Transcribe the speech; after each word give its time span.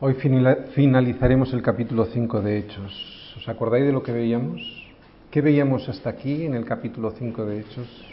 Hoy 0.00 0.14
finalizaremos 0.74 1.52
el 1.52 1.62
capítulo 1.62 2.06
5 2.06 2.40
de 2.40 2.58
Hechos. 2.58 3.34
¿Os 3.36 3.48
acordáis 3.48 3.86
de 3.86 3.92
lo 3.92 4.02
que 4.02 4.10
veíamos? 4.10 4.60
¿Qué 5.30 5.40
veíamos 5.40 5.88
hasta 5.88 6.10
aquí 6.10 6.44
en 6.44 6.54
el 6.54 6.64
capítulo 6.64 7.12
5 7.12 7.44
de 7.44 7.60
Hechos? 7.60 8.04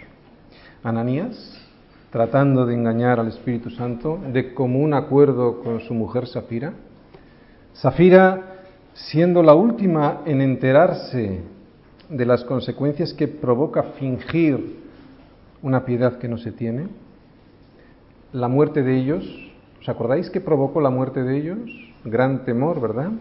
Ananías, 0.84 1.60
tratando 2.12 2.68
de 2.68 2.76
engañar 2.76 3.20
al 3.20 3.30
Espíritu 3.30 3.72
Santo, 3.72 4.20
de 4.32 4.54
común 4.54 4.94
acuerdo 4.94 5.64
con 5.64 5.80
su 5.80 5.96
mujer 5.96 6.28
Safira. 6.28 6.74
Safira 7.74 8.62
siendo 8.94 9.42
la 9.42 9.56
última 9.56 10.22
en 10.28 10.40
enterarse 10.40 11.42
de 12.08 12.26
las 12.28 12.44
consecuencias 12.44 13.12
que 13.12 13.28
provoca 13.28 13.82
fingir 13.98 14.82
una 15.64 15.84
piedad 15.84 16.20
que 16.20 16.28
no 16.28 16.38
se 16.38 16.52
tiene. 16.52 16.90
La 18.34 18.48
muerte 18.48 18.84
de 18.84 18.98
ellos, 18.98 19.51
¿os 19.82 19.90
acordáis 19.90 20.30
que 20.30 20.42
provocó 20.42 20.80
la 20.80 20.92
muerte 20.92 21.24
de 21.24 21.38
ellos? 21.38 21.58
Gran 22.06 22.46
temor, 22.46 22.80
¿verdad? 22.80 23.12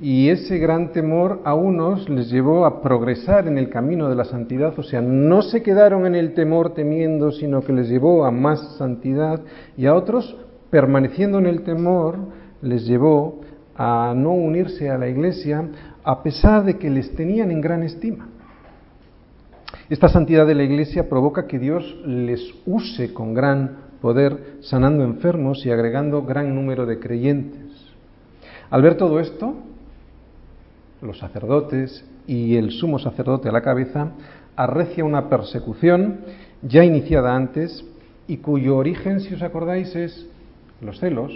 Y 0.00 0.30
ese 0.30 0.58
gran 0.58 0.92
temor 0.92 1.40
a 1.44 1.54
unos 1.54 2.08
les 2.08 2.30
llevó 2.30 2.64
a 2.64 2.82
progresar 2.82 3.46
en 3.46 3.58
el 3.58 3.68
camino 3.68 4.08
de 4.08 4.16
la 4.16 4.24
santidad, 4.24 4.76
o 4.78 4.82
sea, 4.82 5.00
no 5.00 5.42
se 5.42 5.62
quedaron 5.62 6.06
en 6.06 6.14
el 6.14 6.34
temor 6.34 6.74
temiendo, 6.74 7.30
sino 7.30 7.60
que 7.60 7.72
les 7.72 7.88
llevó 7.88 8.24
a 8.24 8.30
más 8.30 8.76
santidad, 8.78 9.40
y 9.76 9.86
a 9.86 9.94
otros, 9.94 10.36
permaneciendo 10.70 11.38
en 11.38 11.46
el 11.46 11.62
temor, 11.62 12.16
les 12.62 12.86
llevó 12.86 13.42
a 13.76 14.14
no 14.16 14.32
unirse 14.32 14.90
a 14.90 14.98
la 14.98 15.08
iglesia, 15.08 15.68
a 16.02 16.22
pesar 16.22 16.64
de 16.64 16.78
que 16.78 16.90
les 16.90 17.14
tenían 17.14 17.50
en 17.50 17.60
gran 17.60 17.82
estima. 17.82 18.28
Esta 19.88 20.08
santidad 20.08 20.46
de 20.46 20.54
la 20.54 20.62
iglesia 20.62 21.08
provoca 21.08 21.46
que 21.46 21.58
Dios 21.58 21.84
les 22.06 22.40
use 22.64 23.12
con 23.12 23.34
gran 23.34 23.81
poder, 24.02 24.58
sanando 24.60 25.04
enfermos 25.04 25.64
y 25.64 25.70
agregando 25.70 26.22
gran 26.22 26.54
número 26.54 26.84
de 26.84 26.98
creyentes. 26.98 27.70
Al 28.68 28.82
ver 28.82 28.96
todo 28.96 29.20
esto, 29.20 29.54
los 31.00 31.18
sacerdotes 31.18 32.04
y 32.26 32.56
el 32.56 32.72
sumo 32.72 32.98
sacerdote 32.98 33.48
a 33.48 33.52
la 33.52 33.62
cabeza, 33.62 34.10
arrecia 34.56 35.04
una 35.04 35.28
persecución 35.28 36.20
ya 36.62 36.84
iniciada 36.84 37.34
antes 37.34 37.84
y 38.26 38.38
cuyo 38.38 38.76
origen, 38.76 39.20
si 39.20 39.34
os 39.34 39.42
acordáis, 39.42 39.94
es 39.96 40.28
los 40.80 40.98
celos, 40.98 41.32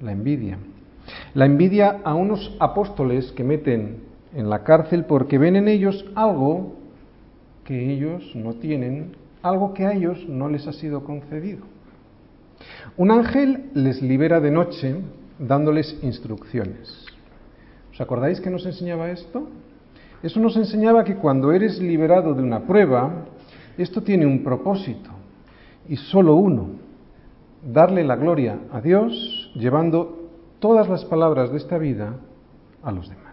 la 0.00 0.12
envidia. 0.12 0.58
La 1.34 1.46
envidia 1.46 2.00
a 2.02 2.14
unos 2.14 2.56
apóstoles 2.60 3.30
que 3.32 3.44
meten 3.44 3.98
en 4.34 4.48
la 4.48 4.64
cárcel 4.64 5.04
porque 5.04 5.38
ven 5.38 5.56
en 5.56 5.68
ellos 5.68 6.04
algo 6.14 6.76
que 7.64 7.92
ellos 7.92 8.32
no 8.34 8.54
tienen, 8.54 9.12
algo 9.42 9.74
que 9.74 9.86
a 9.86 9.92
ellos 9.92 10.26
no 10.28 10.48
les 10.48 10.66
ha 10.66 10.72
sido 10.72 11.04
concedido. 11.04 11.73
Un 12.96 13.10
ángel 13.10 13.70
les 13.74 14.00
libera 14.02 14.38
de 14.38 14.52
noche 14.52 14.94
dándoles 15.40 15.98
instrucciones. 16.02 17.04
¿Os 17.92 18.00
acordáis 18.00 18.40
que 18.40 18.50
nos 18.50 18.64
enseñaba 18.66 19.10
esto? 19.10 19.48
Eso 20.22 20.38
nos 20.38 20.56
enseñaba 20.56 21.02
que 21.02 21.16
cuando 21.16 21.50
eres 21.50 21.80
liberado 21.80 22.34
de 22.34 22.42
una 22.42 22.60
prueba, 22.60 23.26
esto 23.76 24.04
tiene 24.04 24.26
un 24.26 24.44
propósito 24.44 25.10
y 25.88 25.96
solo 25.96 26.36
uno, 26.36 26.68
darle 27.64 28.04
la 28.04 28.14
gloria 28.14 28.60
a 28.70 28.80
Dios 28.80 29.50
llevando 29.56 30.30
todas 30.60 30.88
las 30.88 31.04
palabras 31.04 31.50
de 31.50 31.56
esta 31.58 31.78
vida 31.78 32.14
a 32.80 32.92
los 32.92 33.08
demás. 33.08 33.24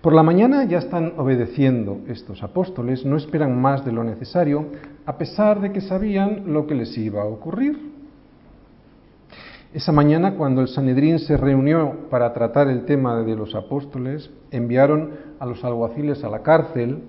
Por 0.00 0.14
la 0.14 0.22
mañana 0.22 0.62
ya 0.62 0.78
están 0.78 1.14
obedeciendo 1.16 2.02
estos 2.06 2.44
apóstoles, 2.44 3.04
no 3.04 3.16
esperan 3.16 3.60
más 3.60 3.84
de 3.84 3.90
lo 3.90 4.04
necesario, 4.04 4.66
a 5.06 5.18
pesar 5.18 5.60
de 5.60 5.72
que 5.72 5.80
sabían 5.80 6.52
lo 6.52 6.68
que 6.68 6.76
les 6.76 6.96
iba 6.96 7.22
a 7.22 7.26
ocurrir. 7.26 7.97
Esa 9.74 9.92
mañana, 9.92 10.34
cuando 10.34 10.62
el 10.62 10.68
Sanedrín 10.68 11.18
se 11.18 11.36
reunió 11.36 12.08
para 12.08 12.32
tratar 12.32 12.68
el 12.68 12.86
tema 12.86 13.22
de 13.22 13.36
los 13.36 13.54
apóstoles, 13.54 14.30
enviaron 14.50 15.10
a 15.38 15.44
los 15.44 15.62
alguaciles 15.62 16.24
a 16.24 16.30
la 16.30 16.42
cárcel 16.42 17.02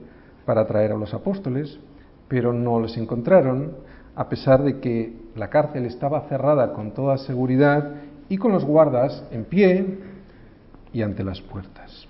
para 0.45 0.67
traer 0.67 0.91
a 0.91 0.97
los 0.97 1.13
apóstoles, 1.13 1.79
pero 2.27 2.51
no 2.51 2.81
les 2.81 2.97
encontraron, 2.97 3.77
a 4.13 4.27
pesar 4.27 4.61
de 4.63 4.81
que 4.81 5.13
la 5.37 5.49
cárcel 5.49 5.85
estaba 5.85 6.27
cerrada 6.27 6.73
con 6.73 6.91
toda 6.91 7.17
seguridad 7.17 7.93
y 8.27 8.37
con 8.37 8.51
los 8.51 8.65
guardas 8.65 9.23
en 9.31 9.45
pie 9.45 9.97
y 10.91 11.01
ante 11.01 11.23
las 11.23 11.39
puertas. 11.39 12.07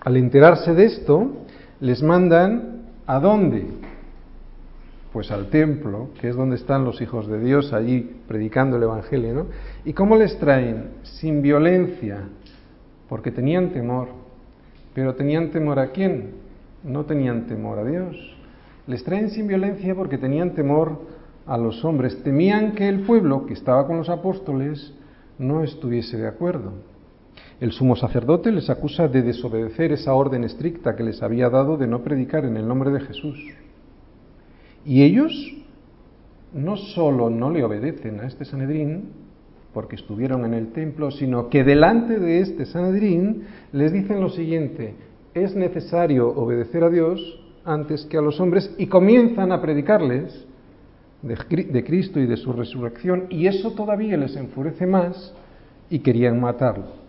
Al 0.00 0.16
enterarse 0.16 0.72
de 0.72 0.86
esto, 0.86 1.30
les 1.80 2.02
mandan 2.02 2.84
a 3.06 3.20
dónde? 3.20 3.66
Pues 5.12 5.30
al 5.30 5.50
templo, 5.50 6.08
que 6.20 6.30
es 6.30 6.36
donde 6.36 6.56
están 6.56 6.84
los 6.84 7.02
hijos 7.02 7.26
de 7.26 7.38
Dios 7.38 7.72
allí 7.74 8.16
predicando 8.26 8.76
el 8.78 8.84
Evangelio, 8.84 9.34
¿no? 9.34 9.46
¿Y 9.84 9.92
cómo 9.92 10.16
les 10.16 10.38
traen? 10.38 10.90
Sin 11.02 11.42
violencia, 11.42 12.20
porque 13.10 13.30
tenían 13.30 13.70
temor. 13.72 14.08
Pero 14.94 15.14
tenían 15.14 15.50
temor 15.50 15.78
a 15.78 15.88
quién? 15.88 16.30
No 16.82 17.04
tenían 17.04 17.46
temor 17.46 17.78
a 17.78 17.84
Dios. 17.84 18.16
Les 18.86 19.04
traen 19.04 19.28
sin 19.30 19.46
violencia 19.46 19.94
porque 19.94 20.16
tenían 20.16 20.54
temor 20.54 21.00
a 21.46 21.58
los 21.58 21.84
hombres. 21.84 22.22
Temían 22.22 22.72
que 22.72 22.88
el 22.88 23.00
pueblo 23.00 23.44
que 23.44 23.52
estaba 23.52 23.86
con 23.86 23.98
los 23.98 24.08
apóstoles 24.08 24.94
no 25.38 25.62
estuviese 25.62 26.16
de 26.16 26.26
acuerdo. 26.26 26.72
El 27.60 27.72
sumo 27.72 27.96
sacerdote 27.96 28.50
les 28.50 28.70
acusa 28.70 29.08
de 29.08 29.22
desobedecer 29.22 29.92
esa 29.92 30.14
orden 30.14 30.44
estricta 30.44 30.96
que 30.96 31.04
les 31.04 31.22
había 31.22 31.50
dado 31.50 31.76
de 31.76 31.86
no 31.86 32.02
predicar 32.02 32.44
en 32.44 32.56
el 32.56 32.66
nombre 32.66 32.90
de 32.90 33.00
Jesús. 33.00 33.38
Y 34.84 35.02
ellos 35.02 35.32
no 36.52 36.76
solo 36.76 37.30
no 37.30 37.50
le 37.50 37.64
obedecen 37.64 38.20
a 38.20 38.26
este 38.26 38.44
Sanedrín, 38.44 39.10
porque 39.72 39.96
estuvieron 39.96 40.44
en 40.44 40.54
el 40.54 40.72
templo, 40.72 41.10
sino 41.10 41.48
que 41.48 41.64
delante 41.64 42.18
de 42.18 42.40
este 42.40 42.66
Sanedrín 42.66 43.44
les 43.72 43.92
dicen 43.92 44.20
lo 44.20 44.28
siguiente, 44.28 44.94
es 45.34 45.56
necesario 45.56 46.28
obedecer 46.28 46.84
a 46.84 46.90
Dios 46.90 47.40
antes 47.64 48.04
que 48.06 48.18
a 48.18 48.20
los 48.20 48.38
hombres 48.40 48.74
y 48.76 48.86
comienzan 48.86 49.52
a 49.52 49.62
predicarles 49.62 50.46
de, 51.22 51.84
Cristo 51.84 52.20
y 52.20 52.26
de 52.26 52.36
su 52.36 52.52
resurrección 52.52 53.26
y 53.30 53.46
eso 53.46 53.72
todavía 53.72 54.16
les 54.16 54.36
enfurece 54.36 54.86
más 54.86 55.32
y 55.88 56.00
querían 56.00 56.40
matarlo. 56.40 57.01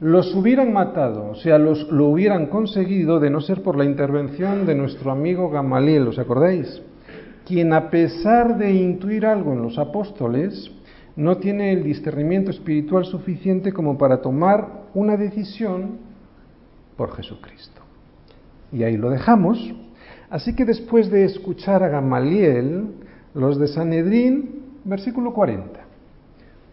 Los 0.00 0.34
hubieran 0.34 0.72
matado, 0.72 1.28
o 1.28 1.34
sea, 1.34 1.58
los, 1.58 1.90
lo 1.90 2.06
hubieran 2.06 2.46
conseguido 2.46 3.20
de 3.20 3.28
no 3.28 3.42
ser 3.42 3.62
por 3.62 3.76
la 3.76 3.84
intervención 3.84 4.64
de 4.64 4.74
nuestro 4.74 5.10
amigo 5.10 5.50
Gamaliel, 5.50 6.08
¿os 6.08 6.18
acordáis? 6.18 6.80
Quien 7.46 7.74
a 7.74 7.90
pesar 7.90 8.56
de 8.56 8.72
intuir 8.72 9.26
algo 9.26 9.52
en 9.52 9.60
los 9.60 9.78
apóstoles, 9.78 10.70
no 11.16 11.36
tiene 11.36 11.74
el 11.74 11.82
discernimiento 11.82 12.50
espiritual 12.50 13.04
suficiente 13.04 13.74
como 13.74 13.98
para 13.98 14.22
tomar 14.22 14.84
una 14.94 15.18
decisión 15.18 15.98
por 16.96 17.14
Jesucristo. 17.14 17.82
Y 18.72 18.84
ahí 18.84 18.96
lo 18.96 19.10
dejamos. 19.10 19.58
Así 20.30 20.56
que 20.56 20.64
después 20.64 21.10
de 21.10 21.24
escuchar 21.24 21.82
a 21.82 21.88
Gamaliel, 21.88 22.86
los 23.34 23.58
de 23.58 23.68
Sanedrín, 23.68 24.62
versículo 24.84 25.34
40, 25.34 25.78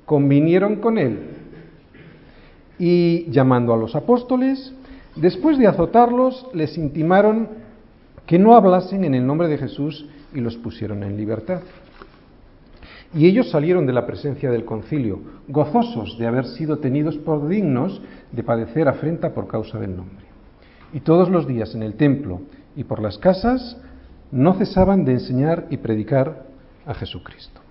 convinieron 0.05 0.77
con 0.77 0.97
él 0.97 1.36
y 2.79 3.29
llamando 3.31 3.73
a 3.73 3.77
los 3.77 3.95
apóstoles, 3.95 4.73
después 5.15 5.57
de 5.57 5.67
azotarlos, 5.67 6.47
les 6.53 6.77
intimaron 6.77 7.49
que 8.25 8.37
no 8.37 8.55
hablasen 8.55 9.03
en 9.05 9.15
el 9.15 9.25
nombre 9.25 9.47
de 9.47 9.57
Jesús 9.57 10.07
y 10.33 10.41
los 10.41 10.57
pusieron 10.57 11.03
en 11.03 11.17
libertad. 11.17 11.61
Y 13.13 13.25
ellos 13.25 13.49
salieron 13.49 13.85
de 13.85 13.93
la 13.93 14.05
presencia 14.05 14.51
del 14.51 14.65
concilio, 14.65 15.21
gozosos 15.47 16.17
de 16.17 16.27
haber 16.27 16.45
sido 16.45 16.79
tenidos 16.79 17.17
por 17.17 17.47
dignos 17.47 18.01
de 18.31 18.43
padecer 18.43 18.87
afrenta 18.89 19.33
por 19.33 19.47
causa 19.47 19.79
del 19.79 19.95
nombre. 19.95 20.25
Y 20.93 20.99
todos 20.99 21.29
los 21.29 21.47
días 21.47 21.73
en 21.73 21.83
el 21.83 21.95
templo 21.95 22.41
y 22.75 22.83
por 22.83 23.01
las 23.01 23.17
casas 23.17 23.77
no 24.31 24.53
cesaban 24.55 25.05
de 25.05 25.13
enseñar 25.13 25.67
y 25.69 25.77
predicar 25.77 26.47
a 26.85 26.93
Jesucristo. 26.93 27.61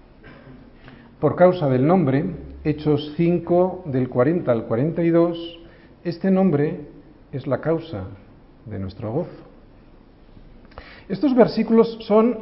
Por 1.20 1.36
causa 1.36 1.68
del 1.68 1.86
nombre, 1.86 2.24
Hechos 2.66 3.12
5 3.16 3.84
del 3.86 4.08
40 4.08 4.50
al 4.50 4.64
42, 4.64 5.60
este 6.02 6.32
nombre 6.32 6.80
es 7.30 7.46
la 7.46 7.60
causa 7.60 8.08
de 8.64 8.80
nuestro 8.80 9.12
gozo. 9.12 9.30
Estos 11.08 11.32
versículos 11.36 11.96
son 12.00 12.36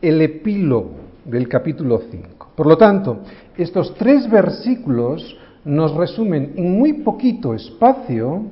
el 0.00 0.22
epílogo 0.22 0.92
del 1.26 1.48
capítulo 1.48 2.00
5. 2.10 2.52
Por 2.56 2.66
lo 2.66 2.78
tanto, 2.78 3.18
estos 3.58 3.94
tres 3.96 4.30
versículos 4.30 5.36
nos 5.66 5.94
resumen 5.94 6.54
en 6.56 6.78
muy 6.78 6.94
poquito 7.02 7.52
espacio 7.52 8.46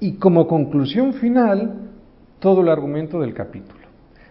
y 0.00 0.14
como 0.14 0.48
conclusión 0.48 1.12
final 1.12 1.90
todo 2.38 2.62
el 2.62 2.70
argumento 2.70 3.20
del 3.20 3.34
capítulo. 3.34 3.82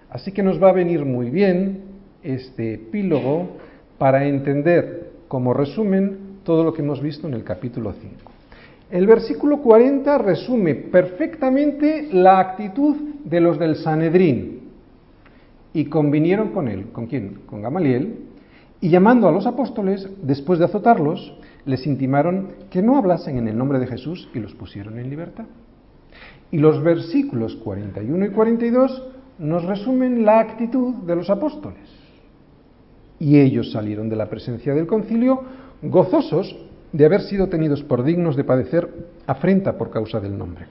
Así 0.10 0.32
que 0.32 0.42
nos 0.42 0.60
va 0.60 0.70
a 0.70 0.74
venir 0.74 1.06
muy 1.06 1.30
bien 1.30 1.84
este 2.24 2.74
epílogo 2.74 3.58
para 4.00 4.26
entender 4.26 5.12
como 5.28 5.54
resumen 5.54 6.21
todo 6.44 6.64
lo 6.64 6.74
que 6.74 6.82
hemos 6.82 7.02
visto 7.02 7.28
en 7.28 7.34
el 7.34 7.44
capítulo 7.44 7.94
5. 7.94 8.32
El 8.92 9.08
versículo 9.08 9.62
40 9.62 10.18
resume 10.18 10.76
perfectamente 10.76 12.10
la 12.12 12.40
actitud 12.40 12.96
de 13.24 13.40
los 13.40 13.58
del 13.58 13.78
Sanedrín 13.78 14.70
y 15.74 15.86
convinieron 15.86 16.50
con 16.50 16.68
él. 16.68 16.88
¿Con 16.92 17.08
quién? 17.08 17.42
Con 17.46 17.62
Gamaliel. 17.62 18.26
Y 18.82 18.90
llamando 18.90 19.28
a 19.28 19.32
los 19.32 19.46
apóstoles, 19.46 20.10
después 20.24 20.60
de 20.60 20.66
azotarlos, 20.66 21.38
les 21.66 21.86
intimaron 21.86 22.54
que 22.70 22.82
no 22.82 22.98
hablasen 22.98 23.38
en 23.38 23.48
el 23.48 23.58
nombre 23.58 23.80
de 23.80 23.88
Jesús 23.88 24.30
y 24.34 24.40
los 24.40 24.54
pusieron 24.56 25.00
en 25.00 25.10
libertad. 25.10 25.46
Y 26.52 26.58
los 26.58 26.84
versículos 26.84 27.56
41 27.58 28.26
y 28.26 28.30
42 28.30 29.04
nos 29.40 29.64
resumen 29.64 30.26
la 30.26 30.40
actitud 30.40 30.96
de 31.06 31.16
los 31.16 31.30
apóstoles. 31.30 31.90
Y 33.20 33.40
ellos 33.40 33.72
salieron 33.72 34.10
de 34.10 34.16
la 34.16 34.30
presencia 34.30 34.74
del 34.74 34.88
concilio 34.88 35.44
gozosos 35.82 36.56
de 36.92 37.06
haber 37.06 37.22
sido 37.22 37.48
tenidos 37.48 37.84
por 37.84 38.04
dignos 38.04 38.36
de 38.36 38.44
padecer 38.44 38.90
afrenta 39.26 39.78
por 39.78 39.90
causa 39.90 40.20
del 40.20 40.38
nombre. 40.38 40.66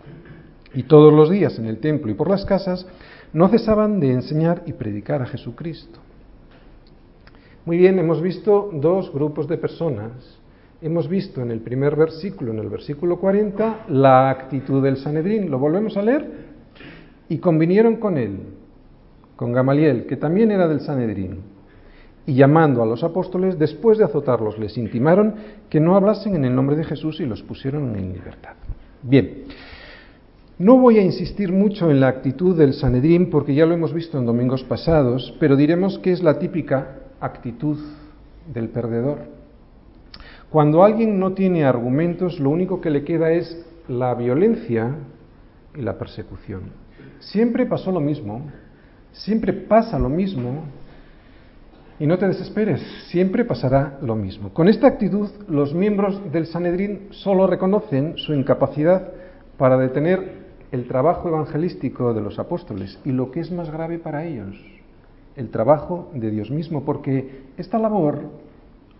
Y 0.74 0.84
todos 0.84 1.12
los 1.12 1.30
días 1.30 1.58
en 1.58 1.66
el 1.66 1.78
templo 1.78 2.10
y 2.10 2.14
por 2.14 2.30
las 2.30 2.44
casas 2.44 2.86
no 3.32 3.48
cesaban 3.48 4.00
de 4.00 4.12
enseñar 4.12 4.62
y 4.66 4.72
predicar 4.72 5.22
a 5.22 5.26
Jesucristo. 5.26 5.98
Muy 7.64 7.76
bien, 7.76 7.98
hemos 7.98 8.22
visto 8.22 8.70
dos 8.72 9.12
grupos 9.12 9.46
de 9.48 9.58
personas. 9.58 10.38
Hemos 10.82 11.08
visto 11.08 11.42
en 11.42 11.50
el 11.50 11.60
primer 11.60 11.94
versículo, 11.94 12.52
en 12.52 12.58
el 12.58 12.68
versículo 12.68 13.18
40, 13.18 13.86
la 13.88 14.30
actitud 14.30 14.82
del 14.82 14.96
Sanedrín. 14.96 15.50
¿Lo 15.50 15.58
volvemos 15.58 15.96
a 15.96 16.02
leer? 16.02 16.50
Y 17.28 17.38
convinieron 17.38 17.96
con 17.96 18.16
él, 18.16 18.38
con 19.36 19.52
Gamaliel, 19.52 20.06
que 20.06 20.16
también 20.16 20.50
era 20.50 20.66
del 20.68 20.80
Sanedrín. 20.80 21.40
Y 22.26 22.34
llamando 22.34 22.82
a 22.82 22.86
los 22.86 23.02
apóstoles, 23.02 23.58
después 23.58 23.98
de 23.98 24.04
azotarlos, 24.04 24.58
les 24.58 24.76
intimaron 24.76 25.34
que 25.68 25.80
no 25.80 25.96
hablasen 25.96 26.34
en 26.34 26.44
el 26.44 26.54
nombre 26.54 26.76
de 26.76 26.84
Jesús 26.84 27.20
y 27.20 27.26
los 27.26 27.42
pusieron 27.42 27.96
en 27.96 28.12
libertad. 28.12 28.54
Bien, 29.02 29.44
no 30.58 30.76
voy 30.76 30.98
a 30.98 31.02
insistir 31.02 31.50
mucho 31.52 31.90
en 31.90 32.00
la 32.00 32.08
actitud 32.08 32.56
del 32.56 32.74
Sanedrín 32.74 33.30
porque 33.30 33.54
ya 33.54 33.64
lo 33.64 33.72
hemos 33.72 33.94
visto 33.94 34.18
en 34.18 34.26
domingos 34.26 34.62
pasados, 34.62 35.34
pero 35.40 35.56
diremos 35.56 35.98
que 35.98 36.12
es 36.12 36.22
la 36.22 36.38
típica 36.38 36.98
actitud 37.18 37.78
del 38.52 38.68
perdedor. 38.68 39.18
Cuando 40.50 40.82
alguien 40.82 41.18
no 41.18 41.32
tiene 41.32 41.64
argumentos, 41.64 42.40
lo 42.40 42.50
único 42.50 42.80
que 42.80 42.90
le 42.90 43.04
queda 43.04 43.32
es 43.32 43.64
la 43.88 44.14
violencia 44.14 44.96
y 45.76 45.80
la 45.80 45.96
persecución. 45.96 46.72
Siempre 47.20 47.66
pasó 47.66 47.92
lo 47.92 48.00
mismo, 48.00 48.42
siempre 49.12 49.52
pasa 49.52 49.98
lo 49.98 50.08
mismo, 50.08 50.64
y 52.00 52.06
no 52.06 52.16
te 52.18 52.26
desesperes, 52.26 52.80
siempre 53.08 53.44
pasará 53.44 53.98
lo 54.00 54.16
mismo. 54.16 54.54
Con 54.54 54.68
esta 54.68 54.86
actitud, 54.86 55.28
los 55.48 55.74
miembros 55.74 56.32
del 56.32 56.46
Sanedrín 56.46 57.08
solo 57.10 57.46
reconocen 57.46 58.16
su 58.16 58.32
incapacidad 58.32 59.12
para 59.58 59.76
detener 59.76 60.40
el 60.72 60.88
trabajo 60.88 61.28
evangelístico 61.28 62.14
de 62.14 62.22
los 62.22 62.38
apóstoles 62.38 62.98
y 63.04 63.12
lo 63.12 63.30
que 63.30 63.40
es 63.40 63.52
más 63.52 63.70
grave 63.70 63.98
para 63.98 64.24
ellos, 64.24 64.56
el 65.36 65.50
trabajo 65.50 66.10
de 66.14 66.30
Dios 66.30 66.50
mismo, 66.50 66.86
porque 66.86 67.42
esta 67.58 67.78
labor 67.78 68.30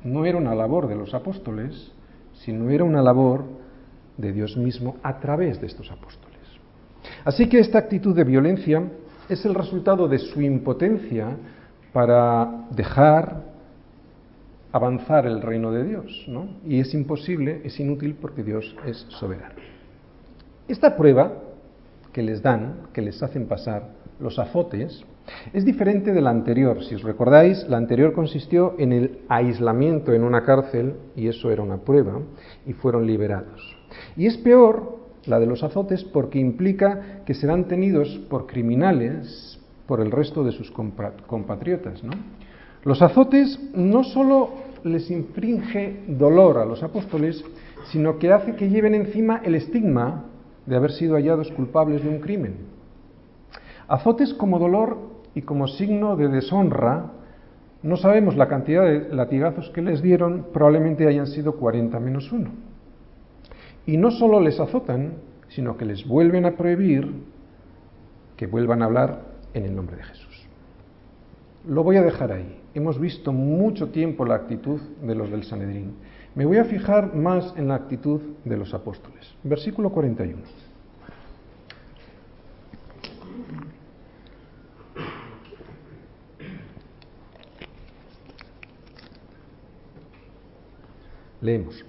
no 0.05 0.27
era 0.27 0.37
una 0.37 0.55
labor 0.55 0.87
de 0.87 0.97
los 0.97 1.15
apóstoles, 1.15 1.93
sino 2.35 2.69
era 2.69 2.85
una 2.85 3.03
labor 3.03 3.45
de 4.19 4.31
Dios 4.33 4.59
mismo 4.59 4.97
a 5.03 5.21
través 5.21 5.59
de 5.59 5.69
estos 5.69 5.91
apóstoles. 5.91 6.39
Así 7.25 7.49
que 7.49 7.61
esta 7.61 7.79
actitud 7.79 8.15
de 8.15 8.25
violencia 8.25 8.83
es 9.27 9.43
el 9.47 9.55
resultado 9.55 10.07
de 10.07 10.19
su 10.19 10.43
impotencia 10.43 11.37
para 11.93 12.67
dejar 12.71 13.43
avanzar 14.73 15.27
el 15.27 15.43
reino 15.43 15.73
de 15.73 15.85
Dios, 15.85 16.25
¿no? 16.29 16.49
Y 16.65 16.81
es 16.81 16.95
imposible, 16.95 17.61
es 17.65 17.79
inútil 17.81 18.17
porque 18.21 18.43
Dios 18.43 18.77
es 18.87 18.99
soberano. 19.09 19.57
Esta 20.69 20.97
prueba 20.97 21.33
que 22.13 22.23
les 22.23 22.43
dan, 22.43 22.89
que 22.93 23.03
les 23.03 23.23
hacen 23.23 23.47
pasar 23.47 23.89
los 24.21 24.39
azotes, 24.39 25.05
es 25.53 25.65
diferente 25.65 26.13
de 26.13 26.21
la 26.21 26.31
anterior. 26.31 26.83
Si 26.85 26.95
os 26.95 27.03
recordáis, 27.03 27.69
la 27.69 27.77
anterior 27.77 28.13
consistió 28.13 28.75
en 28.79 28.93
el 28.93 29.19
aislamiento 29.29 30.13
en 30.13 30.23
una 30.23 30.45
cárcel, 30.45 30.95
y 31.17 31.29
eso 31.29 31.51
era 31.51 31.63
una 31.63 31.79
prueba, 31.79 32.21
y 32.67 32.73
fueron 32.73 33.07
liberados. 33.07 33.77
Y 34.17 34.27
es 34.27 34.37
peor 34.39 34.99
la 35.27 35.39
de 35.39 35.47
los 35.47 35.63
azotes 35.63 36.05
porque 36.05 36.39
implica 36.39 37.23
que 37.27 37.35
serán 37.35 37.69
tenidos 37.69 38.09
por 38.29 38.47
criminales 38.47 39.50
por 39.91 40.01
el 40.01 40.13
resto 40.13 40.45
de 40.45 40.53
sus 40.53 40.71
compatriotas. 40.71 42.05
¿no? 42.05 42.13
Los 42.85 43.03
azotes 43.03 43.59
no 43.75 44.05
solo 44.05 44.51
les 44.85 45.11
infringe 45.11 46.05
dolor 46.07 46.59
a 46.59 46.65
los 46.65 46.85
apóstoles, 46.85 47.45
sino 47.91 48.17
que 48.21 48.33
hace 48.33 48.55
que 48.55 48.69
lleven 48.69 48.95
encima 48.95 49.41
el 49.45 49.57
estigma 49.57 50.27
de 50.65 50.77
haber 50.77 50.93
sido 50.93 51.17
hallados 51.17 51.51
culpables 51.51 52.05
de 52.05 52.09
un 52.09 52.21
crimen. 52.21 52.55
Azotes 53.89 54.33
como 54.33 54.61
dolor 54.61 54.97
y 55.35 55.43
como 55.43 55.67
signo 55.67 56.15
de 56.15 56.29
deshonra, 56.29 57.11
no 57.83 57.97
sabemos 57.97 58.37
la 58.37 58.47
cantidad 58.47 58.85
de 58.85 59.13
latigazos 59.13 59.71
que 59.71 59.83
les 59.83 60.03
dieron, 60.03 60.47
probablemente 60.53 61.09
hayan 61.09 61.27
sido 61.27 61.57
40 61.57 61.99
menos 61.99 62.31
uno. 62.31 62.51
Y 63.87 63.97
no 63.97 64.13
solo 64.13 64.39
les 64.39 64.61
azotan, 64.61 65.15
sino 65.49 65.77
que 65.77 65.85
les 65.85 66.07
vuelven 66.07 66.47
a 66.47 66.53
prohibir 66.53 67.13
que 68.37 68.47
vuelvan 68.47 68.83
a 68.83 68.85
hablar 68.85 69.30
en 69.55 69.65
el 69.65 69.75
nombre 69.75 69.97
de 69.97 70.03
Jesús. 70.05 70.47
Lo 71.67 71.83
voy 71.83 71.97
a 71.97 72.03
dejar 72.03 72.33
ahí. 72.33 72.61
Hemos 72.75 72.99
visto 72.99 73.33
mucho 73.33 73.89
tiempo 73.89 74.25
la 74.25 74.37
actitud 74.37 74.81
de 75.03 75.15
los 75.15 75.31
del 75.31 75.45
Sanedrín. 75.45 75.95
Me 76.35 76.47
voy 76.47 76.59
a 76.59 76.65
fijar 76.65 77.15
más 77.15 77.53
en 77.57 77.69
la 77.69 77.75
actitud 77.75 78.21
de 78.45 78.57
los 78.57 78.73
apóstoles. 78.73 79.35
Versículo 79.43 79.91
41. 79.91 80.43
Leemos. 91.43 91.85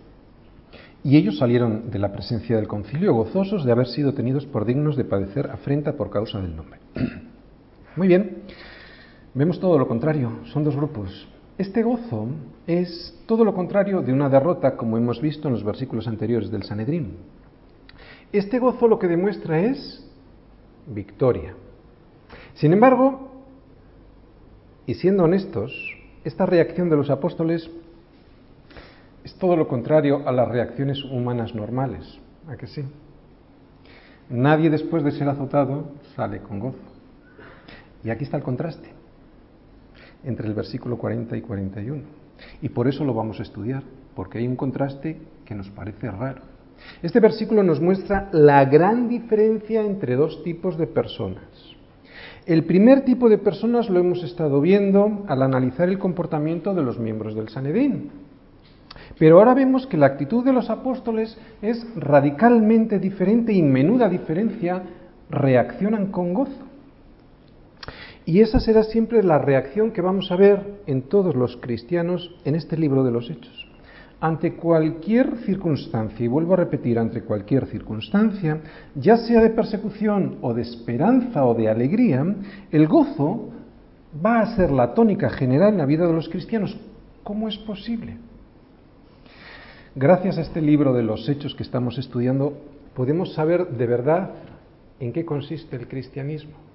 Y 1.03 1.17
ellos 1.17 1.37
salieron 1.37 1.89
de 1.89 1.99
la 1.99 2.11
presencia 2.11 2.55
del 2.55 2.67
concilio 2.67 3.13
gozosos 3.13 3.65
de 3.65 3.71
haber 3.71 3.87
sido 3.87 4.13
tenidos 4.13 4.45
por 4.45 4.65
dignos 4.65 4.95
de 4.95 5.03
padecer 5.03 5.49
afrenta 5.49 5.93
por 5.93 6.09
causa 6.09 6.39
del 6.39 6.55
nombre. 6.55 6.79
Muy 7.97 8.07
bien, 8.07 8.43
vemos 9.33 9.59
todo 9.59 9.77
lo 9.77 9.85
contrario, 9.85 10.31
son 10.45 10.63
dos 10.63 10.77
grupos. 10.77 11.27
Este 11.57 11.83
gozo 11.83 12.27
es 12.65 13.21
todo 13.25 13.43
lo 13.43 13.53
contrario 13.53 14.01
de 14.01 14.13
una 14.13 14.29
derrota, 14.29 14.77
como 14.77 14.97
hemos 14.97 15.19
visto 15.19 15.49
en 15.49 15.55
los 15.55 15.63
versículos 15.65 16.07
anteriores 16.07 16.49
del 16.49 16.63
Sanedrín. 16.63 17.17
Este 18.31 18.59
gozo 18.59 18.87
lo 18.87 18.97
que 18.97 19.09
demuestra 19.09 19.59
es 19.59 20.09
victoria. 20.87 21.53
Sin 22.53 22.71
embargo, 22.71 23.29
y 24.85 24.93
siendo 24.93 25.25
honestos, 25.25 25.73
esta 26.23 26.45
reacción 26.45 26.89
de 26.89 26.95
los 26.95 27.09
apóstoles 27.09 27.69
es 29.25 29.35
todo 29.35 29.57
lo 29.57 29.67
contrario 29.67 30.25
a 30.25 30.31
las 30.31 30.47
reacciones 30.47 31.03
humanas 31.03 31.53
normales. 31.53 32.19
¿A 32.47 32.55
que 32.55 32.67
sí? 32.67 32.85
Nadie 34.29 34.69
después 34.69 35.03
de 35.03 35.11
ser 35.11 35.27
azotado 35.27 35.91
sale 36.15 36.39
con 36.39 36.59
gozo. 36.59 36.90
Y 38.03 38.09
aquí 38.09 38.23
está 38.23 38.37
el 38.37 38.43
contraste 38.43 38.89
entre 40.23 40.47
el 40.47 40.53
versículo 40.53 40.97
40 40.97 41.35
y 41.37 41.41
41. 41.41 42.01
Y 42.61 42.69
por 42.69 42.87
eso 42.87 43.03
lo 43.03 43.13
vamos 43.13 43.39
a 43.39 43.43
estudiar, 43.43 43.83
porque 44.15 44.39
hay 44.39 44.47
un 44.47 44.55
contraste 44.55 45.17
que 45.45 45.55
nos 45.55 45.69
parece 45.69 46.09
raro. 46.09 46.41
Este 47.01 47.19
versículo 47.19 47.63
nos 47.63 47.79
muestra 47.79 48.29
la 48.31 48.65
gran 48.65 49.07
diferencia 49.07 49.81
entre 49.81 50.15
dos 50.15 50.43
tipos 50.43 50.77
de 50.77 50.87
personas. 50.87 51.43
El 52.45 52.65
primer 52.65 53.05
tipo 53.05 53.29
de 53.29 53.37
personas 53.37 53.89
lo 53.89 53.99
hemos 53.99 54.23
estado 54.23 54.61
viendo 54.61 55.23
al 55.27 55.43
analizar 55.43 55.89
el 55.89 55.99
comportamiento 55.99 56.73
de 56.73 56.81
los 56.81 56.97
miembros 56.97 57.35
del 57.35 57.49
Sanedín. 57.49 58.09
Pero 59.19 59.37
ahora 59.37 59.53
vemos 59.53 59.85
que 59.85 59.97
la 59.97 60.07
actitud 60.07 60.43
de 60.43 60.53
los 60.53 60.71
apóstoles 60.71 61.37
es 61.61 61.85
radicalmente 61.95 62.97
diferente 62.97 63.53
y 63.53 63.59
en 63.59 63.71
menuda 63.71 64.09
diferencia 64.09 64.81
reaccionan 65.29 66.07
con 66.07 66.33
gozo. 66.33 66.70
Y 68.31 68.39
esa 68.39 68.61
será 68.61 68.83
siempre 68.83 69.23
la 69.23 69.39
reacción 69.39 69.91
que 69.91 69.99
vamos 69.99 70.31
a 70.31 70.37
ver 70.37 70.83
en 70.87 71.01
todos 71.01 71.35
los 71.35 71.57
cristianos 71.57 72.33
en 72.45 72.55
este 72.55 72.77
libro 72.77 73.03
de 73.03 73.11
los 73.11 73.29
Hechos. 73.29 73.67
Ante 74.21 74.55
cualquier 74.55 75.39
circunstancia, 75.39 76.23
y 76.23 76.29
vuelvo 76.29 76.53
a 76.53 76.55
repetir, 76.63 76.97
ante 76.97 77.23
cualquier 77.23 77.65
circunstancia, 77.65 78.61
ya 78.95 79.17
sea 79.17 79.41
de 79.41 79.49
persecución 79.49 80.37
o 80.39 80.53
de 80.53 80.61
esperanza 80.61 81.45
o 81.45 81.53
de 81.55 81.67
alegría, 81.67 82.25
el 82.71 82.87
gozo 82.87 83.49
va 84.25 84.39
a 84.39 84.55
ser 84.55 84.71
la 84.71 84.93
tónica 84.93 85.29
general 85.29 85.73
en 85.73 85.79
la 85.79 85.85
vida 85.85 86.07
de 86.07 86.13
los 86.13 86.29
cristianos. 86.29 86.79
¿Cómo 87.23 87.49
es 87.49 87.57
posible? 87.57 88.15
Gracias 89.93 90.37
a 90.37 90.41
este 90.43 90.61
libro 90.61 90.93
de 90.93 91.03
los 91.03 91.27
hechos 91.27 91.53
que 91.53 91.63
estamos 91.63 91.97
estudiando, 91.97 92.53
podemos 92.95 93.33
saber 93.33 93.67
de 93.71 93.87
verdad 93.87 94.31
en 95.01 95.11
qué 95.11 95.25
consiste 95.25 95.75
el 95.75 95.89
cristianismo. 95.89 96.70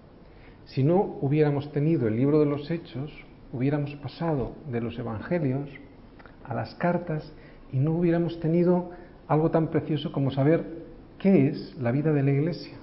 Si 0.66 0.82
no 0.82 1.16
hubiéramos 1.20 1.72
tenido 1.72 2.08
el 2.08 2.16
libro 2.16 2.40
de 2.40 2.46
los 2.46 2.70
hechos, 2.70 3.12
hubiéramos 3.52 3.94
pasado 3.96 4.52
de 4.70 4.80
los 4.80 4.98
evangelios 4.98 5.68
a 6.44 6.54
las 6.54 6.74
cartas 6.74 7.32
y 7.72 7.78
no 7.78 7.92
hubiéramos 7.92 8.40
tenido 8.40 8.90
algo 9.28 9.50
tan 9.50 9.68
precioso 9.68 10.12
como 10.12 10.30
saber 10.30 10.64
qué 11.18 11.48
es 11.48 11.76
la 11.80 11.92
vida 11.92 12.12
de 12.12 12.22
la 12.22 12.30
iglesia. 12.32 12.74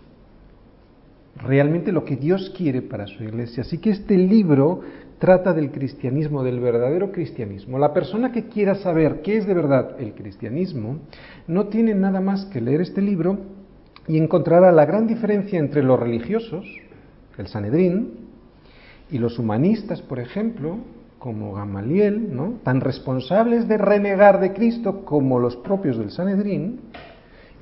Realmente 1.35 1.91
lo 1.91 2.05
que 2.05 2.15
Dios 2.15 2.53
quiere 2.55 2.81
para 2.81 3.07
su 3.07 3.23
iglesia. 3.23 3.61
Así 3.61 3.79
que 3.79 3.89
este 3.89 4.17
libro 4.17 4.81
trata 5.19 5.53
del 5.53 5.71
cristianismo, 5.71 6.43
del 6.43 6.59
verdadero 6.59 7.11
cristianismo. 7.11 7.79
La 7.79 7.93
persona 7.93 8.31
que 8.31 8.47
quiera 8.47 8.75
saber 8.75 9.21
qué 9.21 9.37
es 9.37 9.47
de 9.47 9.53
verdad 9.53 9.99
el 9.99 10.13
cristianismo 10.13 10.99
no 11.47 11.67
tiene 11.67 11.95
nada 11.95 12.21
más 12.21 12.45
que 12.45 12.61
leer 12.61 12.81
este 12.81 13.01
libro 13.01 13.39
y 14.07 14.17
encontrará 14.17 14.71
la 14.71 14.85
gran 14.85 15.07
diferencia 15.07 15.59
entre 15.59 15.81
los 15.81 15.99
religiosos, 15.99 16.65
el 17.37 17.47
Sanedrín, 17.47 18.23
y 19.09 19.17
los 19.17 19.37
humanistas, 19.37 20.01
por 20.01 20.19
ejemplo, 20.19 20.77
como 21.19 21.53
Gamaliel, 21.53 22.35
¿no? 22.35 22.55
tan 22.63 22.81
responsables 22.81 23.67
de 23.67 23.77
renegar 23.77 24.39
de 24.39 24.53
Cristo 24.53 25.05
como 25.05 25.39
los 25.39 25.55
propios 25.57 25.97
del 25.97 26.11
Sanedrín, 26.11 26.79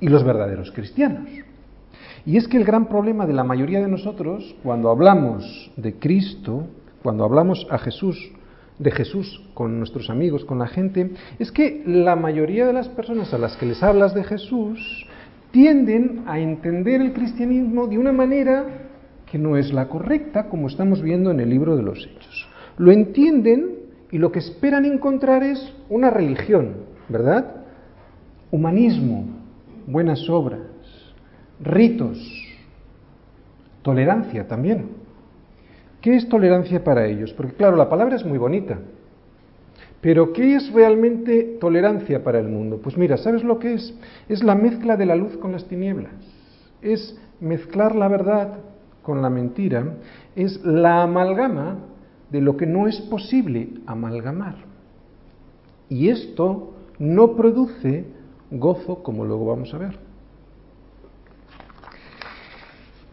y 0.01 0.09
los 0.09 0.23
verdaderos 0.23 0.71
cristianos. 0.71 1.29
Y 2.25 2.37
es 2.37 2.47
que 2.47 2.57
el 2.57 2.65
gran 2.65 2.87
problema 2.87 3.25
de 3.25 3.33
la 3.33 3.43
mayoría 3.43 3.79
de 3.79 3.87
nosotros, 3.87 4.55
cuando 4.63 4.89
hablamos 4.89 5.71
de 5.77 5.95
Cristo, 5.95 6.67
cuando 7.01 7.23
hablamos 7.23 7.65
a 7.69 7.77
Jesús, 7.77 8.31
de 8.77 8.91
Jesús 8.91 9.43
con 9.53 9.77
nuestros 9.77 10.09
amigos, 10.09 10.43
con 10.43 10.59
la 10.59 10.67
gente, 10.67 11.11
es 11.39 11.51
que 11.51 11.83
la 11.85 12.15
mayoría 12.15 12.65
de 12.65 12.73
las 12.73 12.89
personas 12.89 13.33
a 13.33 13.37
las 13.37 13.55
que 13.57 13.67
les 13.67 13.81
hablas 13.83 14.13
de 14.13 14.23
Jesús 14.23 15.05
tienden 15.51 16.23
a 16.27 16.39
entender 16.39 17.01
el 17.01 17.13
cristianismo 17.13 17.87
de 17.87 17.97
una 17.97 18.11
manera 18.11 18.90
que 19.31 19.37
no 19.37 19.55
es 19.55 19.71
la 19.71 19.87
correcta, 19.87 20.49
como 20.49 20.67
estamos 20.67 21.01
viendo 21.01 21.31
en 21.31 21.39
el 21.39 21.49
libro 21.49 21.77
de 21.77 21.83
los 21.83 22.05
Hechos 22.05 22.51
lo 22.77 22.91
entienden 22.91 23.75
y 24.11 24.17
lo 24.17 24.31
que 24.31 24.39
esperan 24.39 24.85
encontrar 24.85 25.43
es 25.43 25.73
una 25.89 26.09
religión, 26.09 26.73
¿verdad? 27.09 27.57
Humanismo, 28.49 29.25
buenas 29.85 30.27
obras, 30.29 30.61
ritos, 31.61 32.17
tolerancia 33.81 34.47
también. 34.47 34.89
¿Qué 36.01 36.15
es 36.15 36.27
tolerancia 36.27 36.83
para 36.83 37.05
ellos? 37.05 37.31
Porque 37.33 37.53
claro, 37.53 37.77
la 37.77 37.87
palabra 37.87 38.15
es 38.15 38.25
muy 38.25 38.39
bonita, 38.39 38.79
pero 40.01 40.33
¿qué 40.33 40.55
es 40.55 40.73
realmente 40.73 41.57
tolerancia 41.61 42.23
para 42.23 42.39
el 42.39 42.47
mundo? 42.47 42.79
Pues 42.81 42.97
mira, 42.97 43.17
¿sabes 43.17 43.43
lo 43.43 43.59
que 43.59 43.75
es? 43.75 43.93
Es 44.27 44.43
la 44.43 44.55
mezcla 44.55 44.97
de 44.97 45.05
la 45.05 45.15
luz 45.15 45.37
con 45.37 45.51
las 45.51 45.67
tinieblas, 45.67 46.13
es 46.81 47.15
mezclar 47.39 47.95
la 47.95 48.07
verdad 48.07 48.57
con 49.01 49.21
la 49.21 49.29
mentira, 49.29 49.95
es 50.35 50.63
la 50.63 51.03
amalgama 51.03 51.77
de 52.29 52.41
lo 52.41 52.55
que 52.55 52.65
no 52.65 52.87
es 52.87 52.99
posible 53.01 53.69
amalgamar. 53.85 54.55
Y 55.89 56.09
esto 56.09 56.73
no 56.99 57.35
produce 57.35 58.05
gozo, 58.51 59.03
como 59.03 59.25
luego 59.25 59.45
vamos 59.45 59.73
a 59.73 59.77
ver. 59.77 59.99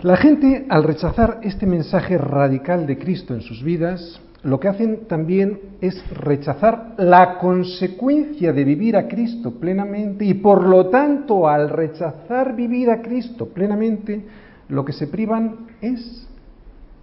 La 0.01 0.17
gente, 0.17 0.67
al 0.69 0.85
rechazar 0.85 1.41
este 1.43 1.67
mensaje 1.67 2.19
radical 2.19 2.87
de 2.87 2.99
Cristo 2.99 3.35
en 3.35 3.41
sus 3.41 3.65
vidas, 3.65 4.21
lo 4.45 4.61
que 4.61 4.69
hacen 4.69 5.09
también 5.09 5.59
es 5.81 6.01
rechazar 6.11 6.95
la 6.99 7.39
consecuencia 7.39 8.53
de 8.53 8.63
vivir 8.63 8.97
a 8.97 9.09
Cristo 9.09 9.59
plenamente 9.59 10.25
y 10.25 10.35
por 10.35 10.65
lo 10.65 10.87
tanto 10.87 11.49
al 11.49 11.69
rechazar 11.69 12.55
vivir 12.55 12.91
a 12.91 13.03
Cristo 13.03 13.49
plenamente, 13.49 14.25
lo 14.69 14.85
que 14.85 14.93
se 14.93 15.09
privan 15.09 15.67
es 15.81 16.29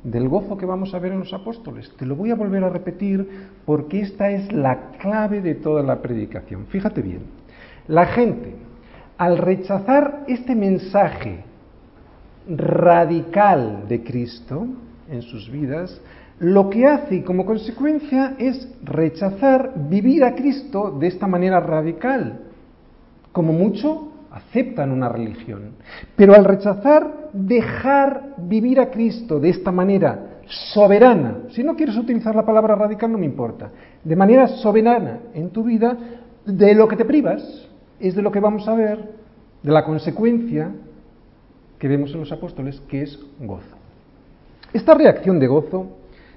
del 0.04 0.30
gozo 0.30 0.58
que 0.58 0.66
vamos 0.66 0.94
a 0.94 1.00
ver 1.00 1.12
en 1.12 1.20
los 1.20 1.34
apóstoles. 1.34 1.92
Te 1.98 2.06
lo 2.06 2.16
voy 2.16 2.32
a 2.32 2.36
volver 2.36 2.64
a 2.64 2.70
repetir 2.70 3.48
porque 3.66 4.02
esta 4.02 4.30
es 4.30 4.52
la 4.54 4.92
clave 5.00 5.42
de 5.42 5.56
toda 5.56 5.82
la 5.82 6.02
predicación. 6.02 6.68
Fíjate 6.68 7.02
bien, 7.02 7.22
la 7.88 8.06
gente, 8.06 8.56
al 9.18 9.38
rechazar 9.38 10.24
este 10.28 10.56
mensaje 10.56 11.44
radical 12.48 13.88
de 13.88 14.04
Cristo 14.04 14.68
en 15.10 15.24
sus 15.24 15.50
vidas, 15.50 16.00
lo 16.40 16.70
que 16.70 16.86
hace 16.86 17.24
como 17.24 17.46
consecuencia 17.46 18.36
es 18.38 18.68
rechazar 18.84 19.74
vivir 19.90 20.24
a 20.24 20.36
Cristo 20.36 20.96
de 21.00 21.08
esta 21.08 21.28
manera 21.28 21.60
radical. 21.60 22.42
Como 23.32 23.54
mucho, 23.54 24.12
aceptan 24.32 24.92
una 24.92 25.10
religión. 25.10 25.72
Pero 26.16 26.36
al 26.36 26.46
rechazar 26.46 27.25
dejar 27.36 28.36
vivir 28.38 28.80
a 28.80 28.90
Cristo 28.90 29.40
de 29.40 29.50
esta 29.50 29.72
manera 29.72 30.40
soberana, 30.74 31.40
si 31.50 31.64
no 31.64 31.76
quieres 31.76 31.98
utilizar 31.98 32.36
la 32.36 32.46
palabra 32.46 32.76
radical 32.76 33.12
no 33.12 33.18
me 33.18 33.26
importa, 33.26 33.72
de 34.04 34.16
manera 34.16 34.48
soberana 34.48 35.20
en 35.34 35.50
tu 35.50 35.64
vida, 35.64 35.98
de 36.46 36.74
lo 36.74 36.88
que 36.88 36.96
te 36.96 37.06
privas 37.06 37.68
es 38.00 38.16
de 38.16 38.22
lo 38.22 38.32
que 38.32 38.40
vamos 38.40 38.68
a 38.68 38.76
ver, 38.76 39.00
de 39.62 39.72
la 39.72 39.84
consecuencia 39.84 40.72
que 41.78 41.88
vemos 41.88 42.12
en 42.14 42.20
los 42.22 42.32
apóstoles, 42.32 42.80
que 42.88 43.02
es 43.02 43.20
gozo. 43.40 43.76
Esta 44.72 44.94
reacción 44.94 45.40
de 45.40 45.48
gozo 45.48 45.88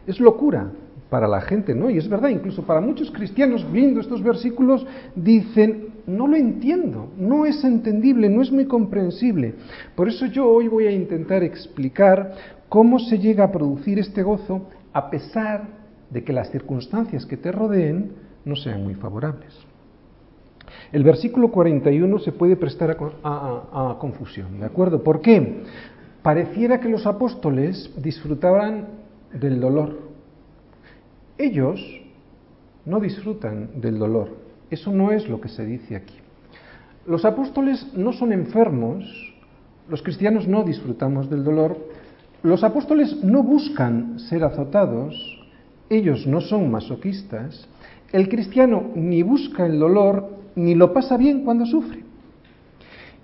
es 0.06 0.18
locura, 0.18 0.70
para 1.10 1.26
la 1.26 1.40
gente, 1.40 1.74
¿no? 1.74 1.88
Y 1.90 1.98
es 1.98 2.08
verdad, 2.08 2.28
incluso 2.28 2.62
para 2.62 2.80
muchos 2.80 3.10
cristianos 3.10 3.66
viendo 3.72 4.00
estos 4.00 4.22
versículos 4.22 4.86
dicen, 5.14 5.88
no 6.06 6.26
lo 6.26 6.36
entiendo, 6.36 7.10
no 7.16 7.46
es 7.46 7.64
entendible, 7.64 8.28
no 8.28 8.42
es 8.42 8.52
muy 8.52 8.66
comprensible. 8.66 9.54
Por 9.94 10.08
eso 10.08 10.26
yo 10.26 10.46
hoy 10.46 10.68
voy 10.68 10.86
a 10.86 10.90
intentar 10.90 11.42
explicar 11.42 12.34
cómo 12.68 12.98
se 12.98 13.18
llega 13.18 13.44
a 13.44 13.52
producir 13.52 13.98
este 13.98 14.22
gozo 14.22 14.68
a 14.92 15.10
pesar 15.10 15.68
de 16.10 16.24
que 16.24 16.32
las 16.32 16.50
circunstancias 16.50 17.24
que 17.26 17.36
te 17.36 17.52
rodeen 17.52 18.12
no 18.44 18.56
sean 18.56 18.82
muy 18.82 18.94
favorables. 18.94 19.54
El 20.92 21.04
versículo 21.04 21.50
41 21.50 22.18
se 22.18 22.32
puede 22.32 22.56
prestar 22.56 22.96
a, 23.22 23.90
a 23.92 23.98
confusión, 23.98 24.60
¿de 24.60 24.66
acuerdo? 24.66 25.02
¿Por 25.02 25.20
qué? 25.20 25.62
Pareciera 26.22 26.80
que 26.80 26.88
los 26.88 27.06
apóstoles 27.06 27.90
disfrutaban 27.96 28.88
del 29.32 29.60
dolor, 29.60 30.07
ellos 31.38 31.80
no 32.84 33.00
disfrutan 33.00 33.80
del 33.80 33.98
dolor. 33.98 34.36
Eso 34.70 34.92
no 34.92 35.12
es 35.12 35.28
lo 35.28 35.40
que 35.40 35.48
se 35.48 35.64
dice 35.64 35.96
aquí. 35.96 36.16
Los 37.06 37.24
apóstoles 37.24 37.86
no 37.94 38.12
son 38.12 38.32
enfermos, 38.32 39.04
los 39.88 40.02
cristianos 40.02 40.46
no 40.46 40.64
disfrutamos 40.64 41.30
del 41.30 41.44
dolor, 41.44 41.78
los 42.42 42.62
apóstoles 42.62 43.22
no 43.24 43.42
buscan 43.42 44.18
ser 44.20 44.44
azotados, 44.44 45.14
ellos 45.88 46.26
no 46.26 46.40
son 46.40 46.70
masoquistas, 46.70 47.66
el 48.12 48.28
cristiano 48.28 48.90
ni 48.94 49.22
busca 49.22 49.64
el 49.64 49.78
dolor 49.78 50.28
ni 50.54 50.74
lo 50.74 50.92
pasa 50.92 51.16
bien 51.16 51.44
cuando 51.44 51.64
sufre. 51.66 52.07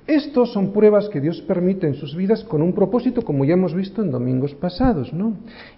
Estos 0.06 0.52
son 0.52 0.72
pruebas 0.72 1.08
que 1.08 1.20
Dios 1.20 1.40
permite 1.40 1.86
en 1.86 1.94
sus 1.94 2.14
vidas 2.14 2.44
con 2.44 2.60
un 2.60 2.74
propósito, 2.74 3.22
como 3.22 3.46
ya 3.46 3.54
hemos 3.54 3.72
visto 3.72 4.02
en 4.02 4.10
domingos 4.10 4.54
pasados, 4.54 5.14
¿no? 5.14 5.32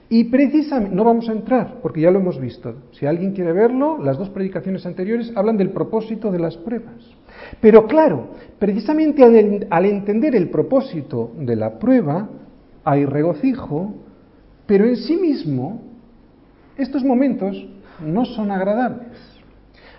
Y 0.09 0.25
precisamente, 0.25 0.97
no 0.97 1.04
vamos 1.04 1.28
a 1.28 1.33
entrar, 1.33 1.78
porque 1.80 2.00
ya 2.00 2.11
lo 2.11 2.18
hemos 2.18 2.40
visto. 2.40 2.75
Si 2.90 3.06
alguien 3.06 3.35
quiere 3.35 3.52
verlo, 3.52 4.02
las 4.02 4.18
dos 4.18 4.28
predicaciones 4.30 4.85
anteriores 4.85 5.33
hablan 5.37 5.56
del 5.56 5.71
propósito 5.71 6.33
de 6.33 6.40
las 6.40 6.56
pruebas. 6.56 6.97
Pero 7.61 7.87
claro, 7.87 8.30
precisamente 8.59 9.23
al, 9.23 9.68
al 9.71 9.85
entender 9.85 10.35
el 10.35 10.50
propósito 10.50 11.30
de 11.38 11.54
la 11.54 11.78
prueba, 11.78 12.28
hay 12.83 13.04
regocijo, 13.04 13.95
pero 14.66 14.87
en 14.87 14.97
sí 14.97 15.16
mismo, 15.16 15.83
estos 16.76 17.04
momentos 17.04 17.64
no 18.04 18.25
son 18.25 18.50
agradables. 18.50 19.16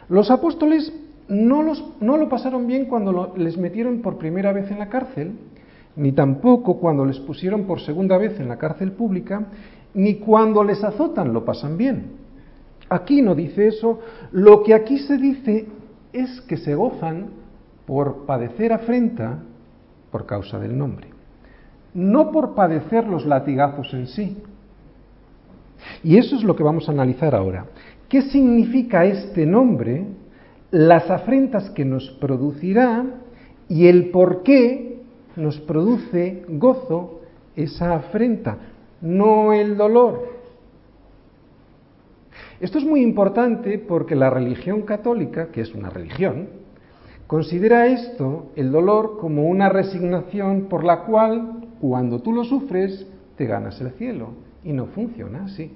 Los 0.09 0.29
apóstoles 0.31 0.91
no, 1.29 1.61
los, 1.63 1.83
no 1.99 2.17
lo 2.17 2.29
pasaron 2.29 2.67
bien 2.67 2.85
cuando 2.85 3.33
les 3.35 3.57
metieron 3.57 4.01
por 4.01 4.17
primera 4.17 4.53
vez 4.53 4.71
en 4.71 4.79
la 4.79 4.89
cárcel, 4.89 5.33
ni 5.95 6.11
tampoco 6.11 6.79
cuando 6.79 7.05
les 7.05 7.19
pusieron 7.19 7.65
por 7.65 7.81
segunda 7.81 8.17
vez 8.17 8.39
en 8.39 8.47
la 8.47 8.57
cárcel 8.57 8.91
pública, 8.91 9.47
ni 9.93 10.15
cuando 10.15 10.63
les 10.63 10.83
azotan 10.83 11.33
lo 11.33 11.43
pasan 11.43 11.77
bien. 11.77 12.11
Aquí 12.89 13.21
no 13.21 13.35
dice 13.35 13.67
eso, 13.67 13.99
lo 14.31 14.63
que 14.63 14.73
aquí 14.73 14.99
se 14.99 15.17
dice 15.17 15.67
es 16.13 16.41
que 16.41 16.57
se 16.57 16.75
gozan 16.75 17.27
por 17.85 18.25
padecer 18.25 18.71
afrenta 18.71 19.39
por 20.11 20.25
causa 20.25 20.59
del 20.59 20.77
nombre, 20.77 21.07
no 21.93 22.31
por 22.31 22.55
padecer 22.55 23.07
los 23.07 23.25
latigazos 23.25 23.93
en 23.93 24.07
sí. 24.07 24.37
Y 26.03 26.17
eso 26.17 26.35
es 26.35 26.43
lo 26.43 26.55
que 26.55 26.63
vamos 26.63 26.87
a 26.87 26.91
analizar 26.91 27.35
ahora. 27.35 27.65
¿Qué 28.07 28.21
significa 28.21 29.05
este 29.05 29.45
nombre 29.45 30.05
las 30.71 31.09
afrentas 31.09 31.69
que 31.71 31.85
nos 31.85 32.09
producirá 32.19 33.05
y 33.69 33.87
el 33.87 34.09
por 34.09 34.43
qué 34.43 35.01
nos 35.35 35.59
produce 35.59 36.43
gozo 36.47 37.21
esa 37.55 37.95
afrenta, 37.95 38.57
no 39.01 39.53
el 39.53 39.77
dolor. 39.77 40.37
Esto 42.59 42.79
es 42.79 42.85
muy 42.85 43.01
importante 43.01 43.77
porque 43.77 44.15
la 44.15 44.29
religión 44.29 44.81
católica, 44.81 45.51
que 45.51 45.61
es 45.61 45.73
una 45.75 45.89
religión, 45.89 46.49
considera 47.27 47.87
esto, 47.87 48.51
el 48.55 48.71
dolor, 48.71 49.17
como 49.19 49.47
una 49.47 49.69
resignación 49.69 50.63
por 50.63 50.83
la 50.83 51.03
cual, 51.03 51.67
cuando 51.79 52.19
tú 52.19 52.33
lo 52.33 52.43
sufres, 52.43 53.07
te 53.35 53.45
ganas 53.45 53.79
el 53.79 53.91
cielo. 53.91 54.29
Y 54.63 54.73
no 54.73 54.87
funciona 54.87 55.45
así. 55.45 55.71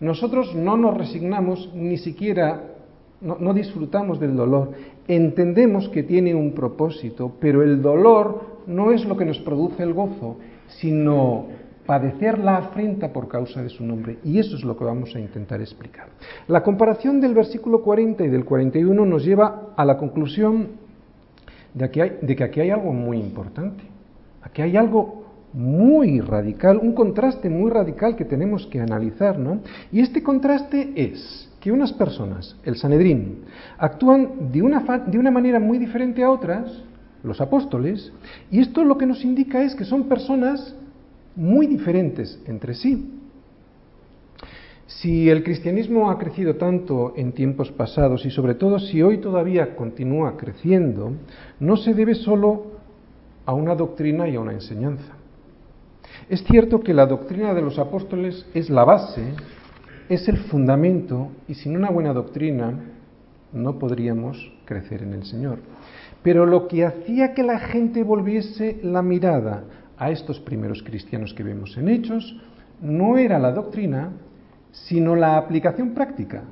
Nosotros 0.00 0.54
no 0.54 0.76
nos 0.76 0.96
resignamos 0.96 1.72
ni 1.74 1.96
siquiera 1.96 2.73
no, 3.20 3.54
disfrutamos 3.54 4.20
del 4.20 4.36
dolor. 4.36 4.72
Entendemos 5.08 5.88
que 5.88 6.02
tiene 6.02 6.34
un 6.34 6.52
propósito, 6.52 7.32
pero 7.40 7.62
el 7.62 7.80
dolor 7.80 8.58
no 8.66 8.92
es 8.92 9.04
lo 9.04 9.16
que 9.16 9.24
nos 9.24 9.38
produce 9.40 9.82
el 9.82 9.92
gozo, 9.92 10.36
sino 10.68 11.46
padecer 11.86 12.38
la 12.38 12.56
afrenta 12.56 13.12
por 13.12 13.28
causa 13.28 13.62
de 13.62 13.68
su 13.68 13.84
nombre. 13.84 14.18
Y 14.24 14.38
eso 14.38 14.56
es 14.56 14.64
lo 14.64 14.76
que 14.76 14.84
vamos 14.84 15.14
a 15.14 15.20
intentar 15.20 15.60
explicar. 15.60 16.08
La 16.48 16.62
comparación 16.62 17.20
del 17.20 17.34
versículo 17.34 17.82
40 17.82 18.24
y 18.24 18.28
del 18.28 18.44
41 18.44 19.04
nos 19.04 19.24
lleva 19.24 19.72
a 19.76 19.84
la 19.84 19.96
conclusión 19.96 20.68
de 21.74 21.90
que, 21.90 22.02
hay, 22.02 22.18
de 22.22 22.36
que 22.36 22.44
aquí 22.44 22.60
hay 22.60 22.70
algo 22.70 22.92
muy 22.92 23.18
importante. 23.18 23.84
Aquí 24.42 24.62
hay 24.62 24.76
algo 24.76 25.23
muy 25.54 26.20
radical, 26.20 26.78
un 26.78 26.92
contraste 26.92 27.48
muy 27.48 27.70
radical 27.70 28.16
que 28.16 28.24
tenemos 28.24 28.66
que 28.66 28.80
analizar, 28.80 29.38
¿no? 29.38 29.60
Y 29.92 30.00
este 30.00 30.22
contraste 30.22 30.92
es 30.96 31.48
que 31.60 31.70
unas 31.70 31.92
personas, 31.92 32.56
el 32.64 32.76
Sanedrín, 32.76 33.44
actúan 33.78 34.50
de 34.52 34.62
una, 34.62 34.80
de 35.06 35.18
una 35.18 35.30
manera 35.30 35.60
muy 35.60 35.78
diferente 35.78 36.24
a 36.24 36.30
otras, 36.30 36.82
los 37.22 37.40
apóstoles, 37.40 38.12
y 38.50 38.60
esto 38.60 38.84
lo 38.84 38.98
que 38.98 39.06
nos 39.06 39.24
indica 39.24 39.62
es 39.62 39.76
que 39.76 39.84
son 39.84 40.08
personas 40.08 40.74
muy 41.36 41.68
diferentes 41.68 42.42
entre 42.46 42.74
sí. 42.74 43.12
Si 44.86 45.30
el 45.30 45.42
cristianismo 45.42 46.10
ha 46.10 46.18
crecido 46.18 46.56
tanto 46.56 47.14
en 47.16 47.32
tiempos 47.32 47.70
pasados 47.70 48.26
y 48.26 48.30
sobre 48.30 48.54
todo 48.54 48.78
si 48.78 49.02
hoy 49.02 49.18
todavía 49.18 49.76
continúa 49.76 50.36
creciendo, 50.36 51.12
no 51.60 51.76
se 51.76 51.94
debe 51.94 52.14
solo 52.14 52.72
a 53.46 53.54
una 53.54 53.74
doctrina 53.74 54.28
y 54.28 54.34
a 54.34 54.40
una 54.40 54.52
enseñanza. 54.52 55.13
Es 56.28 56.42
cierto 56.44 56.80
que 56.80 56.94
la 56.94 57.06
doctrina 57.06 57.54
de 57.54 57.62
los 57.62 57.78
apóstoles 57.78 58.46
es 58.54 58.70
la 58.70 58.84
base, 58.84 59.34
es 60.08 60.28
el 60.28 60.38
fundamento 60.38 61.30
y 61.48 61.54
sin 61.54 61.76
una 61.76 61.90
buena 61.90 62.12
doctrina 62.12 62.72
no 63.52 63.78
podríamos 63.78 64.52
crecer 64.64 65.02
en 65.02 65.12
el 65.12 65.24
Señor. 65.24 65.58
Pero 66.22 66.46
lo 66.46 66.68
que 66.68 66.84
hacía 66.84 67.34
que 67.34 67.42
la 67.42 67.58
gente 67.58 68.02
volviese 68.02 68.80
la 68.82 69.02
mirada 69.02 69.64
a 69.96 70.10
estos 70.10 70.40
primeros 70.40 70.82
cristianos 70.82 71.34
que 71.34 71.42
vemos 71.42 71.76
en 71.76 71.88
Hechos 71.88 72.36
no 72.80 73.16
era 73.16 73.38
la 73.38 73.52
doctrina, 73.52 74.10
sino 74.72 75.14
la 75.14 75.36
aplicación 75.36 75.94
práctica 75.94 76.42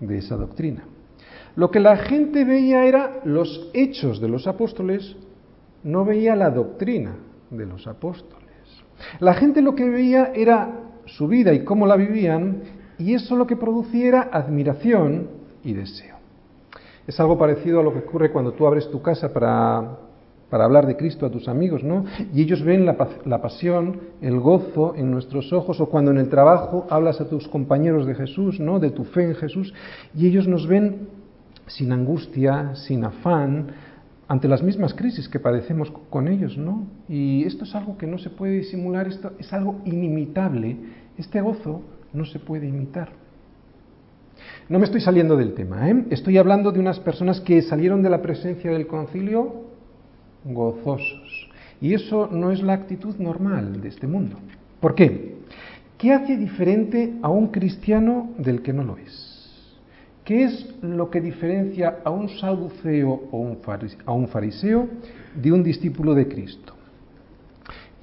de 0.00 0.18
esa 0.18 0.36
doctrina. 0.36 0.84
Lo 1.56 1.70
que 1.70 1.80
la 1.80 1.96
gente 1.96 2.44
veía 2.44 2.84
era 2.84 3.20
los 3.24 3.70
hechos 3.74 4.20
de 4.20 4.28
los 4.28 4.46
apóstoles, 4.46 5.16
no 5.82 6.04
veía 6.04 6.36
la 6.36 6.50
doctrina 6.50 7.16
de 7.50 7.66
los 7.66 7.86
apóstoles. 7.86 8.37
La 9.20 9.34
gente 9.34 9.62
lo 9.62 9.74
que 9.74 9.88
veía 9.88 10.32
era 10.34 10.80
su 11.06 11.28
vida 11.28 11.52
y 11.52 11.64
cómo 11.64 11.86
la 11.86 11.96
vivían, 11.96 12.62
y 12.98 13.14
eso 13.14 13.36
lo 13.36 13.46
que 13.46 13.56
producía 13.56 14.06
era 14.06 14.28
admiración 14.32 15.28
y 15.62 15.72
deseo. 15.72 16.16
Es 17.06 17.18
algo 17.20 17.38
parecido 17.38 17.80
a 17.80 17.82
lo 17.82 17.92
que 17.92 18.00
ocurre 18.00 18.30
cuando 18.30 18.52
tú 18.52 18.66
abres 18.66 18.90
tu 18.90 19.00
casa 19.00 19.32
para, 19.32 19.96
para 20.50 20.64
hablar 20.64 20.86
de 20.86 20.96
Cristo 20.96 21.24
a 21.24 21.30
tus 21.30 21.48
amigos, 21.48 21.82
¿no? 21.82 22.04
Y 22.34 22.42
ellos 22.42 22.62
ven 22.62 22.84
la, 22.84 22.96
la, 23.24 23.40
pasión, 23.40 24.00
el 24.20 24.38
gozo 24.40 24.94
en 24.94 25.10
nuestros 25.10 25.52
ojos, 25.52 25.80
o 25.80 25.86
cuando 25.86 26.10
en 26.10 26.18
el 26.18 26.28
trabajo 26.28 26.86
hablas 26.90 27.20
a 27.20 27.28
tus 27.28 27.48
compañeros 27.48 28.06
de 28.06 28.14
Jesús, 28.14 28.60
¿no? 28.60 28.78
De 28.78 28.90
tu 28.90 29.04
fe 29.04 29.24
en 29.24 29.34
Jesús, 29.36 29.72
y 30.14 30.26
ellos 30.26 30.46
nos 30.46 30.66
ven 30.66 31.08
sin 31.66 31.92
angustia, 31.92 32.74
sin 32.74 33.04
afán, 33.04 33.68
ante 34.28 34.46
las 34.46 34.62
mismas 34.62 34.92
crisis 34.92 35.28
que 35.28 35.40
padecemos 35.40 35.90
con 36.10 36.28
ellos, 36.28 36.58
¿no? 36.58 36.86
Y 37.08 37.44
esto 37.44 37.64
es 37.64 37.74
algo 37.74 37.96
que 37.96 38.06
no 38.06 38.18
se 38.18 38.28
puede 38.28 38.58
disimular, 38.58 39.08
esto 39.08 39.32
es 39.38 39.50
algo 39.54 39.80
inimitable. 39.86 40.76
Este 41.16 41.40
gozo 41.40 41.82
no 42.12 42.26
se 42.26 42.38
puede 42.38 42.68
imitar. 42.68 43.08
No 44.68 44.78
me 44.78 44.84
estoy 44.84 45.00
saliendo 45.00 45.36
del 45.36 45.54
tema, 45.54 45.88
¿eh? 45.88 46.04
estoy 46.10 46.36
hablando 46.36 46.70
de 46.70 46.78
unas 46.78 47.00
personas 47.00 47.40
que 47.40 47.62
salieron 47.62 48.02
de 48.02 48.10
la 48.10 48.22
presencia 48.22 48.70
del 48.70 48.86
concilio 48.86 49.64
gozosos. 50.44 51.50
Y 51.80 51.94
eso 51.94 52.28
no 52.30 52.50
es 52.50 52.62
la 52.62 52.74
actitud 52.74 53.16
normal 53.16 53.80
de 53.80 53.88
este 53.88 54.06
mundo. 54.06 54.36
¿Por 54.80 54.94
qué? 54.94 55.36
¿Qué 55.96 56.12
hace 56.12 56.36
diferente 56.36 57.14
a 57.22 57.28
un 57.28 57.48
cristiano 57.48 58.30
del 58.38 58.62
que 58.62 58.72
no 58.72 58.84
lo 58.84 58.98
es? 58.98 59.37
¿Qué 60.28 60.44
es 60.44 60.74
lo 60.82 61.08
que 61.08 61.22
diferencia 61.22 62.00
a 62.04 62.10
un 62.10 62.28
saduceo 62.28 63.28
o 63.32 63.56
a 64.04 64.12
un 64.12 64.28
fariseo 64.28 64.86
de 65.34 65.50
un 65.50 65.62
discípulo 65.62 66.12
de 66.12 66.28
Cristo? 66.28 66.74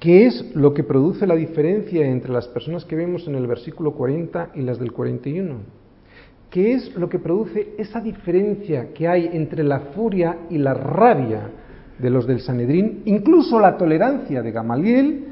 ¿Qué 0.00 0.26
es 0.26 0.52
lo 0.56 0.74
que 0.74 0.82
produce 0.82 1.24
la 1.24 1.36
diferencia 1.36 2.04
entre 2.04 2.32
las 2.32 2.48
personas 2.48 2.84
que 2.84 2.96
vemos 2.96 3.28
en 3.28 3.36
el 3.36 3.46
versículo 3.46 3.92
40 3.92 4.50
y 4.56 4.62
las 4.62 4.80
del 4.80 4.90
41? 4.90 5.54
¿Qué 6.50 6.72
es 6.72 6.96
lo 6.96 7.08
que 7.08 7.20
produce 7.20 7.74
esa 7.78 8.00
diferencia 8.00 8.92
que 8.92 9.06
hay 9.06 9.30
entre 9.32 9.62
la 9.62 9.78
furia 9.94 10.36
y 10.50 10.58
la 10.58 10.74
rabia 10.74 11.48
de 11.96 12.10
los 12.10 12.26
del 12.26 12.40
Sanedrín, 12.40 13.02
incluso 13.04 13.60
la 13.60 13.76
tolerancia 13.76 14.42
de 14.42 14.50
Gamaliel 14.50 15.26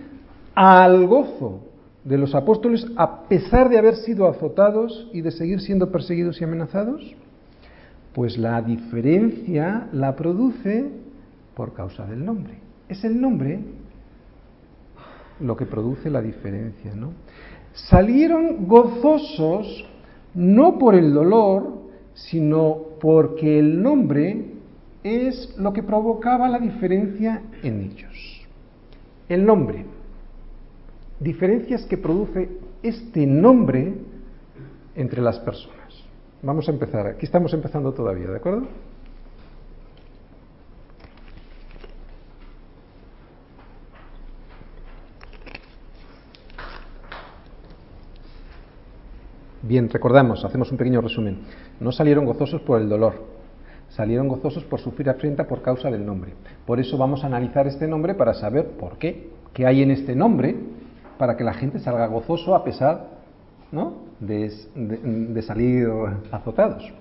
al 0.55 1.09
gozo 1.09 1.74
de 2.05 2.19
los 2.19 2.35
apóstoles 2.35 2.87
a 2.97 3.25
pesar 3.25 3.69
de 3.69 3.79
haber 3.79 3.97
sido 3.97 4.29
azotados 4.29 5.09
y 5.13 5.23
de 5.23 5.31
seguir 5.31 5.61
siendo 5.61 5.91
perseguidos 5.91 6.41
y 6.41 6.45
amenazados? 6.45 7.15
Pues 8.13 8.39
la 8.39 8.61
diferencia 8.63 9.89
la 9.93 10.15
produce 10.15 10.91
por 11.55 11.73
causa 11.73 12.07
del 12.07 12.25
nombre. 12.25 12.59
Es 12.89 13.03
el 13.05 13.21
nombre 13.21 13.61
lo 15.41 15.57
que 15.57 15.67
produce 15.67 16.11
la 16.11 16.21
diferencia, 16.21 16.95
¿no? 16.95 17.13
Salieron 17.73 18.69
gozosos 18.69 19.85
no 20.35 20.79
por 20.79 20.95
el 20.95 21.13
dolor, 21.13 21.85
sino 22.15 22.77
porque 23.01 23.59
el 23.59 23.83
nombre 23.83 24.53
es 25.03 25.55
lo 25.59 25.73
que 25.73 25.83
provocaba 25.83 26.49
la 26.49 26.59
diferencia 26.59 27.43
en 27.63 27.81
ellos. 27.81 28.47
El 29.29 29.45
nombre. 29.45 29.85
Diferencias 31.25 31.87
que 31.87 31.97
produce 31.97 32.51
este 32.83 33.27
nombre 33.27 33.95
entre 34.95 35.23
las 35.23 35.39
personas. 35.39 36.05
Vamos 36.43 36.69
a 36.69 36.73
empezar. 36.73 37.07
Aquí 37.07 37.25
estamos 37.25 37.55
empezando 37.55 37.95
todavía, 37.95 38.27
¿de 38.27 38.37
acuerdo? 38.37 38.67
Bien, 49.63 49.89
recordamos, 49.89 50.45
hacemos 50.45 50.71
un 50.71 50.77
pequeño 50.77 51.01
resumen. 51.01 51.39
No 51.81 51.91
salieron 51.91 52.27
gozosos 52.27 52.61
por 52.61 52.83
el 52.83 52.89
dolor, 52.91 53.15
salieron 53.89 54.29
gozosos 54.29 54.63
por 54.65 54.79
sufrir 54.79 55.09
afrenta 55.09 55.47
por 55.47 55.63
causa 55.63 55.91
del 55.91 56.05
nombre. 56.05 56.35
Por 56.67 56.81
eso 56.81 56.99
vamos 56.99 57.25
a 57.25 57.29
analizar 57.29 57.67
este 57.67 57.89
nombre 57.89 58.15
para 58.15 58.35
saber 58.35 58.73
por 58.73 58.99
qué, 58.99 59.31
qué 59.55 59.65
hay 59.65 59.81
en 59.81 59.91
este 59.91 60.15
nombre 60.15 60.84
para 61.19 61.37
que 61.37 61.45
la 61.45 61.55
gente 61.55 61.79
salga 61.79 62.07
gozoso 62.07 62.55
a 62.55 62.65
pesar 62.65 63.09
¿no? 63.73 63.95
de, 64.21 65.43
salir 65.43 65.89
azotados. 66.31 66.93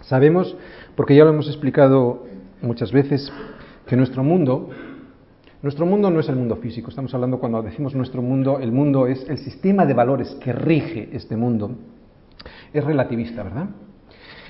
Sabemos, 0.00 0.56
porque 0.96 1.14
ya 1.14 1.24
lo 1.24 1.30
hemos 1.30 1.48
explicado 1.48 2.26
muchas 2.62 2.92
veces, 2.92 3.32
que 3.86 3.96
nuestro 3.96 4.22
mundo, 4.22 4.70
nuestro 5.62 5.86
mundo 5.86 6.10
no 6.10 6.20
es 6.20 6.28
el 6.28 6.36
mundo 6.36 6.56
físico, 6.56 6.90
estamos 6.90 7.12
hablando 7.14 7.38
cuando 7.38 7.62
decimos 7.62 7.94
nuestro 7.94 8.22
mundo, 8.22 8.60
el 8.60 8.72
mundo 8.72 9.06
es 9.06 9.28
el 9.28 9.38
sistema 9.38 9.84
de 9.84 9.94
valores 9.94 10.36
que 10.40 10.52
rige 10.52 11.08
este 11.12 11.36
mundo 11.36 11.72
es 12.72 12.84
relativista, 12.84 13.42
¿verdad? 13.42 13.68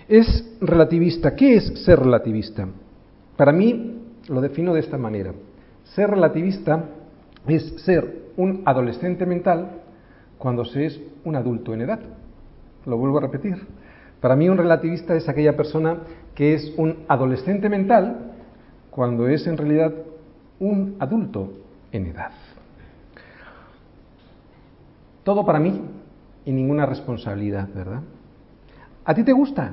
Es 0.09 0.57
relativista. 0.61 1.35
¿Qué 1.35 1.57
es 1.57 1.85
ser 1.85 2.01
relativista? 2.01 2.69
Para 3.37 3.53
mí 3.53 3.99
lo 4.29 4.41
defino 4.41 4.75
de 4.75 4.81
esta 4.81 4.99
manera. 4.99 5.33
Ser 5.85 6.11
relativista 6.11 6.85
es 7.47 7.75
ser 7.85 8.31
un 8.37 8.63
adolescente 8.65 9.27
mental 9.27 9.83
cuando 10.39 10.65
se 10.65 10.87
es 10.87 11.01
un 11.25 11.37
adulto 11.37 11.75
en 11.75 11.83
edad. 11.83 12.01
Lo 12.87 12.97
vuelvo 12.97 13.19
a 13.19 13.23
repetir. 13.23 13.57
Para 14.21 14.37
mí 14.37 14.49
un 14.49 14.59
relativista 14.59 15.15
es 15.15 15.29
aquella 15.29 15.57
persona 15.57 15.99
que 16.35 16.55
es 16.55 16.73
un 16.77 17.05
adolescente 17.09 17.69
mental 17.69 18.33
cuando 18.91 19.29
es 19.29 19.47
en 19.47 19.57
realidad 19.57 19.93
un 20.59 20.97
adulto 20.99 21.53
en 21.93 22.07
edad. 22.07 22.33
Todo 25.25 25.45
para 25.45 25.61
mí 25.61 25.81
y 26.45 26.53
ninguna 26.53 26.87
responsabilidad, 26.87 27.69
¿verdad? 27.75 28.01
¿A 29.05 29.15
ti 29.15 29.23
te 29.23 29.33
gusta? 29.33 29.73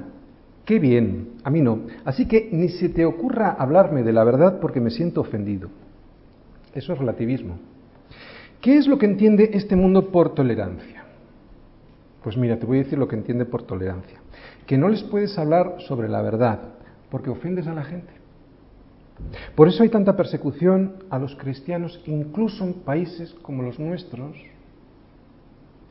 Qué 0.65 0.79
bien, 0.79 1.35
a 1.43 1.49
mí 1.49 1.61
no. 1.61 1.79
Así 2.03 2.27
que 2.27 2.49
ni 2.51 2.69
se 2.69 2.89
te 2.89 3.05
ocurra 3.05 3.55
hablarme 3.57 4.03
de 4.03 4.11
la 4.11 4.23
verdad 4.23 4.59
porque 4.59 4.81
me 4.81 4.89
siento 4.89 5.21
ofendido. 5.21 5.69
Eso 6.77 6.93
es 6.93 6.99
relativismo. 6.99 7.57
¿Qué 8.61 8.77
es 8.77 8.85
lo 8.85 8.99
que 8.99 9.07
entiende 9.07 9.49
este 9.53 9.75
mundo 9.75 10.11
por 10.11 10.35
tolerancia? 10.35 11.05
Pues 12.23 12.37
mira, 12.37 12.59
te 12.59 12.67
voy 12.67 12.77
a 12.77 12.83
decir 12.83 12.99
lo 12.99 13.07
que 13.07 13.15
entiende 13.15 13.45
por 13.45 13.63
tolerancia. 13.63 14.19
Que 14.67 14.77
no 14.77 14.87
les 14.87 15.01
puedes 15.01 15.35
hablar 15.39 15.77
sobre 15.87 16.07
la 16.07 16.21
verdad 16.21 16.59
porque 17.09 17.31
ofendes 17.31 17.65
a 17.65 17.73
la 17.73 17.83
gente. 17.83 18.13
Por 19.55 19.67
eso 19.67 19.81
hay 19.81 19.89
tanta 19.89 20.15
persecución 20.15 21.03
a 21.09 21.17
los 21.17 21.35
cristianos, 21.35 21.99
incluso 22.05 22.63
en 22.63 22.73
países 22.73 23.33
como 23.41 23.63
los 23.63 23.79
nuestros, 23.79 24.37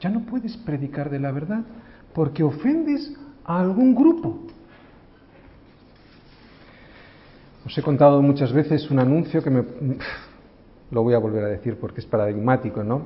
ya 0.01 0.09
no 0.09 0.21
puedes 0.21 0.57
predicar 0.59 1.11
de 1.11 1.19
la 1.19 1.33
verdad 1.33 1.65
porque 2.15 2.45
ofendes 2.45 3.13
a 3.45 3.59
algún 3.61 3.93
grupo. 3.93 4.39
Os 7.67 7.77
he 7.77 7.83
contado 7.83 8.23
muchas 8.23 8.53
veces 8.53 8.89
un 8.89 9.01
anuncio 9.01 9.43
que 9.43 9.51
me... 9.51 9.65
Lo 10.91 11.03
voy 11.03 11.15
a 11.15 11.19
volver 11.19 11.45
a 11.45 11.49
decir 11.49 11.79
porque 11.81 12.01
es 12.01 12.07
paradigmático, 12.07 12.85
¿no? 12.85 13.03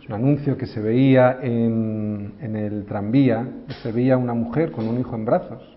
Es 0.00 0.08
un 0.08 0.14
anuncio 0.14 0.56
que 0.56 0.66
se 0.66 0.80
veía 0.80 1.38
en, 1.42 2.34
en 2.40 2.56
el 2.56 2.84
tranvía, 2.84 3.46
se 3.82 3.92
veía 3.92 4.16
una 4.16 4.34
mujer 4.34 4.72
con 4.72 4.86
un 4.86 4.98
hijo 4.98 5.14
en 5.14 5.24
brazos. 5.24 5.76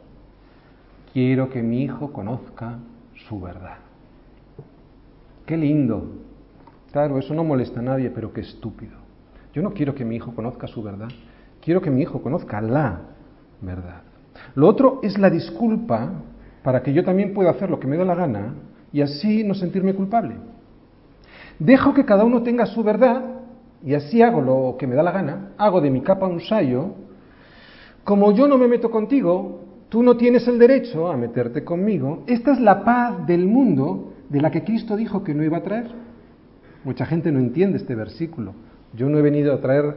Quiero 1.14 1.50
que 1.50 1.62
mi 1.62 1.84
hijo 1.84 2.12
conozca 2.12 2.80
su 3.28 3.40
verdad. 3.40 3.78
Qué 5.46 5.58
lindo. 5.58 6.12
Claro, 6.92 7.18
eso 7.18 7.34
no 7.34 7.44
molesta 7.44 7.80
a 7.80 7.84
nadie, 7.84 8.10
pero 8.10 8.34
qué 8.34 8.42
estúpido. 8.42 8.98
Yo 9.54 9.62
no 9.62 9.74
quiero 9.74 9.96
que 9.96 10.06
mi 10.06 10.16
hijo 10.16 10.36
conozca 10.36 10.68
su 10.68 10.84
verdad. 10.84 11.10
Quiero 11.62 11.82
que 11.82 11.90
mi 11.90 12.02
hijo 12.02 12.22
conozca 12.22 12.62
la 12.62 13.02
verdad. 13.62 14.02
Lo 14.56 14.68
otro 14.68 15.00
es 15.04 15.18
la 15.18 15.30
disculpa 15.30 16.12
para 16.64 16.84
que 16.84 16.94
yo 16.94 17.04
también 17.04 17.34
pueda 17.34 17.52
hacer 17.52 17.70
lo 17.70 17.80
que 17.80 17.88
me 17.88 17.98
da 17.98 18.06
la 18.06 18.16
gana 18.16 18.54
y 18.92 19.02
así 19.02 19.44
no 19.44 19.54
sentirme 19.54 19.94
culpable. 19.94 20.36
Dejo 21.60 21.94
que 21.94 22.06
cada 22.06 22.24
uno 22.24 22.44
tenga 22.44 22.66
su 22.66 22.84
verdad 22.84 23.24
y 23.84 23.94
así 23.94 24.22
hago 24.22 24.42
lo 24.42 24.76
que 24.78 24.88
me 24.88 24.96
da 24.96 25.04
la 25.04 25.12
gana, 25.12 25.52
hago 25.58 25.82
de 25.82 25.90
mi 25.90 26.02
capa 26.02 26.28
un 26.28 26.42
sayo. 26.42 26.94
Como 28.04 28.32
yo 28.32 28.48
no 28.48 28.58
me 28.58 28.68
meto 28.68 28.90
contigo, 28.90 29.62
tú 29.90 30.04
no 30.04 30.18
tienes 30.18 30.48
el 30.48 30.60
derecho 30.60 31.12
a 31.12 31.18
meterte 31.18 31.64
conmigo. 31.64 32.24
Esta 32.28 32.54
es 32.54 32.60
la 32.60 32.84
paz 32.84 33.26
del 33.26 33.46
mundo 33.46 34.14
de 34.30 34.42
la 34.42 34.52
que 34.52 34.64
Cristo 34.64 34.96
dijo 34.96 35.24
que 35.24 35.34
no 35.34 35.44
iba 35.44 35.58
a 35.58 35.64
traer. 35.64 35.88
Mucha 36.84 37.06
gente 37.06 37.32
no 37.32 37.40
entiende 37.40 37.78
este 37.78 37.96
versículo. 37.96 38.54
Yo 38.94 39.10
no 39.10 39.18
he 39.18 39.22
venido 39.22 39.54
a 39.54 39.62
traer 39.62 39.96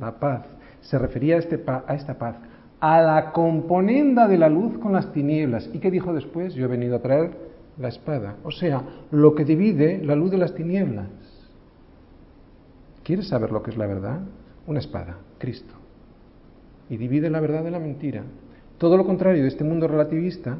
la 0.00 0.18
paz. 0.18 0.46
Se 0.80 0.98
refería 0.98 1.36
a, 1.36 1.38
este 1.38 1.62
a 1.66 1.94
esta 1.94 2.18
paz, 2.18 2.36
a 2.80 3.00
la 3.02 3.32
componenda 3.32 4.28
de 4.28 4.38
la 4.38 4.48
luz 4.48 4.78
con 4.78 4.92
las 4.92 5.12
tinieblas. 5.12 5.68
¿Y 5.72 5.78
qué 5.78 5.90
dijo 5.90 6.12
después? 6.12 6.54
Yo 6.54 6.66
he 6.66 6.68
venido 6.68 6.96
a 6.96 7.02
traer 7.02 7.47
la 7.78 7.88
espada. 7.88 8.36
O 8.44 8.50
sea, 8.50 8.82
lo 9.10 9.34
que 9.34 9.44
divide 9.44 10.02
la 10.04 10.14
luz 10.14 10.30
de 10.30 10.38
las 10.38 10.54
tinieblas. 10.54 11.08
¿Quieres 13.04 13.28
saber 13.28 13.52
lo 13.52 13.62
que 13.62 13.70
es 13.70 13.76
la 13.76 13.86
verdad? 13.86 14.20
Una 14.66 14.80
espada, 14.80 15.18
Cristo. 15.38 15.74
Y 16.90 16.96
divide 16.96 17.30
la 17.30 17.40
verdad 17.40 17.64
de 17.64 17.70
la 17.70 17.78
mentira. 17.78 18.22
Todo 18.78 18.96
lo 18.96 19.06
contrario 19.06 19.42
de 19.42 19.48
este 19.48 19.64
mundo 19.64 19.88
relativista, 19.88 20.58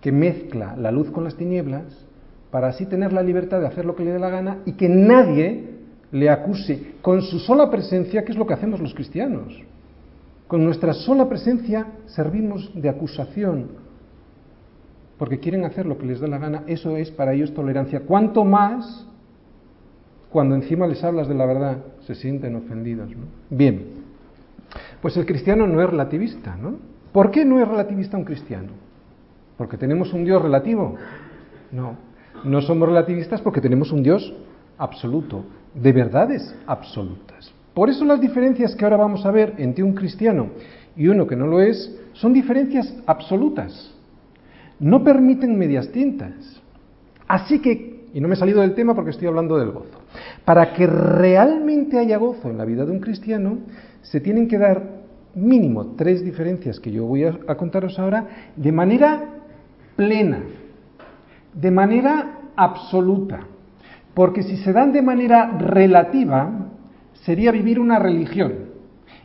que 0.00 0.12
mezcla 0.12 0.76
la 0.76 0.90
luz 0.90 1.10
con 1.10 1.24
las 1.24 1.36
tinieblas, 1.36 2.06
para 2.50 2.68
así 2.68 2.86
tener 2.86 3.12
la 3.12 3.22
libertad 3.22 3.60
de 3.60 3.66
hacer 3.66 3.84
lo 3.84 3.96
que 3.96 4.04
le 4.04 4.12
dé 4.12 4.18
la 4.18 4.30
gana 4.30 4.58
y 4.66 4.72
que 4.72 4.88
nadie 4.88 5.70
le 6.12 6.28
acuse 6.28 6.94
con 7.00 7.22
su 7.22 7.38
sola 7.38 7.70
presencia, 7.70 8.24
que 8.24 8.32
es 8.32 8.38
lo 8.38 8.46
que 8.46 8.54
hacemos 8.54 8.80
los 8.80 8.94
cristianos. 8.94 9.60
Con 10.46 10.64
nuestra 10.64 10.92
sola 10.92 11.28
presencia 11.28 11.86
servimos 12.06 12.70
de 12.74 12.88
acusación, 12.88 13.81
porque 15.22 15.38
quieren 15.38 15.64
hacer 15.64 15.86
lo 15.86 15.98
que 15.98 16.04
les 16.04 16.18
da 16.18 16.26
la 16.26 16.38
gana, 16.38 16.64
eso 16.66 16.96
es 16.96 17.12
para 17.12 17.32
ellos 17.32 17.54
tolerancia. 17.54 18.00
Cuanto 18.00 18.44
más 18.44 19.06
cuando 20.30 20.56
encima 20.56 20.84
les 20.88 21.04
hablas 21.04 21.28
de 21.28 21.34
la 21.36 21.46
verdad, 21.46 21.76
se 22.00 22.16
sienten 22.16 22.56
ofendidos. 22.56 23.08
Bien, 23.48 23.84
pues 25.00 25.16
el 25.16 25.24
cristiano 25.24 25.64
no 25.68 25.80
es 25.80 25.88
relativista, 25.88 26.56
¿no? 26.56 26.74
¿Por 27.12 27.30
qué 27.30 27.44
no 27.44 27.60
es 27.60 27.68
relativista 27.68 28.16
un 28.16 28.24
cristiano? 28.24 28.70
¿Porque 29.56 29.76
tenemos 29.76 30.12
un 30.12 30.24
Dios 30.24 30.42
relativo? 30.42 30.96
No, 31.70 31.96
no 32.42 32.60
somos 32.60 32.88
relativistas 32.88 33.40
porque 33.42 33.60
tenemos 33.60 33.92
un 33.92 34.02
Dios 34.02 34.34
absoluto, 34.76 35.44
de 35.72 35.92
verdades 35.92 36.52
absolutas. 36.66 37.54
Por 37.74 37.90
eso 37.90 38.04
las 38.04 38.20
diferencias 38.20 38.74
que 38.74 38.84
ahora 38.84 38.96
vamos 38.96 39.24
a 39.24 39.30
ver 39.30 39.54
entre 39.58 39.84
un 39.84 39.94
cristiano 39.94 40.48
y 40.96 41.06
uno 41.06 41.28
que 41.28 41.36
no 41.36 41.46
lo 41.46 41.60
es 41.60 41.96
son 42.12 42.32
diferencias 42.32 42.92
absolutas. 43.06 43.92
No 44.82 45.04
permiten 45.04 45.56
medias 45.56 45.88
tintas. 45.92 46.60
Así 47.28 47.60
que, 47.60 48.08
y 48.12 48.20
no 48.20 48.26
me 48.26 48.34
he 48.34 48.36
salido 48.36 48.62
del 48.62 48.74
tema 48.74 48.96
porque 48.96 49.12
estoy 49.12 49.28
hablando 49.28 49.56
del 49.56 49.70
gozo, 49.70 50.00
para 50.44 50.72
que 50.72 50.88
realmente 50.88 52.00
haya 52.00 52.18
gozo 52.18 52.50
en 52.50 52.58
la 52.58 52.64
vida 52.64 52.84
de 52.84 52.90
un 52.90 52.98
cristiano, 52.98 53.58
se 54.02 54.20
tienen 54.20 54.48
que 54.48 54.58
dar 54.58 55.02
mínimo 55.36 55.94
tres 55.96 56.24
diferencias 56.24 56.80
que 56.80 56.90
yo 56.90 57.06
voy 57.06 57.22
a, 57.22 57.54
contaros 57.56 57.96
ahora 58.00 58.26
de 58.56 58.72
manera 58.72 59.22
plena, 59.94 60.42
de 61.54 61.70
manera 61.70 62.40
absoluta. 62.56 63.46
Porque 64.14 64.42
si 64.42 64.56
se 64.56 64.72
dan 64.72 64.92
de 64.92 65.00
manera 65.00 65.58
relativa, 65.58 66.50
sería 67.24 67.52
vivir 67.52 67.78
una 67.78 68.00
religión. 68.00 68.52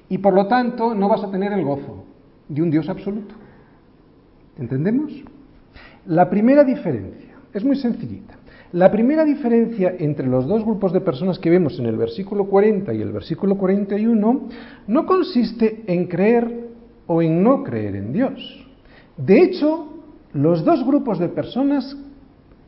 Y 0.08 0.20
por 0.20 0.36
lo 0.36 0.46
tanto 0.46 0.94
no 0.94 1.10
vas 1.10 1.24
a 1.24 1.32
tener 1.32 1.52
el 1.52 1.66
gozo 1.66 2.06
de 2.48 2.62
un 2.62 2.70
Dios 2.70 2.88
absoluto. 2.90 3.34
¿Entendemos? 4.56 5.12
La 6.08 6.30
primera 6.30 6.64
diferencia 6.64 7.36
es 7.54 7.64
muy 7.66 7.76
sencillita. 7.76 8.36
La 8.72 8.92
primera 8.92 9.26
diferencia 9.26 9.96
entre 10.00 10.28
los 10.28 10.48
dos 10.48 10.64
grupos 10.64 10.94
de 10.94 11.02
personas 11.02 11.38
que 11.38 11.50
vemos 11.50 11.80
en 11.80 11.86
el 11.86 11.98
versículo 11.98 12.46
40 12.46 12.94
y 12.94 13.02
el 13.02 13.12
versículo 13.12 13.58
41 13.58 14.48
no 14.88 15.06
consiste 15.06 15.84
en 15.88 16.08
creer 16.08 16.68
o 17.08 17.22
en 17.22 17.44
no 17.44 17.64
creer 17.64 17.96
en 17.96 18.14
Dios. 18.14 18.66
De 19.18 19.42
hecho, 19.42 20.02
los 20.34 20.64
dos 20.64 20.86
grupos 20.86 21.20
de 21.20 21.30
personas 21.30 21.98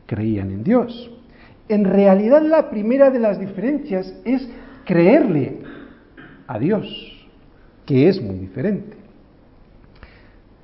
creían 0.06 0.50
en 0.50 0.62
Dios. 0.62 1.10
En 1.68 1.84
realidad 1.84 2.42
la 2.42 2.68
primera 2.68 3.10
de 3.10 3.20
las 3.20 3.38
diferencias 3.38 4.14
es 4.24 4.48
creerle 4.84 5.60
a 6.46 6.58
Dios, 6.58 6.86
que 7.86 8.08
es 8.08 8.20
muy 8.20 8.36
diferente. 8.36 8.99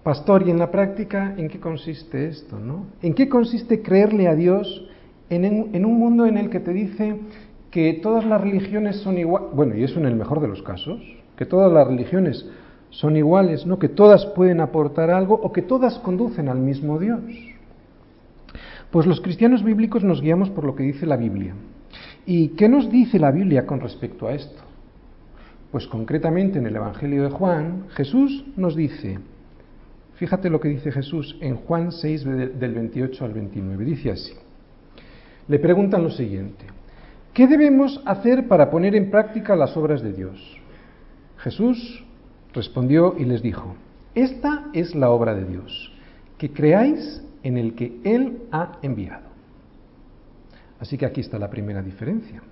Pastor, 0.07 0.47
¿y 0.47 0.53
en 0.53 0.61
la 0.61 0.71
práctica 0.71 1.35
en 1.37 1.49
qué 1.49 1.59
consiste 1.59 2.29
esto? 2.29 2.61
¿no? 2.61 2.87
¿En 3.03 3.13
qué 3.13 3.29
consiste 3.29 3.83
creerle 3.83 4.29
a 4.29 4.37
Dios 4.37 4.87
en, 5.31 5.85
un 5.85 5.99
mundo 5.99 6.27
en 6.27 6.39
el 6.39 6.49
que 6.49 6.61
te 6.61 6.73
dice 6.73 7.17
que 7.73 7.93
todas 7.95 8.25
las 8.25 8.41
religiones 8.41 8.99
son 8.99 9.19
iguales, 9.19 9.49
bueno, 9.53 9.75
y 9.75 9.83
eso 9.83 9.99
en 9.99 10.07
el 10.07 10.15
mejor 10.15 10.41
de 10.41 10.47
los 10.47 10.63
casos, 10.63 11.03
que 11.37 11.45
todas 11.45 11.73
las 11.73 11.89
religiones 11.89 12.49
son 12.91 13.17
iguales, 13.17 13.67
¿no? 13.67 13.81
que 13.81 13.89
todas 13.89 14.27
pueden 14.27 14.61
aportar 14.61 15.11
algo 15.11 15.35
o 15.35 15.53
que 15.53 15.63
todas 15.63 15.99
conducen 15.99 16.49
al 16.49 16.61
mismo 16.61 17.01
Dios. 17.01 17.23
Pues 18.93 19.07
los 19.07 19.21
cristianos 19.21 19.65
bíblicos 19.65 20.05
nos 20.05 20.23
guiamos 20.23 20.51
por 20.51 20.63
lo 20.63 20.77
que 20.77 20.85
dice 20.85 21.05
la 21.05 21.17
Biblia. 21.17 21.55
¿Y 22.27 22.51
qué 22.51 22.69
nos 22.69 22.93
dice 22.93 23.19
la 23.19 23.33
Biblia 23.33 23.67
con 23.67 23.81
respecto 23.81 24.29
a 24.29 24.35
esto? 24.35 24.63
Pues 25.73 25.89
concretamente 25.89 26.61
en 26.61 26.67
el 26.67 26.77
Evangelio 26.77 27.25
de 27.25 27.31
Juan, 27.31 27.87
Jesús 27.97 28.45
nos 28.57 28.77
dice, 28.77 29.19
fíjate 30.17 30.51
lo 30.51 30.61
que 30.61 30.69
dice 30.69 30.93
Jesús 30.93 31.39
en 31.41 31.57
Juan 31.57 31.93
6 31.93 32.25
del 32.25 32.75
28 32.75 33.25
al 33.25 33.33
29, 33.33 33.85
dice 33.85 34.11
así 34.11 34.33
le 35.49 35.59
preguntan 35.59 36.03
lo 36.03 36.11
siguiente, 36.11 36.65
¿qué 37.33 37.47
debemos 37.47 38.03
hacer 38.05 38.49
para 38.49 38.71
poner 38.71 38.95
en 38.95 39.11
práctica 39.11 39.55
las 39.55 39.77
obras 39.77 40.03
de 40.03 40.13
Dios? 40.13 40.61
Jesús 41.39 42.05
respondió 42.53 43.15
y 43.17 43.25
les 43.25 43.43
dijo, 43.43 43.77
esta 44.15 44.67
es 44.73 44.95
la 44.95 45.11
obra 45.11 45.35
de 45.35 45.45
Dios, 45.45 45.93
que 46.39 46.53
creáis 46.53 47.23
en 47.43 47.59
el 47.59 47.75
que 47.75 48.01
Él 48.03 48.43
ha 48.51 48.79
enviado. 48.83 49.27
Así 50.81 50.99
que 50.99 51.07
aquí 51.07 51.21
está 51.21 51.39
la 51.39 51.51
primera 51.51 51.83
diferencia. 51.83 52.43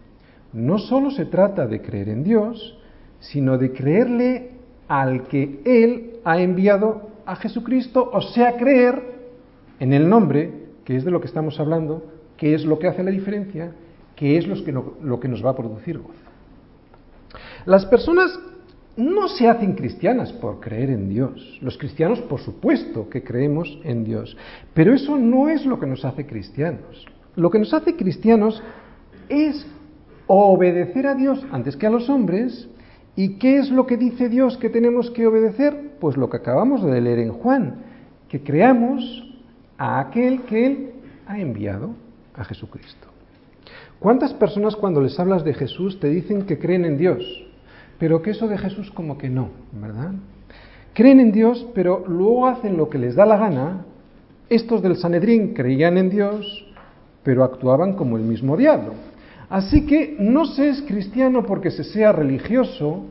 No 0.53 0.79
solo 0.79 1.11
se 1.11 1.27
trata 1.27 1.67
de 1.67 1.83
creer 1.83 2.09
en 2.09 2.23
Dios, 2.23 2.79
sino 3.19 3.59
de 3.59 3.73
creerle 3.73 4.53
al 4.87 5.25
que 5.25 5.61
Él 5.65 6.21
ha 6.25 6.39
enviado 6.41 7.11
a 7.27 7.37
Jesucristo, 7.37 8.11
o 8.13 8.21
sea, 8.21 8.57
creer 8.57 9.03
en 9.81 9.93
el 9.93 10.09
nombre, 10.09 10.53
que 10.85 10.97
es 10.97 11.05
de 11.05 11.11
lo 11.11 11.21
que 11.21 11.27
estamos 11.27 11.59
hablando, 11.61 12.05
qué 12.37 12.55
es 12.55 12.65
lo 12.65 12.79
que 12.79 12.89
hace 12.89 13.03
la 13.03 13.11
diferencia, 13.11 13.73
qué 14.17 14.37
es 14.37 14.47
lo 14.47 14.63
que, 14.65 14.73
lo 14.73 15.21
que 15.21 15.29
nos 15.29 15.45
va 15.45 15.51
a 15.51 15.57
producir 15.57 15.99
gozo. 15.99 16.15
Las 17.67 17.87
personas 17.87 18.39
no 18.97 19.29
se 19.29 19.49
hacen 19.49 19.75
cristianas 19.75 20.33
por 20.33 20.61
creer 20.61 20.91
en 20.91 21.09
Dios. 21.09 21.59
Los 21.61 21.77
cristianos, 21.79 22.21
por 22.21 22.41
supuesto, 22.41 23.09
que 23.09 23.25
creemos 23.25 23.79
en 23.83 24.05
Dios. 24.05 24.37
Pero 24.73 24.95
eso 24.95 25.17
no 25.19 25.49
es 25.49 25.67
lo 25.67 25.81
que 25.81 25.87
nos 25.87 26.05
hace 26.05 26.27
cristianos. 26.27 27.07
Lo 27.35 27.51
que 27.51 27.59
nos 27.59 27.75
hace 27.75 27.97
cristianos 27.97 28.63
es 29.29 29.67
obedecer 30.27 31.07
a 31.07 31.15
Dios 31.15 31.45
antes 31.51 31.77
que 31.77 31.87
a 31.87 31.91
los 31.91 32.09
hombres. 32.09 32.69
¿Y 33.17 33.37
qué 33.37 33.59
es 33.59 33.71
lo 33.71 33.87
que 33.87 33.97
dice 33.97 34.29
Dios 34.29 34.57
que 34.57 34.71
tenemos 34.71 35.11
que 35.11 35.27
obedecer? 35.27 35.93
Pues 36.01 36.17
lo 36.17 36.29
que 36.29 36.39
acabamos 36.39 36.83
de 36.83 37.01
leer 37.01 37.21
en 37.21 37.33
Juan, 37.33 37.77
que 38.29 38.43
creamos 38.43 39.25
a 39.79 40.01
aquel 40.01 40.43
que 40.43 40.67
Él 40.67 40.91
ha 41.27 41.39
enviado 41.39 41.91
a 42.35 42.45
Jesucristo. 42.45 43.09
¿Cuántas 44.01 44.35
personas 44.35 44.77
cuando 44.77 45.01
les 45.01 45.19
hablas 45.19 45.45
de 45.45 45.55
Jesús 45.55 46.01
te 46.01 46.09
dicen 46.09 46.45
que 46.45 46.59
creen 46.59 46.85
en 46.85 46.99
Dios, 46.99 47.23
pero 47.99 48.21
que 48.21 48.33
eso 48.33 48.49
de 48.49 48.59
Jesús 48.59 48.91
como 48.91 49.17
que 49.17 49.31
no, 49.31 49.51
¿verdad? 49.73 50.13
Creen 50.93 51.21
en 51.21 51.33
Dios, 51.33 51.67
pero 51.75 52.05
luego 52.07 52.47
hacen 52.47 52.77
lo 52.77 52.91
que 52.91 52.99
les 52.99 53.15
da 53.15 53.25
la 53.25 53.37
gana. 53.37 53.85
Estos 54.49 54.83
del 54.83 54.97
Sanedrín 54.97 55.55
creían 55.55 55.97
en 55.97 56.11
Dios, 56.11 56.67
pero 57.23 57.45
actuaban 57.45 57.95
como 57.95 58.17
el 58.17 58.25
mismo 58.25 58.57
diablo. 58.57 58.93
Así 59.55 59.87
que 59.87 60.17
no 60.19 60.47
se 60.47 60.69
es 60.69 60.83
cristiano 60.83 61.47
porque 61.47 61.71
se 61.71 61.85
sea 61.85 62.11
religioso, 62.11 63.05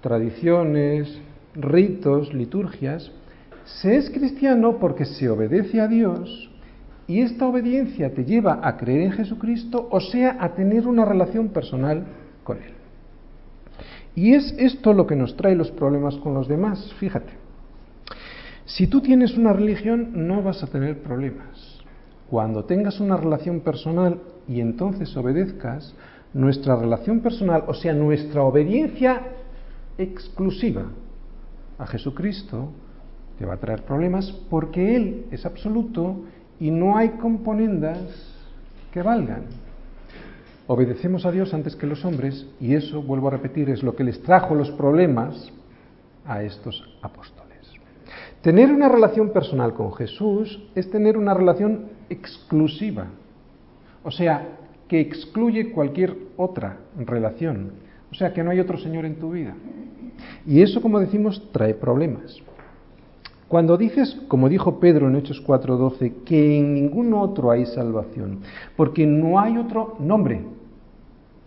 tradiciones, 0.00 1.20
ritos, 1.54 2.32
liturgias. 2.32 3.12
Se 3.66 3.96
es 3.96 4.08
cristiano 4.08 4.78
porque 4.78 5.04
se 5.04 5.28
obedece 5.28 5.82
a 5.82 5.88
Dios 5.88 6.50
y 7.06 7.20
esta 7.20 7.46
obediencia 7.46 8.14
te 8.14 8.24
lleva 8.24 8.60
a 8.62 8.78
creer 8.78 9.02
en 9.02 9.12
Jesucristo, 9.12 9.86
o 9.90 10.00
sea, 10.00 10.38
a 10.40 10.54
tener 10.54 10.88
una 10.88 11.04
relación 11.04 11.50
personal 11.50 12.06
con 12.42 12.56
Él. 12.56 12.72
Y 14.14 14.32
es 14.32 14.54
esto 14.56 14.94
lo 14.94 15.06
que 15.06 15.14
nos 15.14 15.36
trae 15.36 15.54
los 15.54 15.70
problemas 15.72 16.16
con 16.16 16.32
los 16.32 16.48
demás, 16.48 16.90
fíjate. 17.00 17.34
Si 18.64 18.86
tú 18.86 19.02
tienes 19.02 19.36
una 19.36 19.52
religión, 19.52 20.26
no 20.26 20.42
vas 20.42 20.62
a 20.62 20.68
tener 20.68 21.02
problemas. 21.02 21.82
Cuando 22.30 22.64
tengas 22.64 22.98
una 22.98 23.18
relación 23.18 23.60
personal 23.60 24.18
y 24.48 24.60
entonces 24.60 25.16
obedezcas, 25.16 25.94
nuestra 26.34 26.76
relación 26.76 27.20
personal, 27.20 27.64
o 27.66 27.74
sea, 27.74 27.92
nuestra 27.92 28.42
obediencia 28.42 29.22
exclusiva 29.98 30.86
a 31.78 31.86
Jesucristo, 31.86 32.70
te 33.38 33.46
va 33.46 33.54
a 33.54 33.60
traer 33.60 33.82
problemas 33.84 34.30
porque 34.48 34.96
Él 34.96 35.26
es 35.30 35.44
absoluto 35.44 36.22
y 36.60 36.70
no 36.70 36.96
hay 36.96 37.10
componendas 37.10 37.98
que 38.92 39.02
valgan. 39.02 39.44
Obedecemos 40.66 41.26
a 41.26 41.32
Dios 41.32 41.52
antes 41.52 41.74
que 41.74 41.86
los 41.86 42.04
hombres 42.04 42.46
y 42.60 42.74
eso, 42.74 43.02
vuelvo 43.02 43.28
a 43.28 43.32
repetir, 43.32 43.68
es 43.68 43.82
lo 43.82 43.96
que 43.96 44.04
les 44.04 44.22
trajo 44.22 44.54
los 44.54 44.70
problemas 44.70 45.52
a 46.24 46.42
estos 46.42 46.96
apóstoles. 47.02 47.42
Tener 48.42 48.72
una 48.72 48.88
relación 48.88 49.30
personal 49.30 49.74
con 49.74 49.92
Jesús 49.92 50.62
es 50.74 50.90
tener 50.90 51.16
una 51.16 51.34
relación 51.34 51.90
exclusiva, 52.08 53.06
o 54.04 54.10
sea, 54.10 54.58
que 54.88 55.00
excluye 55.00 55.72
cualquier 55.72 56.16
otra 56.36 56.78
relación, 56.98 57.72
o 58.10 58.14
sea, 58.14 58.32
que 58.32 58.42
no 58.42 58.50
hay 58.50 58.60
otro 58.60 58.78
Señor 58.78 59.04
en 59.06 59.16
tu 59.16 59.30
vida. 59.30 59.54
Y 60.46 60.60
eso, 60.60 60.82
como 60.82 61.00
decimos, 61.00 61.50
trae 61.52 61.74
problemas. 61.74 62.42
Cuando 63.48 63.76
dices, 63.76 64.18
como 64.28 64.48
dijo 64.48 64.80
Pedro 64.80 65.08
en 65.08 65.16
Hechos 65.16 65.42
4:12, 65.46 66.24
que 66.24 66.58
en 66.58 66.74
ningún 66.74 67.12
otro 67.12 67.50
hay 67.50 67.66
salvación, 67.66 68.40
porque 68.76 69.06
no 69.06 69.38
hay 69.38 69.58
otro 69.58 69.96
nombre 69.98 70.42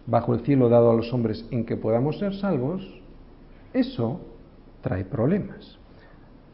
bajo 0.06 0.34
el 0.36 0.42
cielo 0.42 0.70
dado 0.70 0.92
a 0.92 0.96
los 0.96 1.12
hombres 1.14 1.48
en 1.52 1.66
que 1.66 1.78
podamos 1.78 2.20
ser 2.20 2.36
salvos, 2.36 2.88
eso 3.74 4.22
trae 4.82 5.04
problemas. 5.04 5.80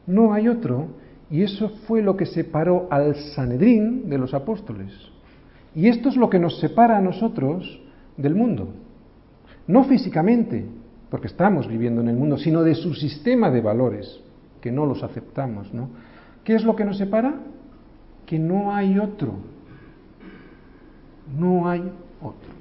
No 0.08 0.34
hay 0.34 0.48
otro, 0.48 0.88
y 1.30 1.44
eso 1.44 1.70
fue 1.86 2.02
lo 2.02 2.16
que 2.16 2.26
separó 2.26 2.88
al 2.90 3.16
Sanedrín 3.16 4.10
de 4.10 4.18
los 4.18 4.34
apóstoles. 4.34 4.92
Y 5.76 5.88
esto 5.88 6.10
es 6.10 6.18
lo 6.18 6.30
que 6.30 6.40
nos 6.40 6.60
separa 6.60 6.98
a 6.98 7.02
nosotros 7.02 7.82
del 8.18 8.36
mundo. 8.36 8.74
No 9.68 9.84
físicamente, 9.86 10.66
porque 11.10 11.28
estamos 11.28 11.68
viviendo 11.68 12.02
en 12.02 12.10
el 12.10 12.16
mundo, 12.16 12.38
sino 12.38 12.64
de 12.64 12.76
su 12.76 12.94
sistema 12.94 13.50
de 13.52 13.62
valores 13.62 14.22
que 14.60 14.72
no 14.72 14.86
los 14.86 15.04
aceptamos, 15.04 15.74
¿no? 15.74 15.90
¿Qué 16.44 16.56
es 16.56 16.64
lo 16.64 16.76
que 16.76 16.86
nos 16.86 16.98
separa? 16.98 17.36
Que 18.26 18.40
no 18.40 18.74
hay 18.74 18.98
otro. 18.98 19.34
No 21.38 21.68
hay 21.68 21.82
otro. 22.22 22.52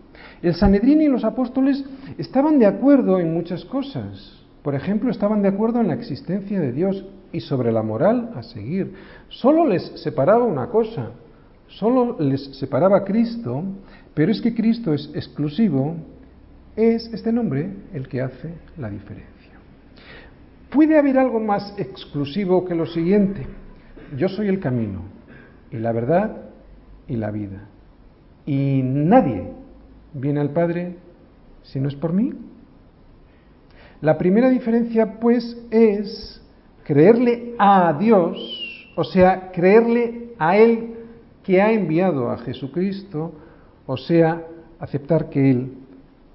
El 0.42 0.54
Sanedrín 0.54 1.02
y 1.02 1.08
los 1.08 1.24
apóstoles 1.24 1.84
estaban 2.16 2.58
de 2.58 2.66
acuerdo 2.66 3.18
en 3.18 3.34
muchas 3.34 3.64
cosas. 3.64 4.40
Por 4.62 4.74
ejemplo, 4.74 5.10
estaban 5.10 5.42
de 5.42 5.48
acuerdo 5.48 5.80
en 5.80 5.88
la 5.88 5.94
existencia 5.94 6.60
de 6.60 6.72
Dios 6.72 7.04
y 7.32 7.40
sobre 7.40 7.72
la 7.72 7.82
moral 7.82 8.32
a 8.34 8.42
seguir. 8.42 8.94
Solo 9.28 9.66
les 9.66 9.82
separaba 10.02 10.44
una 10.44 10.68
cosa, 10.68 11.10
solo 11.70 12.16
les 12.18 12.56
separaba 12.58 13.04
Cristo, 13.04 13.62
pero 14.14 14.32
es 14.32 14.40
que 14.40 14.54
Cristo 14.54 14.92
es 14.92 15.10
exclusivo, 15.14 15.96
es 16.76 17.12
este 17.12 17.32
nombre 17.32 17.70
el 17.92 18.08
que 18.08 18.20
hace 18.20 18.54
la 18.76 18.90
diferencia. 18.90 19.28
¿Puede 20.70 20.98
haber 20.98 21.18
algo 21.18 21.40
más 21.40 21.74
exclusivo 21.78 22.64
que 22.64 22.74
lo 22.74 22.86
siguiente? 22.86 23.46
Yo 24.16 24.28
soy 24.28 24.48
el 24.48 24.60
camino 24.60 25.02
y 25.70 25.76
la 25.78 25.92
verdad 25.92 26.36
y 27.08 27.16
la 27.16 27.30
vida. 27.30 27.68
Y 28.46 28.82
nadie 28.84 29.48
viene 30.14 30.40
al 30.40 30.50
Padre 30.50 30.96
si 31.62 31.80
no 31.80 31.88
es 31.88 31.94
por 31.94 32.12
mí. 32.12 32.32
La 34.00 34.16
primera 34.16 34.48
diferencia, 34.48 35.20
pues, 35.20 35.56
es 35.70 36.40
creerle 36.84 37.54
a 37.58 37.92
Dios, 37.98 38.92
o 38.96 39.04
sea, 39.04 39.50
creerle 39.52 40.32
a 40.38 40.56
Él 40.56 40.94
que 41.44 41.60
ha 41.60 41.72
enviado 41.72 42.30
a 42.30 42.38
Jesucristo, 42.38 43.32
o 43.86 43.96
sea, 43.96 44.46
aceptar 44.78 45.30
que 45.30 45.50
Él 45.50 45.72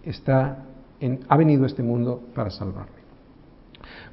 está 0.04 0.66
en, 1.00 1.20
ha 1.28 1.38
venido 1.38 1.64
a 1.64 1.68
este 1.68 1.84
mundo 1.84 2.24
para 2.34 2.50
salvar. 2.50 2.88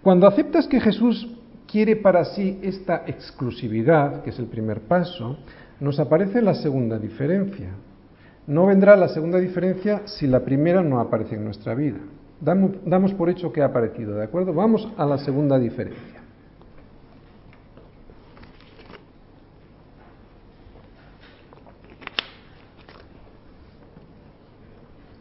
Cuando 0.03 0.27
aceptas 0.27 0.67
que 0.67 0.81
Jesús 0.81 1.29
quiere 1.67 1.97
para 1.97 2.25
sí 2.25 2.59
esta 2.63 3.05
exclusividad, 3.07 4.23
que 4.23 4.31
es 4.31 4.39
el 4.39 4.47
primer 4.47 4.81
paso, 4.83 5.39
nos 5.81 5.99
aparece 5.99 6.43
la 6.43 6.55
segunda 6.55 6.99
diferencia. 6.99 7.71
No 8.47 8.67
vendrá 8.67 8.97
la 8.97 9.09
segunda 9.09 9.39
diferencia 9.39 10.03
si 10.07 10.27
la 10.27 10.41
primera 10.41 10.83
no 10.83 11.01
aparece 11.01 11.37
en 11.37 11.45
nuestra 11.45 11.75
vida. 11.75 11.99
Damos, 12.41 13.15
por 13.15 13.31
hecho 13.31 13.53
que 13.53 13.63
ha 13.63 13.67
aparecido, 13.67 14.17
¿de 14.17 14.25
acuerdo? 14.25 14.53
Vamos 14.53 14.89
a 14.97 15.07
la 15.07 15.19
segunda 15.19 15.59
diferencia. 15.59 16.22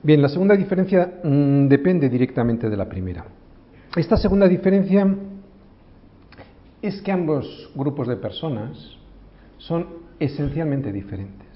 Bien, 0.04 0.20
la 0.20 0.30
segunda 0.30 0.56
diferencia 0.56 1.20
mm, 1.24 1.68
depende 1.68 2.10
directamente 2.10 2.70
de 2.70 2.78
la 2.78 2.90
primera. 2.90 3.24
Esta 3.96 4.18
segunda 4.18 4.48
diferencia 4.48 5.08
es 6.82 7.02
que 7.04 7.12
ambos 7.12 7.70
grupos 7.76 8.08
de 8.08 8.16
personas 8.16 8.98
son 9.60 9.86
esencialmente 10.20 10.92
diferentes. 10.92 11.48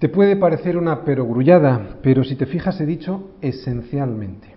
Te 0.00 0.08
puede 0.08 0.34
parecer 0.34 0.76
una 0.76 1.04
perogrullada, 1.04 1.98
pero 2.02 2.24
si 2.24 2.34
te 2.34 2.46
fijas 2.46 2.80
he 2.80 2.86
dicho 2.86 3.30
esencialmente. 3.40 4.48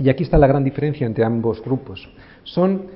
Y 0.00 0.08
aquí 0.08 0.24
está 0.24 0.36
la 0.36 0.48
gran 0.48 0.64
diferencia 0.64 1.06
entre 1.06 1.24
ambos 1.24 1.62
grupos. 1.62 2.10
Son 2.42 2.86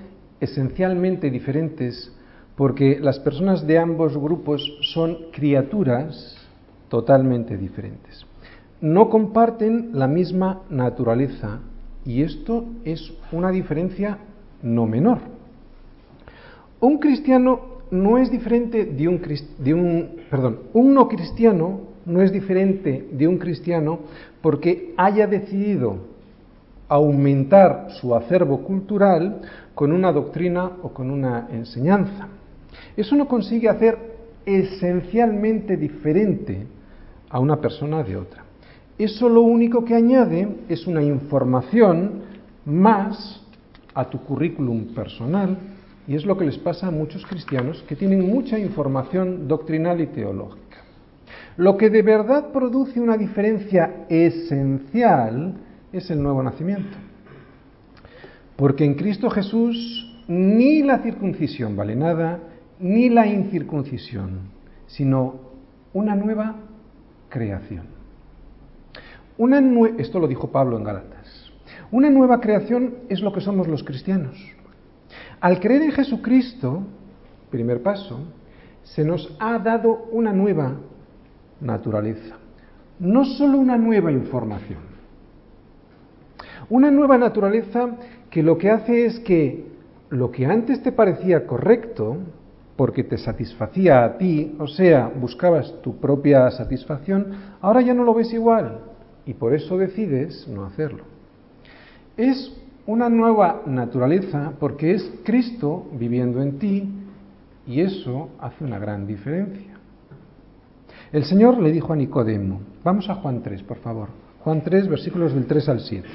esencialmente 0.40 1.31
diferentes 1.31 2.12
porque 2.57 2.98
las 3.00 3.20
personas 3.20 3.64
de 3.64 3.78
ambos 3.78 4.16
grupos 4.16 4.61
son 4.92 5.31
criaturas 5.31 6.38
totalmente 6.88 7.57
diferentes. 7.57 8.27
No 8.81 9.09
comparten 9.11 9.90
la 9.92 10.07
misma 10.07 10.62
naturaleza 10.70 11.61
y 12.05 12.22
esto 12.22 12.66
es 12.85 13.12
una 13.33 13.51
diferencia 13.51 14.18
no 14.62 14.87
menor. 14.87 15.18
Un 16.81 16.98
cristiano 16.98 17.79
no 17.90 18.18
es 18.18 18.31
diferente 18.31 18.85
de 18.85 19.09
un, 19.09 20.16
perdón, 20.31 20.61
un 20.72 20.94
no 20.94 21.09
cristiano 21.09 21.81
no 22.07 22.22
es 22.22 22.33
diferente 22.33 23.09
de 23.12 23.29
un 23.29 23.38
cristiano 23.38 24.01
porque 24.40 24.94
haya 24.96 25.27
decidido 25.27 25.98
aumentar 26.88 27.88
su 28.01 28.14
acervo 28.14 28.62
cultural 28.62 29.42
con 29.74 29.92
una 29.92 30.12
doctrina 30.12 30.72
o 30.83 30.90
con 30.90 31.11
una 31.11 31.48
enseñanza. 31.53 32.29
Eso 32.96 33.14
no 33.14 33.29
consigue 33.29 33.68
hacer 33.68 33.98
esencialmente 34.46 35.77
diferente 35.77 36.66
a 37.30 37.38
una 37.40 37.60
persona 37.60 38.02
de 38.02 38.16
otra. 38.16 38.44
Eso 38.98 39.28
lo 39.28 39.42
único 39.42 39.84
que 39.84 39.94
añade 39.94 40.48
es 40.68 40.86
una 40.86 41.02
información 41.02 42.22
más 42.64 43.40
a 43.94 44.08
tu 44.10 44.18
currículum 44.18 44.94
personal 44.94 45.56
y 46.06 46.14
es 46.14 46.24
lo 46.24 46.36
que 46.36 46.46
les 46.46 46.58
pasa 46.58 46.88
a 46.88 46.90
muchos 46.90 47.24
cristianos 47.26 47.84
que 47.88 47.96
tienen 47.96 48.26
mucha 48.28 48.58
información 48.58 49.46
doctrinal 49.46 50.00
y 50.00 50.06
teológica. 50.06 50.78
Lo 51.56 51.76
que 51.76 51.90
de 51.90 52.02
verdad 52.02 52.50
produce 52.52 53.00
una 53.00 53.16
diferencia 53.16 54.06
esencial 54.08 55.54
es 55.92 56.10
el 56.10 56.22
nuevo 56.22 56.42
nacimiento. 56.42 56.96
Porque 58.56 58.84
en 58.84 58.94
Cristo 58.94 59.30
Jesús 59.30 60.24
ni 60.28 60.82
la 60.82 60.98
circuncisión 60.98 61.76
vale 61.76 61.96
nada, 61.96 62.40
ni 62.80 63.08
la 63.08 63.26
incircuncisión, 63.26 64.50
sino 64.86 65.34
una 65.92 66.14
nueva 66.14 66.54
creación 67.28 67.98
esto 69.98 70.18
lo 70.18 70.26
dijo 70.26 70.50
Pablo 70.50 70.76
en 70.76 70.84
Galatas. 70.84 71.52
Una 71.90 72.10
nueva 72.10 72.40
creación 72.40 72.94
es 73.08 73.20
lo 73.20 73.32
que 73.32 73.40
somos 73.40 73.68
los 73.68 73.84
cristianos. 73.84 74.36
Al 75.40 75.60
creer 75.60 75.82
en 75.82 75.92
Jesucristo, 75.92 76.82
primer 77.50 77.82
paso, 77.82 78.18
se 78.82 79.04
nos 79.04 79.36
ha 79.38 79.58
dado 79.58 80.08
una 80.10 80.32
nueva 80.32 80.76
naturaleza. 81.60 82.36
No 82.98 83.24
solo 83.24 83.58
una 83.58 83.76
nueva 83.76 84.10
información. 84.10 84.80
Una 86.68 86.90
nueva 86.90 87.16
naturaleza 87.16 87.90
que 88.30 88.42
lo 88.42 88.58
que 88.58 88.70
hace 88.70 89.06
es 89.06 89.20
que 89.20 89.68
lo 90.10 90.32
que 90.32 90.46
antes 90.46 90.82
te 90.82 90.90
parecía 90.90 91.46
correcto, 91.46 92.16
porque 92.78 93.02
te 93.02 93.18
satisfacía 93.18 94.04
a 94.04 94.18
ti, 94.18 94.54
o 94.60 94.68
sea, 94.68 95.08
buscabas 95.08 95.82
tu 95.82 95.96
propia 95.96 96.48
satisfacción, 96.52 97.26
ahora 97.60 97.80
ya 97.80 97.92
no 97.92 98.04
lo 98.04 98.14
ves 98.14 98.32
igual 98.32 98.78
y 99.26 99.34
por 99.34 99.52
eso 99.52 99.76
decides 99.76 100.46
no 100.46 100.64
hacerlo. 100.64 101.02
Es 102.16 102.56
una 102.86 103.08
nueva 103.08 103.62
naturaleza 103.66 104.52
porque 104.60 104.92
es 104.92 105.12
Cristo 105.24 105.88
viviendo 105.94 106.40
en 106.40 106.60
ti 106.60 106.88
y 107.66 107.80
eso 107.80 108.28
hace 108.38 108.62
una 108.62 108.78
gran 108.78 109.08
diferencia. 109.08 109.74
El 111.10 111.24
Señor 111.24 111.60
le 111.60 111.72
dijo 111.72 111.92
a 111.92 111.96
Nicodemo, 111.96 112.60
vamos 112.84 113.10
a 113.10 113.16
Juan 113.16 113.42
3, 113.42 113.60
por 113.64 113.78
favor. 113.78 114.08
Juan 114.44 114.62
3, 114.62 114.86
versículos 114.86 115.34
del 115.34 115.46
3 115.46 115.68
al 115.68 115.80
7. 115.80 116.08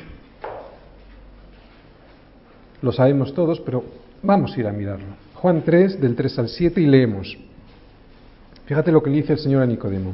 Lo 2.81 2.93
sabemos 2.93 3.33
todos, 3.33 3.59
pero 3.59 3.83
vamos 4.21 4.55
a 4.55 4.59
ir 4.61 4.67
a 4.67 4.71
mirarlo. 4.71 5.32
Juan 5.43 5.61
3, 5.61 5.99
del 5.99 6.15
3 6.15 6.39
al 6.39 6.47
7, 6.47 6.79
y 6.79 6.85
leemos. 6.85 7.37
Fíjate 8.65 8.93
lo 8.93 9.03
que 9.03 9.09
le 9.09 9.17
dice 9.17 9.33
el 9.33 9.39
Señor 9.39 9.61
a 9.61 9.65
Nicodemo. 9.65 10.13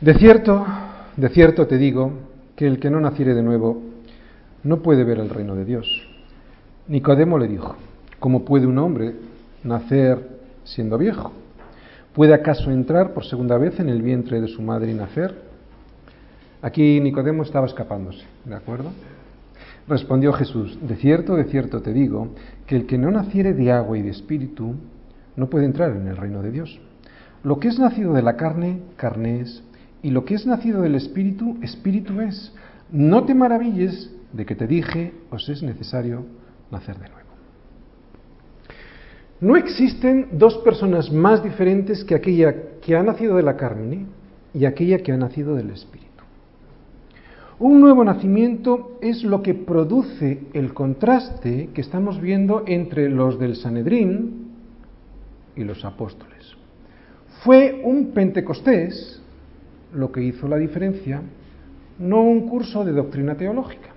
De 0.00 0.14
cierto, 0.14 0.66
de 1.18 1.28
cierto 1.28 1.66
te 1.66 1.76
digo, 1.76 2.10
que 2.56 2.66
el 2.66 2.80
que 2.80 2.88
no 2.88 2.98
naciere 2.98 3.34
de 3.34 3.42
nuevo 3.42 3.82
no 4.62 4.78
puede 4.78 5.04
ver 5.04 5.18
el 5.18 5.28
reino 5.28 5.54
de 5.54 5.66
Dios. 5.66 5.86
Nicodemo 6.88 7.38
le 7.38 7.46
dijo, 7.46 7.76
¿cómo 8.18 8.42
puede 8.42 8.66
un 8.66 8.78
hombre 8.78 9.16
nacer 9.64 10.18
siendo 10.64 10.96
viejo? 10.96 11.32
¿Puede 12.14 12.32
acaso 12.32 12.70
entrar 12.70 13.12
por 13.12 13.26
segunda 13.26 13.58
vez 13.58 13.80
en 13.80 13.90
el 13.90 14.00
vientre 14.00 14.40
de 14.40 14.48
su 14.48 14.62
madre 14.62 14.92
y 14.92 14.94
nacer? 14.94 15.34
Aquí 16.62 17.02
Nicodemo 17.02 17.42
estaba 17.42 17.66
escapándose, 17.66 18.24
¿de 18.46 18.54
acuerdo? 18.54 18.92
Respondió 19.90 20.32
Jesús, 20.32 20.78
de 20.80 20.94
cierto, 20.94 21.34
de 21.34 21.46
cierto 21.46 21.82
te 21.82 21.92
digo, 21.92 22.28
que 22.68 22.76
el 22.76 22.86
que 22.86 22.96
no 22.96 23.10
naciere 23.10 23.54
de 23.54 23.72
agua 23.72 23.98
y 23.98 24.02
de 24.02 24.10
espíritu 24.10 24.76
no 25.34 25.50
puede 25.50 25.64
entrar 25.64 25.96
en 25.96 26.06
el 26.06 26.16
reino 26.16 26.42
de 26.42 26.52
Dios. 26.52 26.80
Lo 27.42 27.58
que 27.58 27.66
es 27.66 27.78
nacido 27.80 28.12
de 28.12 28.22
la 28.22 28.36
carne, 28.36 28.82
carne 28.94 29.40
es, 29.40 29.64
y 30.00 30.10
lo 30.10 30.24
que 30.24 30.34
es 30.34 30.46
nacido 30.46 30.82
del 30.82 30.94
espíritu, 30.94 31.58
espíritu 31.60 32.20
es. 32.20 32.54
No 32.92 33.24
te 33.24 33.34
maravilles 33.34 34.14
de 34.32 34.46
que 34.46 34.54
te 34.54 34.68
dije, 34.68 35.12
os 35.28 35.48
es 35.48 35.60
necesario 35.60 36.24
nacer 36.70 36.94
de 36.94 37.08
nuevo. 37.08 37.30
No 39.40 39.56
existen 39.56 40.28
dos 40.38 40.58
personas 40.58 41.10
más 41.10 41.42
diferentes 41.42 42.04
que 42.04 42.14
aquella 42.14 42.78
que 42.80 42.94
ha 42.94 43.02
nacido 43.02 43.34
de 43.34 43.42
la 43.42 43.56
carne 43.56 44.06
y 44.54 44.66
aquella 44.66 44.98
que 44.98 45.10
ha 45.10 45.16
nacido 45.16 45.56
del 45.56 45.70
espíritu. 45.70 46.09
Un 47.60 47.78
nuevo 47.78 48.02
nacimiento 48.02 48.96
es 49.02 49.22
lo 49.22 49.42
que 49.42 49.52
produce 49.52 50.44
el 50.54 50.72
contraste 50.72 51.68
que 51.74 51.82
estamos 51.82 52.18
viendo 52.18 52.64
entre 52.66 53.10
los 53.10 53.38
del 53.38 53.54
Sanedrín 53.54 54.48
y 55.54 55.64
los 55.64 55.84
apóstoles. 55.84 56.56
Fue 57.44 57.82
un 57.84 58.12
Pentecostés 58.12 59.20
lo 59.92 60.10
que 60.10 60.22
hizo 60.22 60.48
la 60.48 60.56
diferencia, 60.56 61.20
no 61.98 62.22
un 62.22 62.48
curso 62.48 62.82
de 62.82 62.92
doctrina 62.92 63.34
teológica. 63.34 63.90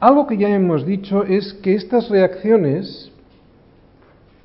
Algo 0.00 0.26
que 0.26 0.38
ya 0.38 0.48
hemos 0.48 0.84
dicho 0.84 1.22
es 1.22 1.54
que 1.54 1.76
estas 1.76 2.08
reacciones 2.08 3.12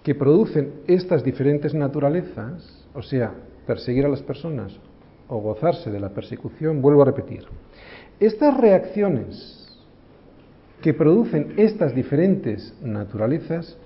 que 0.04 0.14
producen 0.14 0.74
estas 0.86 1.24
diferentes 1.24 1.74
naturalezas, 1.74 2.86
o 2.94 3.02
sea, 3.02 3.34
perseguir 3.66 4.06
a 4.06 4.10
las 4.10 4.22
personas 4.22 4.80
o 5.28 5.40
gozarse 5.40 5.92
de 5.92 6.00
la 6.00 6.10
persecución, 6.10 6.82
vuelvo 6.82 7.02
a 7.02 7.06
repetir, 7.06 7.46
estas 8.20 8.58
reacciones 8.58 9.68
que 10.82 10.94
producen 10.94 11.54
estas 11.58 11.94
diferentes 11.94 12.76
naturalezas 12.82 13.78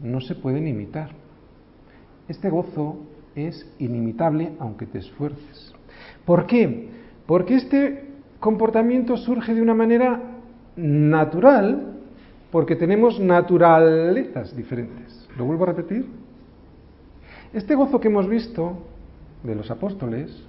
no 0.00 0.20
se 0.20 0.34
pueden 0.34 0.66
imitar. 0.66 1.10
Este 2.28 2.48
gozo 2.48 2.96
es 3.34 3.70
inimitable 3.78 4.52
aunque 4.58 4.86
te 4.86 4.98
esfuerces. 4.98 5.72
¿Por 6.24 6.46
qué? 6.46 6.88
Porque 7.26 7.54
este 7.56 8.04
comportamiento 8.40 9.16
surge 9.16 9.54
de 9.54 9.62
una 9.62 9.74
manera 9.74 10.20
natural, 10.76 11.94
porque 12.50 12.76
tenemos 12.76 13.18
naturalezas 13.18 14.56
diferentes. 14.56 15.28
Lo 15.36 15.44
vuelvo 15.44 15.64
a 15.64 15.68
repetir. 15.68 16.06
Este 17.52 17.74
gozo 17.74 18.00
que 18.00 18.08
hemos 18.08 18.28
visto 18.28 18.78
de 19.42 19.54
los 19.54 19.70
apóstoles 19.70 20.47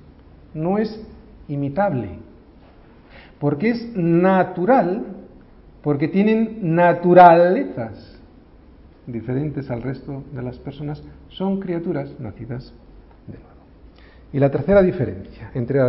no 0.54 0.78
es 0.78 1.02
imitable, 1.48 2.10
porque 3.40 3.70
es 3.70 3.96
natural, 3.96 5.06
porque 5.82 6.08
tienen 6.08 6.76
naturalezas 6.76 8.20
diferentes 9.08 9.70
al 9.72 9.82
resto 9.82 10.24
de 10.34 10.42
las 10.42 10.58
personas, 10.60 11.04
son 11.30 11.60
criaturas 11.60 12.14
nacidas 12.20 12.74
de 13.28 13.34
nuevo. 13.34 13.50
Y 14.32 14.40
la 14.40 14.52
tercera 14.52 14.84
diferencia 14.84 15.52
entre, 15.56 15.80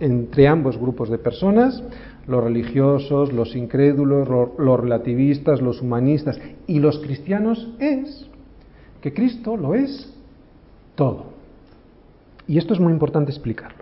entre 0.00 0.46
ambos 0.46 0.78
grupos 0.78 1.10
de 1.10 1.18
personas, 1.18 1.82
los 2.26 2.44
religiosos, 2.44 3.32
los 3.32 3.56
incrédulos, 3.56 4.28
los 4.28 4.80
relativistas, 4.80 5.60
los 5.60 5.82
humanistas 5.82 6.38
y 6.66 6.78
los 6.78 6.98
cristianos, 7.00 7.72
es 7.80 8.28
que 9.00 9.12
Cristo 9.12 9.56
lo 9.56 9.74
es 9.74 10.14
todo. 10.94 11.26
Y 12.46 12.58
esto 12.58 12.74
es 12.74 12.80
muy 12.80 12.92
importante 12.92 13.30
explicarlo. 13.30 13.77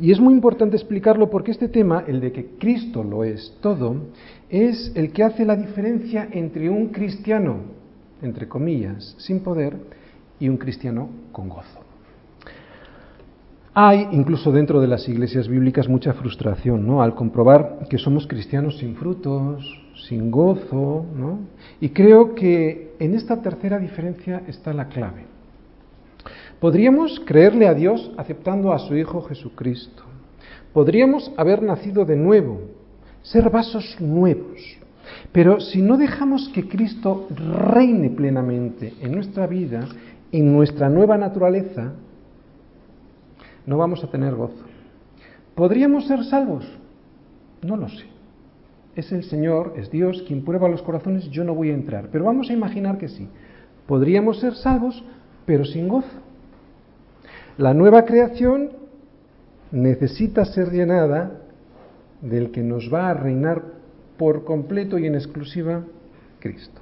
Y 0.00 0.10
es 0.10 0.18
muy 0.18 0.32
importante 0.32 0.76
explicarlo 0.76 1.28
porque 1.28 1.50
este 1.50 1.68
tema, 1.68 2.04
el 2.06 2.20
de 2.20 2.32
que 2.32 2.46
Cristo 2.58 3.04
lo 3.04 3.22
es 3.22 3.56
todo, 3.60 3.96
es 4.48 4.92
el 4.94 5.12
que 5.12 5.22
hace 5.22 5.44
la 5.44 5.56
diferencia 5.56 6.28
entre 6.32 6.70
un 6.70 6.88
cristiano, 6.88 7.58
entre 8.22 8.48
comillas, 8.48 9.14
sin 9.18 9.40
poder, 9.40 9.76
y 10.38 10.48
un 10.48 10.56
cristiano 10.56 11.10
con 11.32 11.50
gozo. 11.50 11.80
Hay, 13.74 14.08
incluso 14.10 14.50
dentro 14.50 14.80
de 14.80 14.88
las 14.88 15.08
iglesias 15.08 15.46
bíblicas, 15.46 15.88
mucha 15.88 16.14
frustración, 16.14 16.86
¿no? 16.86 17.02
Al 17.02 17.14
comprobar 17.14 17.86
que 17.88 17.98
somos 17.98 18.26
cristianos 18.26 18.78
sin 18.78 18.96
frutos, 18.96 19.64
sin 20.08 20.30
gozo, 20.30 21.04
¿no? 21.14 21.40
Y 21.80 21.90
creo 21.90 22.34
que 22.34 22.94
en 22.98 23.14
esta 23.14 23.40
tercera 23.42 23.78
diferencia 23.78 24.42
está 24.48 24.72
la 24.72 24.88
clave. 24.88 25.26
Podríamos 26.60 27.20
creerle 27.20 27.66
a 27.66 27.74
Dios 27.74 28.10
aceptando 28.16 28.72
a 28.72 28.78
su 28.78 28.96
Hijo 28.96 29.22
Jesucristo. 29.22 30.02
Podríamos 30.72 31.32
haber 31.36 31.62
nacido 31.62 32.04
de 32.04 32.16
nuevo, 32.16 32.60
ser 33.22 33.50
vasos 33.50 33.96
nuevos. 34.00 34.60
Pero 35.32 35.60
si 35.60 35.82
no 35.82 35.96
dejamos 35.96 36.48
que 36.50 36.68
Cristo 36.68 37.26
reine 37.30 38.10
plenamente 38.10 38.94
en 39.00 39.12
nuestra 39.12 39.46
vida, 39.46 39.88
en 40.30 40.52
nuestra 40.52 40.88
nueva 40.88 41.16
naturaleza, 41.18 41.94
no 43.66 43.78
vamos 43.78 44.04
a 44.04 44.10
tener 44.10 44.34
gozo. 44.34 44.64
¿Podríamos 45.54 46.06
ser 46.06 46.24
salvos? 46.24 46.64
No 47.62 47.76
lo 47.76 47.88
sé 47.88 48.20
es 48.94 49.12
el 49.12 49.24
Señor, 49.24 49.74
es 49.76 49.90
Dios 49.90 50.22
quien 50.26 50.44
prueba 50.44 50.68
los 50.68 50.82
corazones, 50.82 51.28
yo 51.30 51.44
no 51.44 51.54
voy 51.54 51.70
a 51.70 51.74
entrar. 51.74 52.08
Pero 52.10 52.24
vamos 52.24 52.50
a 52.50 52.52
imaginar 52.52 52.98
que 52.98 53.08
sí. 53.08 53.28
Podríamos 53.86 54.40
ser 54.40 54.54
salvos, 54.54 55.02
pero 55.46 55.64
sin 55.64 55.88
gozo. 55.88 56.08
La 57.60 57.74
nueva 57.74 58.06
creación 58.06 58.70
necesita 59.70 60.46
ser 60.46 60.70
llenada 60.70 61.42
del 62.22 62.52
que 62.52 62.62
nos 62.62 62.90
va 62.90 63.10
a 63.10 63.14
reinar 63.14 63.62
por 64.16 64.44
completo 64.44 64.98
y 64.98 65.04
en 65.04 65.14
exclusiva 65.14 65.82
Cristo. 66.38 66.80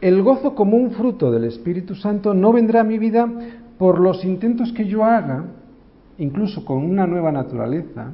El 0.00 0.20
gozo 0.24 0.56
como 0.56 0.76
un 0.76 0.90
fruto 0.90 1.30
del 1.30 1.44
Espíritu 1.44 1.94
Santo 1.94 2.34
no 2.34 2.52
vendrá 2.52 2.80
a 2.80 2.84
mi 2.84 2.98
vida 2.98 3.30
por 3.78 4.00
los 4.00 4.24
intentos 4.24 4.72
que 4.72 4.86
yo 4.86 5.04
haga, 5.04 5.44
incluso 6.18 6.64
con 6.64 6.78
una 6.78 7.06
nueva 7.06 7.30
naturaleza, 7.30 8.10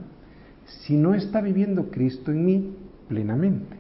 si 0.67 0.95
no 0.95 1.15
está 1.15 1.41
viviendo 1.41 1.91
Cristo 1.91 2.31
en 2.31 2.45
mí 2.45 2.77
plenamente. 3.09 3.79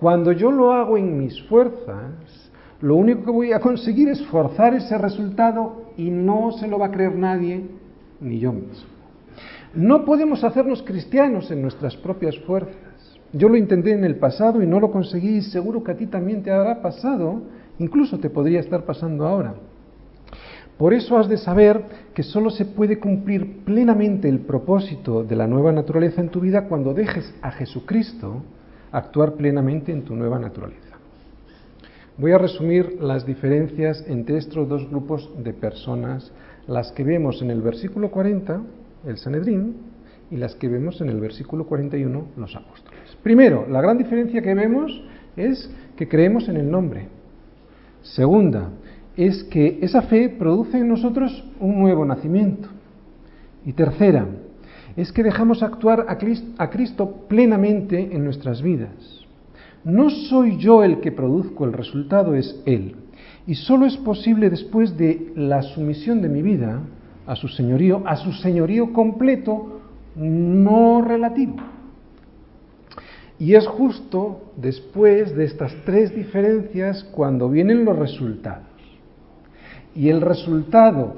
Cuando 0.00 0.32
yo 0.32 0.50
lo 0.50 0.72
hago 0.72 0.98
en 0.98 1.16
mis 1.16 1.40
fuerzas, 1.44 2.50
lo 2.82 2.96
único 2.96 3.24
que 3.24 3.30
voy 3.30 3.52
a 3.52 3.60
conseguir 3.60 4.08
es 4.08 4.20
forzar 4.26 4.74
ese 4.74 4.98
resultado 4.98 5.92
y 5.96 6.10
no 6.10 6.50
se 6.52 6.66
lo 6.66 6.80
va 6.80 6.86
a 6.86 6.90
creer 6.90 7.14
nadie, 7.14 7.64
ni 8.20 8.40
yo 8.40 8.52
mismo. 8.52 8.90
No 9.72 10.04
podemos 10.04 10.42
hacernos 10.42 10.82
cristianos 10.82 11.50
en 11.52 11.62
nuestras 11.62 11.96
propias 11.96 12.36
fuerzas. 12.40 12.74
Yo 13.32 13.48
lo 13.48 13.56
intenté 13.56 13.92
en 13.92 14.04
el 14.04 14.16
pasado 14.16 14.62
y 14.62 14.66
no 14.66 14.80
lo 14.80 14.90
conseguí 14.90 15.36
y 15.36 15.42
seguro 15.42 15.84
que 15.84 15.92
a 15.92 15.96
ti 15.96 16.06
también 16.06 16.42
te 16.42 16.50
habrá 16.50 16.82
pasado, 16.82 17.42
incluso 17.78 18.18
te 18.18 18.28
podría 18.28 18.58
estar 18.58 18.84
pasando 18.84 19.26
ahora. 19.26 19.54
Por 20.76 20.92
eso 20.92 21.16
has 21.16 21.28
de 21.28 21.36
saber 21.36 21.84
que 22.14 22.24
solo 22.24 22.50
se 22.50 22.64
puede 22.64 22.98
cumplir 22.98 23.64
plenamente 23.64 24.28
el 24.28 24.40
propósito 24.40 25.22
de 25.22 25.36
la 25.36 25.46
nueva 25.46 25.70
naturaleza 25.70 26.20
en 26.20 26.30
tu 26.30 26.40
vida 26.40 26.66
cuando 26.66 26.94
dejes 26.94 27.32
a 27.42 27.52
Jesucristo 27.52 28.42
actuar 28.90 29.34
plenamente 29.34 29.92
en 29.92 30.02
tu 30.02 30.16
nueva 30.16 30.40
naturaleza. 30.40 30.81
Voy 32.18 32.32
a 32.32 32.38
resumir 32.38 32.98
las 33.00 33.24
diferencias 33.24 34.04
entre 34.06 34.36
estos 34.36 34.68
dos 34.68 34.88
grupos 34.90 35.30
de 35.42 35.54
personas, 35.54 36.30
las 36.66 36.92
que 36.92 37.04
vemos 37.04 37.40
en 37.40 37.50
el 37.50 37.62
versículo 37.62 38.10
40, 38.10 38.60
el 39.06 39.16
Sanedrín, 39.16 39.76
y 40.30 40.36
las 40.36 40.54
que 40.54 40.68
vemos 40.68 41.00
en 41.00 41.08
el 41.08 41.20
versículo 41.20 41.66
41, 41.66 42.26
los 42.36 42.54
apóstoles. 42.54 43.16
Primero, 43.22 43.66
la 43.68 43.80
gran 43.80 43.96
diferencia 43.96 44.42
que 44.42 44.54
vemos 44.54 45.02
es 45.36 45.70
que 45.96 46.06
creemos 46.06 46.48
en 46.48 46.58
el 46.58 46.70
nombre. 46.70 47.08
Segunda, 48.02 48.70
es 49.16 49.44
que 49.44 49.78
esa 49.80 50.02
fe 50.02 50.28
produce 50.28 50.78
en 50.78 50.88
nosotros 50.88 51.44
un 51.60 51.80
nuevo 51.80 52.04
nacimiento. 52.04 52.68
Y 53.64 53.72
tercera, 53.72 54.26
es 54.96 55.12
que 55.12 55.22
dejamos 55.22 55.62
actuar 55.62 56.06
a 56.08 56.68
Cristo 56.70 57.26
plenamente 57.28 58.14
en 58.14 58.22
nuestras 58.22 58.60
vidas. 58.60 59.21
No 59.84 60.10
soy 60.10 60.58
yo 60.58 60.84
el 60.84 61.00
que 61.00 61.12
produzco 61.12 61.64
el 61.64 61.72
resultado, 61.72 62.34
es 62.34 62.60
Él. 62.66 62.96
Y 63.46 63.54
solo 63.54 63.86
es 63.86 63.96
posible 63.96 64.50
después 64.50 64.96
de 64.96 65.32
la 65.34 65.62
sumisión 65.62 66.22
de 66.22 66.28
mi 66.28 66.42
vida 66.42 66.80
a 67.26 67.34
su 67.34 67.48
señorío, 67.48 68.02
a 68.06 68.16
su 68.16 68.32
señorío 68.32 68.92
completo, 68.92 69.80
no 70.14 71.02
relativo. 71.02 71.56
Y 73.38 73.54
es 73.54 73.66
justo 73.66 74.52
después 74.56 75.34
de 75.34 75.44
estas 75.44 75.74
tres 75.84 76.14
diferencias 76.14 77.02
cuando 77.04 77.48
vienen 77.48 77.84
los 77.84 77.98
resultados. 77.98 78.66
Y 79.96 80.08
el 80.08 80.20
resultado 80.20 81.16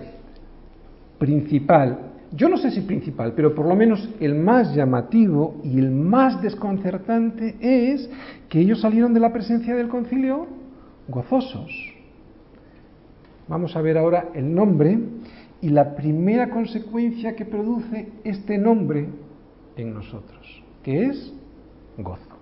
principal, 1.19 2.14
yo 2.37 2.49
no 2.49 2.57
sé 2.57 2.71
si 2.71 2.81
principal, 2.81 3.33
pero 3.35 3.55
por 3.55 3.67
lo 3.67 3.77
menos 3.77 4.09
el 4.19 4.35
más 4.35 4.75
llamativo 4.75 5.61
y 5.63 5.79
el 5.79 5.91
más 5.91 6.43
desconcertante 6.43 7.57
es 7.61 8.11
que 8.49 8.61
ellos 8.61 8.81
salieron 8.81 9.15
de 9.15 9.21
la 9.21 9.33
presencia 9.33 9.75
del 9.77 9.89
concilio 9.89 10.47
gozosos. 11.07 11.71
Vamos 13.47 13.77
a 13.77 13.83
ver 13.83 13.99
ahora 13.99 14.31
el 14.35 14.53
nombre 14.53 14.99
y 15.61 15.69
la 15.69 15.95
primera 15.95 16.51
consecuencia 16.51 17.37
que 17.37 17.45
produce 17.45 18.11
este 18.25 18.59
nombre 18.59 19.09
en 19.77 19.95
nosotros, 19.95 20.63
que 20.83 21.07
es 21.07 21.33
gozo. 21.99 22.35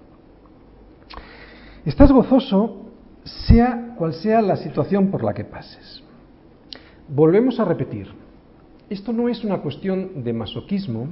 Estás 1.84 2.12
gozoso 2.12 2.86
sea 3.24 3.94
cual 3.98 4.14
sea 4.14 4.40
la 4.40 4.56
situación 4.56 5.10
por 5.10 5.22
la 5.22 5.34
que 5.34 5.44
pases. 5.44 6.02
Volvemos 7.08 7.60
a 7.60 7.64
repetir, 7.64 8.21
esto 8.90 9.12
no 9.12 9.28
es 9.28 9.44
una 9.44 9.58
cuestión 9.58 10.22
de 10.22 10.32
masoquismo, 10.32 11.08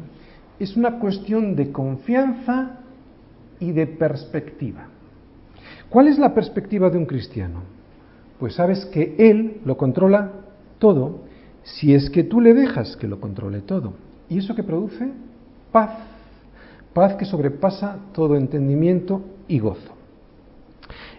es 0.59 0.77
una 0.77 0.99
cuestión 0.99 1.57
de 1.57 1.73
confianza 1.73 2.81
y 3.59 3.73
de 3.73 3.87
perspectiva. 3.87 4.89
¿Cuál 5.89 6.09
es 6.09 6.19
la 6.19 6.35
perspectiva 6.35 6.91
de 6.91 6.99
un 6.99 7.07
cristiano? 7.07 7.63
Pues 8.39 8.55
sabes 8.55 8.85
que 8.87 9.17
Él 9.19 9.61
lo 9.65 9.77
controla 9.77 10.33
todo 10.79 11.21
si 11.63 11.95
es 11.95 12.11
que 12.11 12.25
tú 12.25 12.41
le 12.41 12.55
dejas 12.55 12.97
que 12.97 13.09
lo 13.09 13.21
controle 13.21 13.61
todo. 13.61 13.95
¿Y 14.29 14.39
eso 14.39 14.55
que 14.55 14.63
produce? 14.63 15.11
Paz. 15.73 15.99
Paz 16.95 17.15
que 17.15 17.25
sobrepasa 17.25 17.99
todo 18.13 18.37
entendimiento 18.37 19.23
y 19.47 19.59
gozo. 19.59 19.95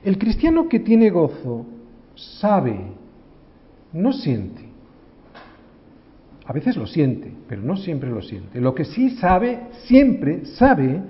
El 0.04 0.18
cristiano 0.18 0.68
que 0.68 0.80
tiene 0.80 1.10
gozo 1.10 1.66
sabe, 2.16 2.80
no 3.94 4.14
siente, 4.14 4.71
a 6.52 6.54
veces 6.54 6.76
lo 6.76 6.86
siente, 6.86 7.32
pero 7.48 7.62
no 7.62 7.78
siempre 7.78 8.10
lo 8.10 8.22
siente. 8.22 8.60
Lo 8.60 8.76
que 8.76 8.84
sí 8.84 9.12
sabe, 9.12 9.68
siempre 9.86 10.44
sabe 10.44 11.02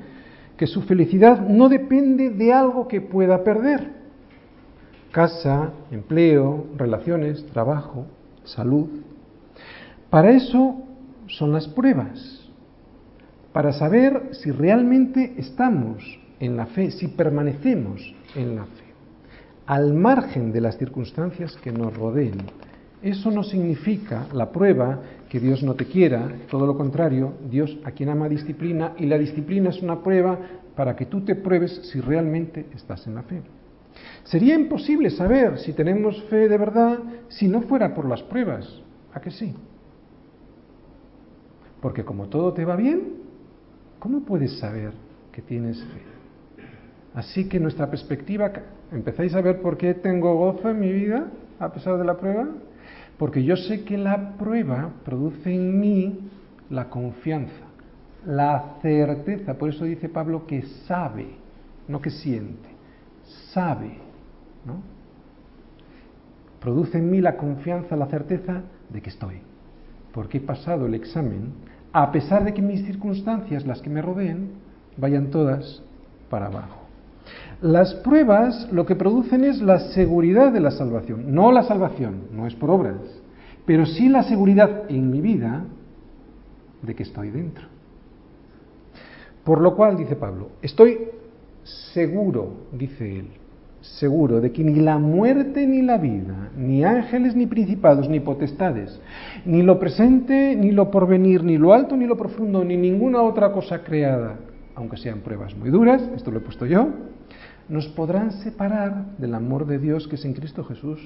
que 0.56 0.68
su 0.68 0.84
felicidad 0.84 1.42
no 1.48 1.68
depende 1.68 2.30
de 2.30 2.54
algo 2.54 2.88
que 2.88 3.02
pueda 3.02 3.44
perder. 3.44 3.90
Casa, 5.12 5.72
empleo, 5.90 6.68
relaciones, 6.78 7.44
trabajo, 7.48 8.06
salud. 8.44 8.88
Para 10.12 10.30
eso 10.30 10.76
son 11.26 11.54
las 11.54 11.68
pruebas, 11.68 12.48
para 13.52 13.74
saber 13.74 14.30
si 14.34 14.52
realmente 14.52 15.34
estamos 15.38 16.20
en 16.40 16.56
la 16.56 16.68
fe, 16.68 16.92
si 16.92 17.08
permanecemos 17.08 18.14
en 18.36 18.58
la 18.58 18.66
fe, 18.66 18.84
al 19.66 19.96
margen 19.96 20.52
de 20.52 20.62
las 20.62 20.78
circunstancias 20.78 21.58
que 21.64 21.72
nos 21.72 21.98
rodeen 21.98 22.44
eso 23.02 23.32
no 23.32 23.44
significa 23.44 24.28
la 24.34 24.52
prueba 24.52 25.00
que 25.30 25.40
Dios 25.40 25.64
no 25.64 25.76
te 25.76 25.86
quiera, 25.86 26.30
todo 26.50 26.68
lo 26.68 26.78
contrario, 26.78 27.34
Dios 27.50 27.78
a 27.84 27.92
quien 27.92 28.10
ama 28.10 28.30
disciplina 28.30 28.94
y 28.98 29.06
la 29.06 29.18
disciplina 29.18 29.70
es 29.70 29.82
una 29.82 30.04
prueba 30.04 30.38
para 30.76 30.96
que 30.96 31.06
tú 31.06 31.22
te 31.22 31.36
pruebes 31.36 31.90
si 31.92 32.00
realmente 32.00 32.68
estás 32.76 33.08
en 33.08 33.16
la 33.16 33.24
fe. 33.24 33.42
Sería 34.24 34.56
imposible 34.56 35.10
saber 35.10 35.58
si 35.60 35.74
tenemos 35.74 36.22
fe 36.24 36.48
de 36.48 36.58
verdad 36.58 37.00
si 37.30 37.48
no 37.48 37.62
fuera 37.62 37.94
por 37.94 38.08
las 38.08 38.22
pruebas. 38.24 38.82
¿A 39.14 39.20
que 39.20 39.32
sí? 39.32 39.54
Porque 41.82 42.06
como 42.06 42.28
todo 42.28 42.54
te 42.54 42.64
va 42.64 42.76
bien, 42.76 43.14
¿cómo 44.00 44.22
puedes 44.22 44.60
saber 44.60 44.94
que 45.32 45.42
tienes 45.42 45.84
fe? 45.84 46.02
Así 47.14 47.50
que 47.50 47.60
nuestra 47.60 47.90
perspectiva, 47.90 48.52
¿empezáis 48.92 49.34
a 49.34 49.42
ver 49.42 49.62
por 49.62 49.78
qué 49.78 49.96
tengo 49.96 50.36
gozo 50.36 50.70
en 50.70 50.80
mi 50.80 50.92
vida 50.92 51.28
a 51.60 51.74
pesar 51.74 51.98
de 51.98 52.06
la 52.06 52.18
prueba? 52.18 52.48
Porque 53.22 53.44
yo 53.44 53.56
sé 53.56 53.84
que 53.84 54.00
la 54.00 54.32
prueba 54.32 54.94
produce 55.06 55.54
en 55.54 55.80
mí 55.80 56.32
la 56.72 56.90
confianza, 56.90 57.68
la 58.26 58.78
certeza. 58.82 59.60
Por 59.60 59.70
eso 59.70 59.86
dice 59.86 60.10
Pablo 60.10 60.48
que 60.48 60.64
sabe, 60.88 61.28
no 61.88 62.02
que 62.02 62.10
siente, 62.10 62.68
sabe. 63.54 64.00
¿no? 64.66 64.82
Produce 66.60 66.98
en 66.98 67.12
mí 67.12 67.22
la 67.22 67.38
confianza, 67.38 67.96
la 67.96 68.08
certeza 68.08 68.64
de 68.90 69.04
que 69.04 69.12
estoy. 69.12 69.42
Porque 70.12 70.40
he 70.40 70.42
pasado 70.42 70.88
el 70.88 70.96
examen, 70.96 71.54
a 71.94 72.12
pesar 72.12 72.44
de 72.44 72.56
que 72.56 72.64
mis 72.64 72.84
circunstancias, 72.88 73.68
las 73.68 73.84
que 73.84 73.92
me 73.92 74.02
rodeen, 74.02 74.50
vayan 74.98 75.30
todas 75.30 75.84
para 76.28 76.48
abajo. 76.48 76.81
Las 77.62 77.94
pruebas 77.94 78.68
lo 78.72 78.88
que 78.88 78.96
producen 78.96 79.44
es 79.44 79.62
la 79.62 79.80
seguridad 79.94 80.52
de 80.52 80.60
la 80.60 80.72
salvación, 80.72 81.36
no 81.36 81.52
la 81.52 81.62
salvación, 81.62 82.24
no 82.34 82.48
es 82.48 82.56
por 82.56 82.72
obras, 82.72 82.98
pero 83.68 83.86
sí 83.86 84.10
la 84.10 84.24
seguridad 84.24 84.90
en 84.90 85.12
mi 85.12 85.22
vida 85.22 85.64
de 86.82 86.96
que 86.96 87.04
estoy 87.04 87.30
dentro. 87.30 87.66
Por 89.44 89.62
lo 89.62 89.76
cual, 89.76 89.96
dice 89.96 90.16
Pablo, 90.16 90.50
estoy 90.64 90.98
seguro, 91.94 92.66
dice 92.72 93.20
él, 93.20 93.28
seguro 93.82 94.42
de 94.42 94.52
que 94.52 94.64
ni 94.64 94.80
la 94.80 94.98
muerte 94.98 95.68
ni 95.68 95.84
la 95.84 96.00
vida, 96.00 96.50
ni 96.58 96.84
ángeles 96.84 97.36
ni 97.36 97.46
principados 97.46 98.10
ni 98.10 98.20
potestades, 98.20 99.00
ni 99.46 99.62
lo 99.62 99.78
presente 99.80 100.56
ni 100.56 100.72
lo 100.72 100.90
porvenir, 100.90 101.44
ni 101.44 101.60
lo 101.60 101.74
alto 101.74 101.96
ni 101.96 102.08
lo 102.08 102.18
profundo, 102.18 102.64
ni 102.64 102.76
ninguna 102.76 103.22
otra 103.22 103.52
cosa 103.52 103.84
creada, 103.84 104.40
aunque 104.74 104.98
sean 104.98 105.20
pruebas 105.20 105.56
muy 105.56 105.70
duras, 105.70 106.02
esto 106.16 106.32
lo 106.32 106.40
he 106.40 106.42
puesto 106.42 106.66
yo, 106.66 106.88
nos 107.72 107.88
podrán 107.88 108.34
separar 108.44 109.16
del 109.18 109.34
amor 109.34 109.66
de 109.66 109.80
Dios 109.80 110.06
que 110.06 110.16
es 110.16 110.26
en 110.26 110.34
Cristo 110.34 110.66
Jesús, 110.66 111.00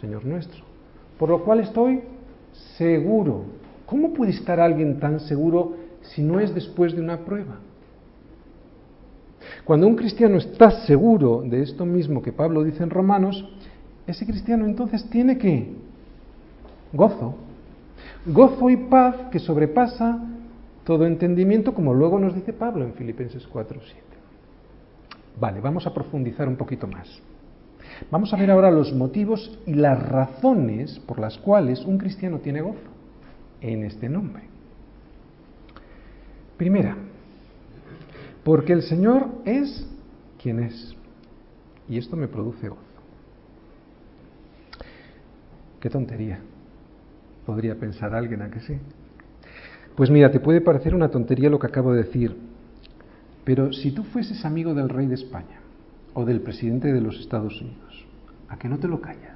Señor 0.00 0.24
nuestro. 0.24 0.62
Por 1.18 1.28
lo 1.28 1.42
cual 1.42 1.58
estoy 1.58 2.02
seguro. 2.78 3.46
¿Cómo 3.84 4.14
puede 4.14 4.30
estar 4.30 4.60
alguien 4.60 5.00
tan 5.00 5.18
seguro 5.18 5.74
si 6.02 6.22
no 6.22 6.38
es 6.38 6.54
después 6.54 6.94
de 6.94 7.00
una 7.00 7.18
prueba? 7.24 7.58
Cuando 9.64 9.88
un 9.88 9.96
cristiano 9.96 10.36
está 10.36 10.70
seguro 10.86 11.42
de 11.44 11.62
esto 11.62 11.84
mismo 11.84 12.22
que 12.22 12.30
Pablo 12.30 12.62
dice 12.62 12.84
en 12.84 12.90
Romanos, 12.90 13.44
ese 14.06 14.24
cristiano 14.24 14.66
entonces 14.66 15.04
tiene 15.10 15.36
que 15.36 15.72
gozo, 16.92 17.34
gozo 18.24 18.70
y 18.70 18.76
paz 18.76 19.16
que 19.32 19.40
sobrepasa 19.40 20.22
todo 20.84 21.06
entendimiento, 21.06 21.74
como 21.74 21.92
luego 21.92 22.20
nos 22.20 22.36
dice 22.36 22.52
Pablo 22.52 22.84
en 22.84 22.94
Filipenses 22.94 23.48
4, 23.48 23.80
7. 23.82 24.13
Vale, 25.40 25.60
vamos 25.60 25.86
a 25.86 25.94
profundizar 25.94 26.48
un 26.48 26.56
poquito 26.56 26.86
más. 26.86 27.08
Vamos 28.10 28.32
a 28.32 28.36
ver 28.36 28.50
ahora 28.50 28.70
los 28.70 28.92
motivos 28.92 29.58
y 29.66 29.74
las 29.74 30.00
razones 30.08 30.98
por 31.00 31.18
las 31.18 31.38
cuales 31.38 31.84
un 31.84 31.98
cristiano 31.98 32.38
tiene 32.38 32.60
gozo 32.60 32.78
en 33.60 33.84
este 33.84 34.08
nombre. 34.08 34.42
Primera, 36.56 36.96
porque 38.44 38.72
el 38.72 38.82
Señor 38.82 39.26
es 39.44 39.86
quien 40.42 40.60
es. 40.60 40.94
Y 41.88 41.98
esto 41.98 42.16
me 42.16 42.28
produce 42.28 42.68
gozo. 42.68 42.80
Qué 45.80 45.90
tontería. 45.90 46.40
Podría 47.44 47.74
pensar 47.78 48.14
alguien 48.14 48.42
a 48.42 48.50
que 48.50 48.60
sí. 48.60 48.78
Pues 49.96 50.10
mira, 50.10 50.30
te 50.30 50.40
puede 50.40 50.60
parecer 50.60 50.94
una 50.94 51.10
tontería 51.10 51.50
lo 51.50 51.58
que 51.58 51.66
acabo 51.66 51.92
de 51.92 52.04
decir, 52.04 52.36
pero 53.44 53.72
si 53.72 53.92
tú 53.92 54.02
fueses 54.04 54.44
amigo 54.44 54.74
del 54.74 54.88
rey 54.88 55.06
de 55.06 55.14
España 55.14 55.60
o 56.14 56.24
del 56.24 56.40
presidente 56.40 56.92
de 56.92 57.00
los 57.00 57.20
Estados 57.20 57.60
Unidos, 57.60 58.06
¿a 58.48 58.58
que 58.58 58.68
no 58.68 58.78
te 58.78 58.88
lo 58.88 59.00
callas? 59.00 59.34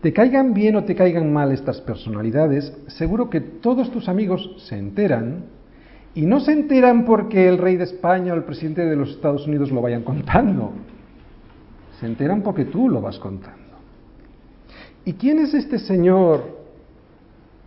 Te 0.00 0.12
caigan 0.12 0.54
bien 0.54 0.76
o 0.76 0.84
te 0.84 0.94
caigan 0.94 1.32
mal 1.32 1.52
estas 1.52 1.80
personalidades, 1.80 2.72
seguro 2.86 3.28
que 3.28 3.40
todos 3.40 3.90
tus 3.90 4.08
amigos 4.08 4.54
se 4.68 4.78
enteran 4.78 5.46
y 6.14 6.26
no 6.26 6.40
se 6.40 6.52
enteran 6.52 7.04
porque 7.04 7.48
el 7.48 7.58
rey 7.58 7.76
de 7.76 7.84
España 7.84 8.32
o 8.32 8.36
el 8.36 8.44
presidente 8.44 8.84
de 8.84 8.96
los 8.96 9.10
Estados 9.10 9.46
Unidos 9.46 9.70
lo 9.70 9.82
vayan 9.82 10.02
contando. 10.02 10.72
Se 11.98 12.06
enteran 12.06 12.42
porque 12.42 12.66
tú 12.66 12.88
lo 12.88 13.00
vas 13.00 13.18
contando. 13.18 13.60
¿Y 15.04 15.14
quién 15.14 15.38
es 15.38 15.54
este 15.54 15.78
Señor 15.78 16.56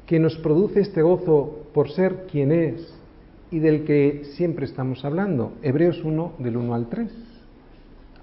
que 0.06 0.20
nos 0.20 0.38
produce 0.38 0.82
este 0.82 1.02
gozo 1.02 1.68
por 1.74 1.92
ser 1.92 2.26
quien 2.30 2.52
es 2.52 2.99
y 3.52 3.60
del 3.60 3.84
que 3.84 4.26
siempre 4.36 4.66
estamos 4.66 5.04
hablando. 5.04 5.54
Hebreos 5.62 6.02
1 6.04 6.34
del 6.40 6.58
1 6.58 6.74
al 6.74 6.88
3. 6.88 7.12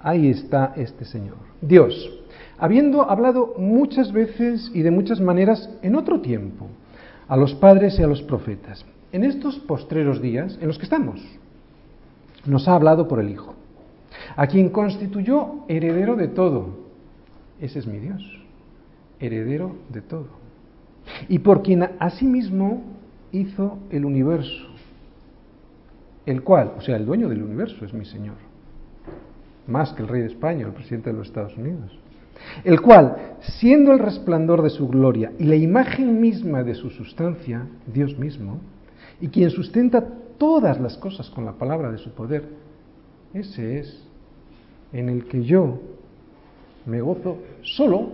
Ahí 0.00 0.28
está 0.28 0.72
este 0.76 1.04
Señor. 1.04 1.36
Dios, 1.60 2.10
habiendo 2.58 3.10
hablado 3.10 3.54
muchas 3.58 4.12
veces 4.12 4.70
y 4.72 4.82
de 4.82 4.90
muchas 4.90 5.20
maneras 5.20 5.68
en 5.82 5.96
otro 5.96 6.20
tiempo 6.20 6.68
a 7.28 7.36
los 7.36 7.54
padres 7.54 7.98
y 7.98 8.02
a 8.02 8.06
los 8.06 8.22
profetas, 8.22 8.84
en 9.10 9.24
estos 9.24 9.58
postreros 9.58 10.20
días 10.20 10.58
en 10.60 10.68
los 10.68 10.78
que 10.78 10.84
estamos, 10.84 11.20
nos 12.44 12.68
ha 12.68 12.74
hablado 12.74 13.08
por 13.08 13.18
el 13.18 13.30
Hijo, 13.30 13.54
a 14.36 14.46
quien 14.46 14.68
constituyó 14.68 15.64
heredero 15.66 16.14
de 16.14 16.28
todo. 16.28 16.86
Ese 17.60 17.80
es 17.80 17.86
mi 17.86 17.98
Dios, 17.98 18.22
heredero 19.18 19.74
de 19.88 20.02
todo. 20.02 20.28
Y 21.28 21.40
por 21.40 21.62
quien 21.62 21.88
asimismo 21.98 22.84
hizo 23.32 23.78
el 23.90 24.04
universo 24.04 24.75
el 26.26 26.42
cual, 26.42 26.72
o 26.76 26.80
sea, 26.80 26.96
el 26.96 27.06
dueño 27.06 27.28
del 27.28 27.42
universo 27.42 27.84
es 27.84 27.94
mi 27.94 28.04
Señor, 28.04 28.34
más 29.66 29.92
que 29.92 30.02
el 30.02 30.08
rey 30.08 30.22
de 30.22 30.28
España 30.28 30.66
o 30.66 30.68
el 30.68 30.74
presidente 30.74 31.10
de 31.10 31.16
los 31.16 31.28
Estados 31.28 31.56
Unidos, 31.56 31.98
el 32.64 32.80
cual, 32.80 33.36
siendo 33.40 33.92
el 33.92 33.98
resplandor 33.98 34.62
de 34.62 34.70
su 34.70 34.88
gloria 34.88 35.32
y 35.38 35.44
la 35.44 35.56
imagen 35.56 36.20
misma 36.20 36.62
de 36.62 36.74
su 36.74 36.90
sustancia, 36.90 37.66
Dios 37.86 38.18
mismo, 38.18 38.58
y 39.20 39.28
quien 39.28 39.50
sustenta 39.50 40.04
todas 40.36 40.80
las 40.80 40.96
cosas 40.98 41.30
con 41.30 41.44
la 41.44 41.52
palabra 41.52 41.90
de 41.90 41.98
su 41.98 42.10
poder, 42.10 42.44
ese 43.32 43.78
es 43.78 44.02
en 44.92 45.08
el 45.08 45.26
que 45.26 45.44
yo 45.44 45.78
me 46.84 47.00
gozo 47.00 47.38
solo 47.62 48.12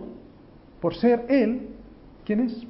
por 0.80 0.94
ser 0.94 1.26
Él 1.28 1.68
quien 2.24 2.40
es. 2.40 2.66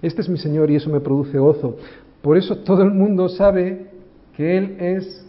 Este 0.00 0.20
es 0.20 0.28
mi 0.28 0.38
Señor 0.38 0.70
y 0.70 0.76
eso 0.76 0.90
me 0.90 1.00
produce 1.00 1.38
gozo. 1.38 1.76
Por 2.22 2.38
eso 2.38 2.58
todo 2.58 2.82
el 2.82 2.92
mundo 2.92 3.28
sabe 3.28 3.90
que 4.36 4.56
Él 4.56 4.76
es 4.78 5.26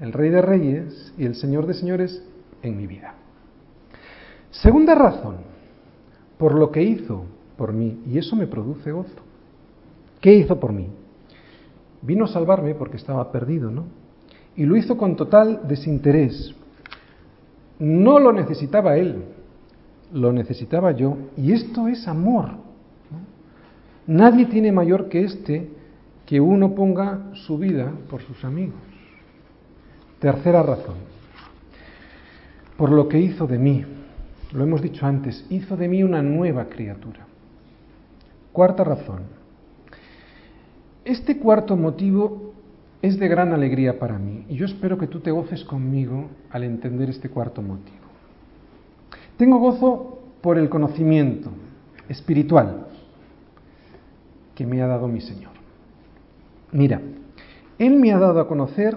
el 0.00 0.12
Rey 0.12 0.30
de 0.30 0.42
Reyes 0.42 1.14
y 1.18 1.24
el 1.24 1.34
Señor 1.34 1.66
de 1.66 1.74
Señores 1.74 2.22
en 2.62 2.76
mi 2.76 2.86
vida. 2.86 3.14
Segunda 4.50 4.94
razón, 4.94 5.36
por 6.38 6.54
lo 6.54 6.70
que 6.70 6.82
hizo 6.82 7.24
por 7.56 7.72
mí, 7.72 8.02
y 8.06 8.18
eso 8.18 8.36
me 8.36 8.46
produce 8.46 8.92
gozo. 8.92 9.10
¿Qué 10.20 10.34
hizo 10.34 10.60
por 10.60 10.72
mí? 10.72 10.88
Vino 12.02 12.24
a 12.24 12.28
salvarme 12.28 12.74
porque 12.74 12.96
estaba 12.96 13.30
perdido, 13.32 13.70
¿no? 13.70 13.84
Y 14.56 14.64
lo 14.64 14.76
hizo 14.76 14.96
con 14.96 15.16
total 15.16 15.62
desinterés. 15.68 16.54
No 17.78 18.18
lo 18.18 18.32
necesitaba 18.32 18.96
él, 18.96 19.24
lo 20.12 20.32
necesitaba 20.32 20.92
yo. 20.92 21.16
Y 21.36 21.52
esto 21.52 21.88
es 21.88 22.06
amor. 22.08 22.50
Nadie 24.06 24.46
tiene 24.46 24.72
mayor 24.72 25.08
que 25.08 25.24
este 25.24 25.79
que 26.30 26.40
uno 26.40 26.76
ponga 26.76 27.32
su 27.34 27.58
vida 27.58 27.92
por 28.08 28.22
sus 28.22 28.44
amigos. 28.44 28.78
Tercera 30.20 30.62
razón, 30.62 30.94
por 32.76 32.92
lo 32.92 33.08
que 33.08 33.18
hizo 33.18 33.48
de 33.48 33.58
mí, 33.58 33.84
lo 34.52 34.62
hemos 34.62 34.80
dicho 34.80 35.04
antes, 35.06 35.44
hizo 35.50 35.76
de 35.76 35.88
mí 35.88 36.04
una 36.04 36.22
nueva 36.22 36.66
criatura. 36.66 37.26
Cuarta 38.52 38.84
razón, 38.84 39.22
este 41.04 41.36
cuarto 41.36 41.76
motivo 41.76 42.52
es 43.02 43.18
de 43.18 43.26
gran 43.26 43.52
alegría 43.52 43.98
para 43.98 44.16
mí 44.16 44.46
y 44.48 44.54
yo 44.54 44.66
espero 44.66 44.98
que 44.98 45.08
tú 45.08 45.18
te 45.18 45.32
goces 45.32 45.64
conmigo 45.64 46.28
al 46.50 46.62
entender 46.62 47.10
este 47.10 47.28
cuarto 47.28 47.60
motivo. 47.60 48.06
Tengo 49.36 49.58
gozo 49.58 50.20
por 50.40 50.58
el 50.58 50.68
conocimiento 50.68 51.50
espiritual 52.08 52.86
que 54.54 54.64
me 54.64 54.80
ha 54.80 54.86
dado 54.86 55.08
mi 55.08 55.20
Señor. 55.20 55.49
Mira, 56.72 57.00
Él 57.78 57.96
me 57.96 58.12
ha 58.12 58.18
dado 58.18 58.40
a 58.40 58.48
conocer 58.48 58.96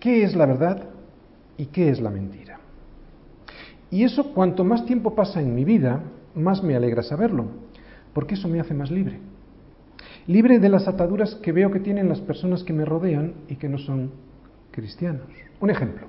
qué 0.00 0.24
es 0.24 0.34
la 0.34 0.46
verdad 0.46 0.88
y 1.56 1.66
qué 1.66 1.90
es 1.90 2.00
la 2.00 2.10
mentira. 2.10 2.58
Y 3.90 4.04
eso 4.04 4.32
cuanto 4.32 4.64
más 4.64 4.84
tiempo 4.86 5.14
pasa 5.14 5.40
en 5.40 5.54
mi 5.54 5.64
vida, 5.64 6.02
más 6.34 6.62
me 6.62 6.74
alegra 6.74 7.02
saberlo, 7.02 7.46
porque 8.12 8.34
eso 8.34 8.48
me 8.48 8.60
hace 8.60 8.74
más 8.74 8.90
libre 8.90 9.20
libre 10.26 10.58
de 10.58 10.68
las 10.68 10.88
ataduras 10.88 11.34
que 11.36 11.52
veo 11.52 11.70
que 11.70 11.80
tienen 11.80 12.08
las 12.08 12.20
personas 12.20 12.64
que 12.64 12.72
me 12.72 12.84
rodean 12.84 13.34
y 13.48 13.56
que 13.56 13.68
no 13.68 13.78
son 13.78 14.10
cristianos. 14.70 15.26
Un 15.60 15.70
ejemplo. 15.70 16.06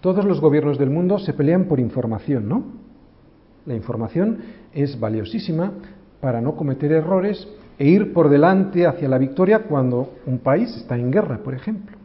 Todos 0.00 0.24
los 0.24 0.40
gobiernos 0.40 0.78
del 0.78 0.90
mundo 0.90 1.18
se 1.18 1.32
pelean 1.32 1.64
por 1.64 1.80
información, 1.80 2.48
¿no? 2.48 2.64
La 3.66 3.74
información 3.74 4.38
es 4.72 5.00
valiosísima 5.00 5.72
para 6.20 6.40
no 6.40 6.56
cometer 6.56 6.92
errores 6.92 7.48
e 7.78 7.86
ir 7.86 8.12
por 8.12 8.28
delante 8.28 8.86
hacia 8.86 9.08
la 9.08 9.18
victoria 9.18 9.64
cuando 9.64 10.14
un 10.26 10.38
país 10.38 10.74
está 10.76 10.96
en 10.96 11.10
guerra, 11.10 11.38
por 11.38 11.54
ejemplo. 11.54 11.96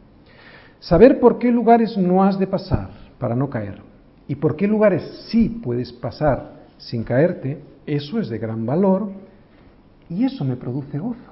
Saber 0.80 1.20
por 1.20 1.38
qué 1.38 1.50
lugares 1.52 1.96
no 1.96 2.24
has 2.24 2.38
de 2.38 2.46
pasar 2.46 2.90
para 3.18 3.36
no 3.36 3.50
caer 3.50 3.80
y 4.26 4.36
por 4.36 4.56
qué 4.56 4.66
lugares 4.66 5.26
sí 5.28 5.48
puedes 5.48 5.92
pasar 5.92 6.60
sin 6.78 7.04
caerte, 7.04 7.60
eso 7.86 8.18
es 8.18 8.28
de 8.28 8.38
gran 8.38 8.64
valor 8.64 9.10
y 10.08 10.24
eso 10.24 10.44
me 10.44 10.56
produce 10.56 10.98
gozo. 10.98 11.30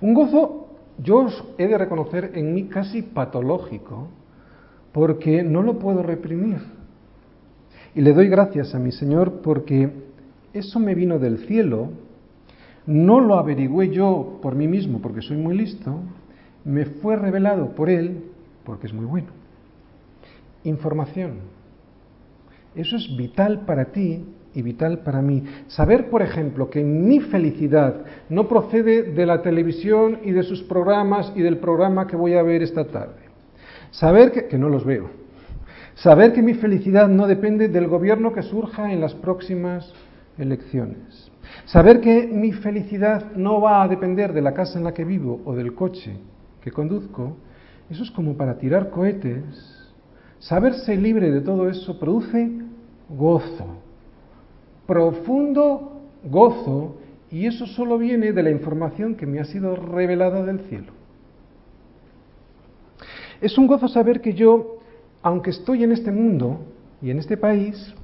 Un 0.00 0.14
gozo, 0.14 0.68
yo 0.98 1.18
os 1.18 1.44
he 1.58 1.66
de 1.66 1.78
reconocer, 1.78 2.32
en 2.34 2.54
mí 2.54 2.64
casi 2.64 3.02
patológico, 3.02 4.08
porque 4.92 5.42
no 5.42 5.62
lo 5.62 5.78
puedo 5.78 6.02
reprimir. 6.02 6.58
Y 7.94 8.00
le 8.00 8.12
doy 8.12 8.28
gracias 8.28 8.74
a 8.74 8.78
mi 8.78 8.92
Señor 8.92 9.40
porque 9.42 9.90
eso 10.52 10.80
me 10.80 10.94
vino 10.94 11.18
del 11.18 11.46
cielo, 11.46 11.90
no 12.86 13.20
lo 13.20 13.38
averigüé 13.38 13.90
yo 13.90 14.38
por 14.40 14.54
mí 14.54 14.68
mismo 14.68 15.00
porque 15.00 15.22
soy 15.22 15.36
muy 15.36 15.56
listo, 15.56 16.00
me 16.64 16.84
fue 16.84 17.16
revelado 17.16 17.74
por 17.74 17.90
Él 17.90 18.24
porque 18.64 18.86
es 18.86 18.92
muy 18.92 19.04
bueno. 19.04 19.28
Información. 20.64 21.38
Eso 22.74 22.96
es 22.96 23.16
vital 23.16 23.60
para 23.66 23.86
ti 23.86 24.24
y 24.54 24.62
vital 24.62 25.00
para 25.00 25.22
mí. 25.22 25.44
Saber, 25.68 26.10
por 26.10 26.22
ejemplo, 26.22 26.70
que 26.70 26.82
mi 26.82 27.20
felicidad 27.20 28.04
no 28.28 28.48
procede 28.48 29.02
de 29.02 29.26
la 29.26 29.42
televisión 29.42 30.20
y 30.24 30.32
de 30.32 30.42
sus 30.42 30.62
programas 30.62 31.32
y 31.36 31.42
del 31.42 31.58
programa 31.58 32.06
que 32.06 32.16
voy 32.16 32.34
a 32.34 32.42
ver 32.42 32.62
esta 32.62 32.86
tarde. 32.86 33.26
Saber 33.90 34.32
que, 34.32 34.46
que 34.46 34.58
no 34.58 34.68
los 34.68 34.84
veo. 34.84 35.10
Saber 35.94 36.32
que 36.32 36.42
mi 36.42 36.54
felicidad 36.54 37.08
no 37.08 37.26
depende 37.26 37.68
del 37.68 37.86
gobierno 37.86 38.32
que 38.32 38.42
surja 38.42 38.92
en 38.92 39.00
las 39.00 39.14
próximas 39.14 39.92
elecciones. 40.36 41.30
Saber 41.66 42.00
que 42.00 42.26
mi 42.26 42.52
felicidad 42.52 43.32
no 43.34 43.60
va 43.60 43.82
a 43.82 43.88
depender 43.88 44.32
de 44.32 44.42
la 44.42 44.54
casa 44.54 44.78
en 44.78 44.84
la 44.84 44.94
que 44.94 45.04
vivo 45.04 45.40
o 45.44 45.54
del 45.54 45.74
coche 45.74 46.16
que 46.60 46.70
conduzco, 46.70 47.36
eso 47.90 48.02
es 48.02 48.10
como 48.10 48.36
para 48.36 48.58
tirar 48.58 48.90
cohetes. 48.90 49.44
Saberse 50.38 50.96
libre 50.96 51.30
de 51.30 51.40
todo 51.40 51.68
eso 51.68 51.98
produce 51.98 52.50
gozo, 53.08 53.66
profundo 54.86 56.02
gozo 56.24 56.96
y 57.30 57.46
eso 57.46 57.66
solo 57.66 57.98
viene 57.98 58.32
de 58.32 58.42
la 58.42 58.50
información 58.50 59.14
que 59.14 59.26
me 59.26 59.40
ha 59.40 59.44
sido 59.44 59.76
revelada 59.76 60.44
del 60.44 60.60
cielo. 60.60 60.92
Es 63.40 63.58
un 63.58 63.66
gozo 63.66 63.88
saber 63.88 64.20
que 64.20 64.34
yo, 64.34 64.78
aunque 65.22 65.50
estoy 65.50 65.84
en 65.84 65.92
este 65.92 66.10
mundo 66.10 66.60
y 67.02 67.10
en 67.10 67.18
este 67.18 67.36
país, 67.36 67.94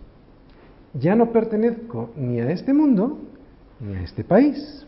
ya 0.95 1.15
no 1.15 1.33
pertenezco 1.33 2.11
ni 2.17 2.41
a 2.41 2.51
este 2.51 2.75
mundo 2.75 3.19
a 3.91 4.03
este 4.03 4.25
país. 4.25 4.87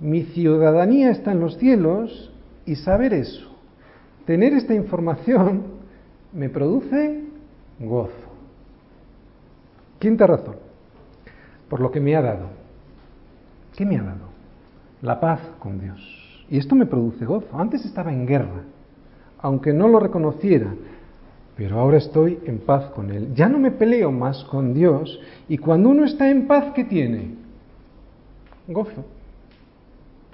Mi 0.00 0.24
ciudadanía 0.24 1.10
está 1.10 1.32
en 1.32 1.40
los 1.40 1.56
cielos 1.58 2.32
y 2.66 2.76
saber 2.76 3.14
eso, 3.14 3.48
tener 4.26 4.52
esta 4.52 4.74
información, 4.74 5.62
me 6.32 6.48
produce 6.48 7.24
gozo. 7.80 8.12
Quinta 9.98 10.26
razón 10.26 10.56
por 11.68 11.80
lo 11.80 11.90
que 11.90 12.00
me 12.00 12.16
ha 12.16 12.22
dado. 12.22 12.46
¿Qué 13.76 13.84
me 13.84 13.98
ha 13.98 14.02
dado? 14.02 14.28
La 15.02 15.20
paz 15.20 15.40
con 15.58 15.80
Dios. 15.80 16.44
Y 16.50 16.58
esto 16.58 16.74
me 16.74 16.86
produce 16.86 17.24
gozo. 17.24 17.58
Antes 17.58 17.84
estaba 17.84 18.12
en 18.12 18.26
guerra, 18.26 18.62
aunque 19.40 19.72
no 19.72 19.88
lo 19.88 20.00
reconociera, 20.00 20.74
pero 21.56 21.78
ahora 21.78 21.98
estoy 21.98 22.38
en 22.46 22.58
paz 22.58 22.90
con 22.90 23.10
Él. 23.10 23.34
Ya 23.34 23.48
no 23.48 23.58
me 23.58 23.70
peleo 23.70 24.10
más 24.10 24.44
con 24.44 24.74
Dios 24.74 25.20
y 25.48 25.58
cuando 25.58 25.90
uno 25.90 26.04
está 26.04 26.30
en 26.30 26.46
paz, 26.46 26.72
¿qué 26.74 26.84
tiene? 26.84 27.47
Gozo. 28.68 29.04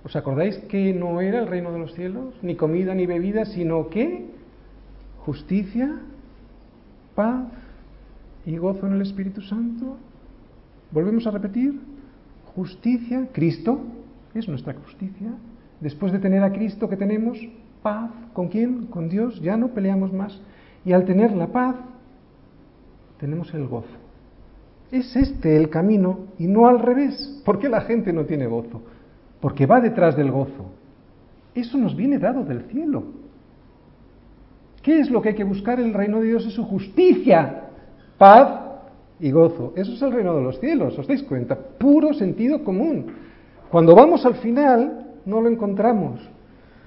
¿Os 0.05 0.15
acordáis 0.17 0.59
que 0.69 0.93
no 0.93 1.21
era 1.21 1.39
el 1.39 1.47
reino 1.47 1.73
de 1.73 1.79
los 1.79 1.95
cielos? 1.95 2.35
Ni 2.43 2.57
comida 2.57 2.95
ni 2.95 3.07
bebida, 3.07 3.47
sino 3.47 3.89
que 3.89 4.27
justicia, 5.25 5.99
paz 7.15 7.47
y 8.45 8.59
gozo 8.59 8.87
en 8.87 8.95
el 8.95 9.03
Espíritu 9.03 9.41
Santo. 9.41 9.97
Volvemos 10.91 11.27
a 11.27 11.31
repetir, 11.31 11.81
justicia, 12.55 13.29
Cristo 13.33 13.81
es 14.35 14.47
nuestra 14.49 14.75
justicia. 14.75 15.29
Después 15.81 16.13
de 16.13 16.19
tener 16.19 16.43
a 16.43 16.53
Cristo 16.53 16.89
que 16.89 16.97
tenemos 16.97 17.39
paz, 17.83 18.11
¿con 18.33 18.49
quién? 18.49 18.87
Con 18.87 19.09
Dios, 19.09 19.41
ya 19.41 19.57
no 19.57 19.69
peleamos 19.69 20.13
más. 20.13 20.39
Y 20.85 20.93
al 20.93 21.05
tener 21.05 21.33
la 21.33 21.47
paz, 21.47 21.77
tenemos 23.19 23.55
el 23.55 23.67
gozo. 23.67 24.04
Es 24.91 25.17
este 25.17 25.57
el 25.57 25.71
camino 25.71 26.27
y 26.39 26.47
no 26.47 26.69
al 26.69 26.79
revés. 26.79 27.43
¿Por 27.45 27.59
qué 27.59 27.69
la 27.69 27.83
gente 27.83 28.13
no 28.13 28.25
tiene 28.25 28.47
gozo? 28.47 28.83
Porque 29.41 29.67
va 29.67 29.81
detrás 29.81 30.17
del 30.17 30.31
gozo. 30.31 30.71
Eso 31.55 31.79
nos 31.79 31.97
viene 31.97 32.19
dado 32.19 32.45
del 32.45 32.63
cielo. 32.65 33.05
¿Qué 34.83 35.01
es 35.01 35.11
lo 35.11 35.23
que 35.23 35.31
hay 35.31 35.35
que 35.35 35.45
buscar? 35.45 35.81
El 35.81 35.95
reino 35.95 36.21
de 36.21 36.29
Dios 36.29 36.47
es 36.47 36.53
su 36.53 36.65
justicia, 36.65 37.69
paz 38.19 38.61
y 39.19 39.31
gozo. 39.31 39.73
Eso 39.77 39.93
es 39.93 40.03
el 40.03 40.13
reino 40.13 40.37
de 40.37 40.43
los 40.43 40.61
cielos, 40.61 40.99
¿os 40.99 41.07
dais 41.07 41.23
cuenta? 41.23 41.57
Puro 41.57 42.13
sentido 42.13 42.63
común. 42.63 43.07
Cuando 43.71 43.95
vamos 43.95 44.27
al 44.27 44.35
final, 44.35 45.07
no 45.25 45.41
lo 45.41 45.49
encontramos. 45.49 46.21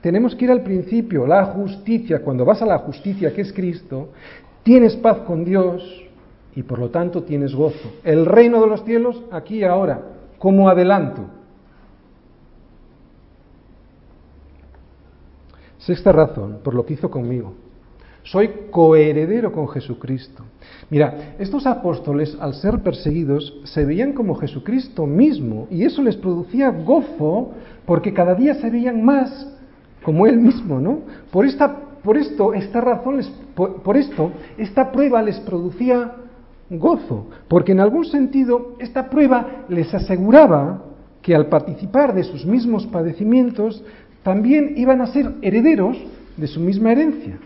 Tenemos 0.02 0.36
que 0.36 0.46
ir 0.46 0.52
al 0.52 0.62
principio, 0.62 1.26
la 1.26 1.46
justicia. 1.46 2.22
Cuando 2.22 2.46
vas 2.46 2.62
a 2.62 2.66
la 2.66 2.78
justicia, 2.80 3.34
que 3.34 3.42
es 3.42 3.52
Cristo, 3.52 4.10
tienes 4.64 4.96
paz 4.96 5.20
con 5.20 5.44
Dios 5.44 6.07
y 6.58 6.64
por 6.64 6.80
lo 6.80 6.90
tanto 6.90 7.22
tienes 7.22 7.54
gozo. 7.54 8.00
El 8.04 8.26
reino 8.26 8.60
de 8.60 8.66
los 8.66 8.84
cielos, 8.84 9.22
aquí 9.32 9.60
y 9.60 9.64
ahora, 9.64 10.02
como 10.40 10.68
adelanto. 10.68 11.22
Sexta 15.78 16.12
razón, 16.12 16.62
por 16.64 16.74
lo 16.74 16.84
que 16.84 16.96
hizo 16.96 17.12
conmigo. 17.12 17.54
Soy 18.24 18.50
coheredero 18.72 19.52
con 19.52 19.68
Jesucristo. 19.68 20.46
Mira, 20.90 21.36
estos 21.38 21.68
apóstoles, 21.68 22.36
al 22.42 22.56
ser 22.56 22.82
perseguidos, 22.82 23.62
se 23.66 23.86
veían 23.86 24.14
como 24.14 24.34
Jesucristo 24.34 25.06
mismo 25.06 25.68
y 25.70 25.84
eso 25.84 26.02
les 26.02 26.16
producía 26.16 26.72
gozo 26.72 27.52
porque 27.86 28.14
cada 28.14 28.34
día 28.34 28.56
se 28.56 28.72
veían 28.72 29.06
más 29.06 29.48
como 30.02 30.26
Él 30.26 30.40
mismo, 30.40 30.80
¿no? 30.80 31.02
Por, 31.32 31.46
esta, 31.46 31.72
por 32.04 32.18
esto, 32.18 32.56
esta 32.56 32.82
razón, 32.82 33.22
por 33.54 33.96
esto, 33.96 34.32
esta 34.58 34.92
prueba 34.92 35.22
les 35.22 35.40
producía 35.42 36.16
gozo, 36.70 37.28
porque 37.48 37.72
en 37.72 37.80
algún 37.80 38.06
sentido 38.06 38.76
esta 38.80 39.10
prueba 39.10 39.66
les 39.70 39.94
aseguraba 39.94 40.84
que 41.22 41.36
al 41.36 41.48
participar 41.48 42.14
de 42.14 42.24
sus 42.24 42.46
mismos 42.46 42.86
padecimientos, 42.88 43.84
también 44.24 44.74
iban 44.78 45.02
a 45.02 45.08
ser 45.08 45.34
herederos 45.42 45.98
de 46.38 46.48
su 46.48 46.60
misma 46.60 46.92
herencia. 46.92 47.38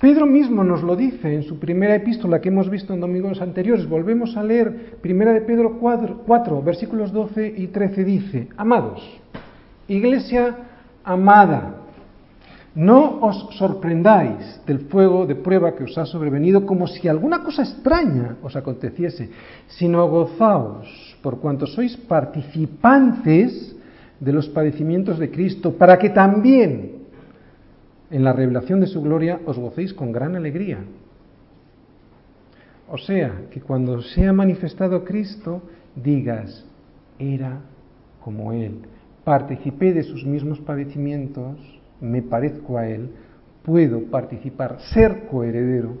Pedro 0.00 0.26
mismo 0.26 0.64
nos 0.64 0.82
lo 0.82 0.96
dice 0.96 1.34
en 1.34 1.44
su 1.44 1.58
primera 1.58 1.94
epístola 1.94 2.40
que 2.40 2.48
hemos 2.48 2.68
visto 2.68 2.92
en 2.92 3.00
domingos 3.00 3.40
anteriores. 3.40 3.88
Volvemos 3.88 4.36
a 4.36 4.42
leer 4.42 4.98
primera 5.00 5.32
de 5.32 5.40
Pedro 5.40 5.78
4, 5.78 6.62
versículos 6.62 7.12
12 7.12 7.54
y 7.56 7.68
13. 7.68 8.04
Dice, 8.04 8.48
amados, 8.56 9.02
iglesia 9.88 10.56
amada, 11.04 11.83
no 12.74 13.22
os 13.22 13.54
sorprendáis 13.54 14.60
del 14.66 14.90
fuego 14.90 15.26
de 15.26 15.38
prueba 15.38 15.74
que 15.74 15.84
os 15.84 15.96
ha 15.96 16.06
sobrevenido 16.06 16.66
como 16.66 16.86
si 16.90 17.06
alguna 17.06 17.42
cosa 17.42 17.62
extraña 17.62 18.36
os 18.42 18.56
aconteciese, 18.56 19.30
sino 19.68 20.08
gozaos 20.10 20.90
por 21.22 21.38
cuanto 21.38 21.66
sois 21.70 21.94
participantes 21.96 23.74
de 24.18 24.32
los 24.32 24.48
padecimientos 24.48 25.18
de 25.18 25.30
Cristo, 25.30 25.78
para 25.78 25.98
que 25.98 26.10
también 26.10 27.06
en 28.10 28.24
la 28.24 28.32
revelación 28.32 28.80
de 28.80 28.86
su 28.86 29.00
gloria 29.02 29.40
os 29.46 29.58
gocéis 29.58 29.94
con 29.94 30.10
gran 30.10 30.34
alegría. 30.34 30.78
O 32.90 32.98
sea, 32.98 33.46
que 33.50 33.60
cuando 33.60 34.02
sea 34.02 34.32
manifestado 34.32 35.04
Cristo, 35.04 35.62
digas, 35.94 36.64
era 37.18 37.60
como 38.22 38.52
Él, 38.52 38.82
participé 39.24 39.92
de 39.92 40.02
sus 40.02 40.24
mismos 40.24 40.58
padecimientos, 40.60 41.56
me 42.04 42.22
parezco 42.22 42.76
a 42.78 42.86
Él, 42.86 43.10
puedo 43.64 44.02
participar, 44.04 44.78
ser 44.92 45.26
coheredero 45.26 45.96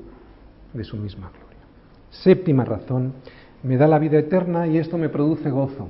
de 0.72 0.84
su 0.84 0.96
misma 0.96 1.30
gloria. 1.30 1.44
Séptima 2.10 2.64
razón, 2.64 3.14
me 3.62 3.76
da 3.76 3.86
la 3.86 3.98
vida 3.98 4.18
eterna 4.18 4.66
y 4.66 4.78
esto 4.78 4.98
me 4.98 5.08
produce 5.08 5.50
gozo. 5.50 5.88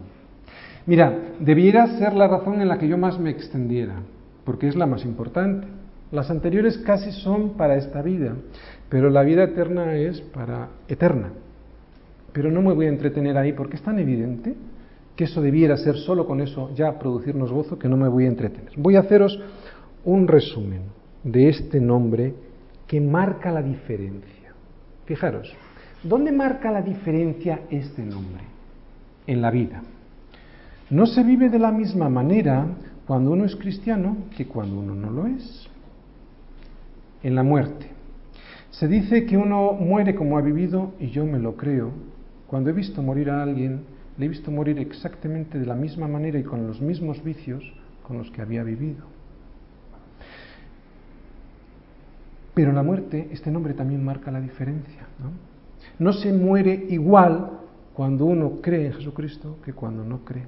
Mira, 0.87 1.19
debiera 1.41 1.99
ser 1.99 2.15
la 2.15 2.29
razón 2.29 2.61
en 2.61 2.69
la 2.69 2.79
que 2.79 2.89
yo 2.89 2.97
más 2.97 3.19
me 3.19 3.31
extendiera, 3.31 3.97
porque 4.45 4.69
es 4.69 4.77
la 4.77 4.87
más 4.87 5.05
importante. 5.05 5.67
Las 6.13 6.31
anteriores 6.31 6.79
casi 6.79 7.11
son 7.11 7.55
para 7.55 7.77
esta 7.77 8.01
vida, 8.03 8.37
pero 8.89 9.11
la 9.11 9.23
vida 9.23 9.45
eterna 9.45 9.95
es 9.95 10.21
para 10.21 10.69
eterna. 10.87 11.31
Pero 12.33 12.51
no 12.51 12.63
me 12.63 12.73
voy 12.73 12.87
a 12.87 12.91
entretener 12.91 13.37
ahí 13.37 13.53
porque 13.53 13.77
es 13.77 13.83
tan 13.83 13.99
evidente 13.99 14.55
que 15.17 15.25
eso 15.25 15.41
debiera 15.41 15.77
ser 15.77 15.97
solo 15.97 16.27
con 16.27 16.41
eso 16.41 16.71
ya 16.75 16.99
producirnos 16.99 17.51
gozo 17.51 17.79
que 17.79 17.89
no 17.89 17.97
me 17.97 18.09
voy 18.09 18.25
a 18.25 18.29
entretener. 18.29 18.73
Voy 18.77 18.97
a 18.97 19.01
haceros 19.01 19.41
un 20.05 20.29
resumen 20.29 20.83
de 21.23 21.49
este 21.49 21.81
nombre 21.81 22.35
que 22.87 23.01
marca 23.01 23.51
la 23.51 23.63
diferencia. 23.63 24.53
Fijaros, 25.07 25.53
¿dónde 26.03 26.33
marca 26.33 26.71
la 26.71 26.83
diferencia 26.83 27.63
este 27.71 28.03
nombre? 28.03 28.43
En 29.27 29.41
la 29.41 29.51
vida. 29.51 29.83
No 30.91 31.07
se 31.07 31.23
vive 31.23 31.49
de 31.49 31.59
la 31.59 31.73
misma 31.73 32.09
manera 32.09 32.67
cuando 33.07 33.33
uno 33.33 33.45
es 33.45 33.57
cristiano 33.57 34.17
que 34.37 34.47
cuando 34.47 34.79
uno 34.79 34.95
no 34.95 35.11
lo 35.11 35.27
es 35.27 35.69
en 37.23 37.35
la 37.35 37.43
muerte. 37.43 37.87
Se 38.71 38.87
dice 38.87 39.25
que 39.25 39.37
uno 39.37 39.73
muere 39.73 40.15
como 40.15 40.37
ha 40.37 40.43
vivido 40.43 40.93
y 41.01 41.09
yo 41.09 41.25
me 41.25 41.39
lo 41.39 41.57
creo. 41.57 41.91
Cuando 42.47 42.71
he 42.71 42.73
visto 42.73 43.03
morir 43.03 43.31
a 43.31 43.43
alguien, 43.43 43.83
le 44.19 44.27
he 44.27 44.29
visto 44.29 44.51
morir 44.51 44.79
exactamente 44.79 45.59
de 45.59 45.67
la 45.67 45.75
misma 45.75 46.07
manera 46.07 46.39
y 46.39 46.43
con 46.43 46.67
los 46.67 46.81
mismos 46.81 47.23
vicios 47.25 47.65
con 48.03 48.19
los 48.19 48.31
que 48.31 48.43
había 48.43 48.63
vivido. 48.63 49.14
Pero 52.55 52.71
en 52.71 52.77
la 52.77 52.83
muerte, 52.83 53.29
este 53.33 53.51
nombre 53.51 53.75
también 53.75 54.05
marca 54.05 54.31
la 54.31 54.41
diferencia. 54.41 55.07
¿no? 55.21 55.55
no 55.99 56.13
se 56.13 56.33
muere 56.33 56.87
igual 56.91 57.51
cuando 57.95 58.25
uno 58.27 58.61
cree 58.61 58.87
en 58.87 58.93
Jesucristo 58.95 59.59
que 59.65 59.73
cuando 59.73 60.05
no 60.05 60.25
cree. 60.25 60.47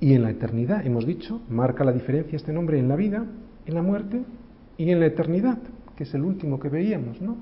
Y 0.00 0.14
en 0.14 0.22
la 0.22 0.30
eternidad, 0.30 0.86
hemos 0.86 1.06
dicho, 1.06 1.40
marca 1.48 1.84
la 1.84 1.92
diferencia 1.92 2.36
este 2.36 2.52
nombre 2.52 2.78
en 2.78 2.88
la 2.88 2.96
vida, 2.96 3.24
en 3.66 3.74
la 3.74 3.82
muerte 3.82 4.22
y 4.76 4.90
en 4.90 5.00
la 5.00 5.06
eternidad, 5.06 5.58
que 5.96 6.04
es 6.04 6.14
el 6.14 6.22
último 6.22 6.60
que 6.60 6.68
veíamos, 6.68 7.20
¿no? 7.20 7.36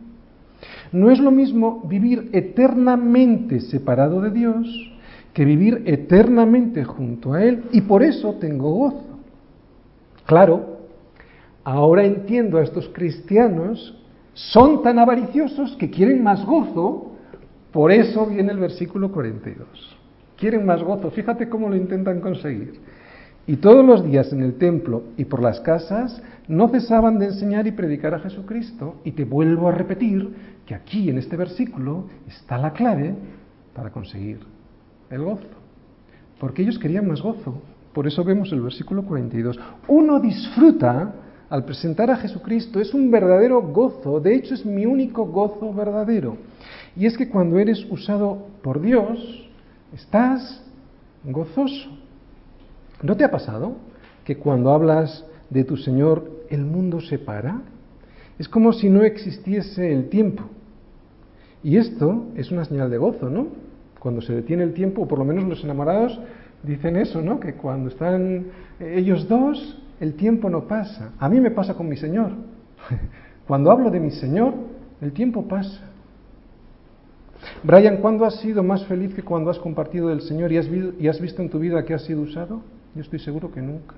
No 0.91 1.11
es 1.11 1.19
lo 1.19 1.31
mismo 1.31 1.83
vivir 1.87 2.31
eternamente 2.33 3.61
separado 3.61 4.23
de 4.23 4.31
Dios 4.31 4.93
que 5.35 5.45
vivir 5.45 5.83
eternamente 5.85 6.85
junto 6.85 7.35
a 7.35 7.45
Él 7.45 7.65
y 7.73 7.83
por 7.83 8.03
eso 8.03 8.35
tengo 8.35 8.71
gozo. 8.71 9.05
Claro, 10.25 10.76
ahora 11.67 12.05
entiendo 12.05 12.59
a 12.59 12.63
estos 12.63 12.89
cristianos, 12.91 13.93
son 14.35 14.85
tan 14.85 15.01
avariciosos 15.01 15.75
que 15.77 15.91
quieren 15.91 16.23
más 16.23 16.47
gozo, 16.47 17.17
por 17.73 17.91
eso 17.91 18.25
viene 18.25 18.53
el 18.53 18.59
versículo 18.59 19.11
42. 19.11 19.67
Quieren 20.37 20.65
más 20.65 20.81
gozo, 20.81 21.11
fíjate 21.11 21.49
cómo 21.49 21.69
lo 21.69 21.75
intentan 21.75 22.21
conseguir. 22.21 22.81
Y 23.49 23.57
todos 23.57 23.85
los 23.85 24.05
días 24.05 24.33
en 24.33 24.43
el 24.43 24.59
templo 24.59 25.03
y 25.17 25.25
por 25.25 25.43
las 25.43 25.61
casas 25.61 26.23
no 26.47 26.69
cesaban 26.69 27.19
de 27.19 27.27
enseñar 27.27 27.67
y 27.67 27.73
predicar 27.73 28.15
a 28.15 28.21
Jesucristo. 28.21 29.01
Y 29.03 29.13
te 29.13 29.25
vuelvo 29.25 29.69
a 29.69 29.73
repetir 29.73 30.35
que 30.67 30.75
aquí 30.77 31.11
en 31.11 31.19
este 31.19 31.37
versículo 31.37 32.07
está 32.29 32.59
la 32.59 32.75
clave 32.75 33.17
para 33.75 33.91
conseguir 33.91 34.39
el 35.11 35.23
gozo. 35.23 35.49
Porque 36.39 36.63
ellos 36.63 36.79
querían 36.79 37.09
más 37.09 37.21
gozo. 37.21 37.61
Por 37.93 38.07
eso 38.07 38.23
vemos 38.23 38.53
el 38.53 38.61
versículo 38.61 39.05
42. 39.05 39.59
Uno 39.89 40.21
disfruta 40.21 41.26
al 41.49 41.65
presentar 41.65 42.11
a 42.11 42.17
Jesucristo, 42.17 42.81
es 42.81 42.93
un 42.93 43.11
verdadero 43.11 43.63
gozo. 43.63 44.21
De 44.21 44.35
hecho, 44.35 44.55
es 44.55 44.67
mi 44.67 44.85
único 44.85 45.27
gozo 45.27 45.73
verdadero. 45.73 46.37
Y 46.97 47.07
es 47.07 47.17
que 47.17 47.29
cuando 47.29 47.59
eres 47.59 47.87
usado 47.91 48.47
por 48.63 48.81
Dios, 48.81 49.49
estás 49.95 50.65
gozoso. 51.25 51.91
¿No 53.03 53.17
te 53.17 53.25
ha 53.25 53.31
pasado 53.31 53.77
que 54.25 54.39
cuando 54.39 54.71
hablas 54.71 55.25
de 55.51 55.65
tu 55.65 55.77
Señor 55.77 56.31
el 56.51 56.65
mundo 56.65 57.01
se 57.01 57.19
para? 57.19 57.61
Es 58.39 58.49
como 58.49 58.73
si 58.73 58.89
no 58.89 59.03
existiese 59.03 59.93
el 59.93 60.09
tiempo. 60.09 60.45
Y 61.63 61.77
esto 61.77 62.27
es 62.37 62.51
una 62.51 62.65
señal 62.65 62.91
de 62.91 62.99
gozo, 62.99 63.29
¿no? 63.29 63.49
Cuando 63.99 64.21
se 64.21 64.35
detiene 64.35 64.63
el 64.63 64.75
tiempo, 64.75 65.03
o 65.03 65.09
por 65.09 65.19
lo 65.19 65.25
menos 65.25 65.45
los 65.45 65.65
enamorados 65.65 66.19
dicen 66.63 66.97
eso, 66.97 67.23
¿no? 67.23 67.41
Que 67.41 67.55
cuando 67.55 67.89
están 67.89 68.47
ellos 68.81 69.29
dos, 69.29 69.79
el 70.01 70.15
tiempo 70.15 70.51
no 70.51 70.67
pasa. 70.67 71.13
A 71.19 71.29
mí 71.29 71.41
me 71.41 71.51
pasa 71.51 71.75
con 71.75 71.89
mi 71.89 71.97
Señor. 71.97 72.33
Cuando 73.47 73.71
hablo 73.71 73.91
de 73.91 74.01
mi 74.01 74.11
Señor, 74.11 74.55
el 75.01 75.13
tiempo 75.13 75.47
pasa. 75.47 75.81
Brian, 77.63 77.99
¿cuándo 77.99 78.25
has 78.25 78.41
sido 78.41 78.63
más 78.63 78.85
feliz 78.87 79.15
que 79.15 79.23
cuando 79.23 79.51
has 79.51 79.59
compartido 79.59 80.09
del 80.09 80.23
Señor 80.23 80.53
y 80.53 80.59
has, 80.59 81.21
visto 81.21 81.43
en 81.43 81.51
tu 81.51 81.59
vida 81.59 81.85
que 81.85 81.95
has 81.95 82.03
sido 82.05 82.23
usado? 82.23 82.63
Yo 82.95 83.03
estoy 83.03 83.19
seguro 83.19 83.53
que 83.53 83.61
nunca. 83.61 83.95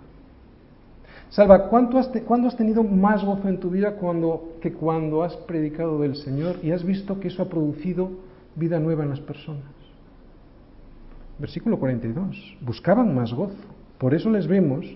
Salva, 1.31 1.69
¿cuándo 1.69 1.99
has, 1.99 2.11
has 2.11 2.57
tenido 2.57 2.83
más 2.83 3.25
gozo 3.25 3.49
en 3.49 3.59
tu 3.59 3.71
vida 3.71 3.93
cuando, 3.93 4.57
que 4.61 4.73
cuando 4.73 5.23
has 5.23 5.37
predicado 5.37 6.01
del 6.01 6.17
Señor 6.17 6.57
y 6.63 6.73
has 6.73 6.85
visto 6.85 7.21
que 7.21 7.29
eso 7.29 7.43
ha 7.43 7.49
producido 7.49 8.11
vida 8.57 8.81
nueva 8.81 9.05
en 9.05 9.11
las 9.11 9.21
personas? 9.21 9.63
Versículo 11.39 11.79
42. 11.79 12.57
Buscaban 12.61 13.15
más 13.15 13.33
gozo. 13.33 13.55
Por 13.99 14.15
eso 14.15 14.31
les 14.31 14.47
vemos 14.47 14.87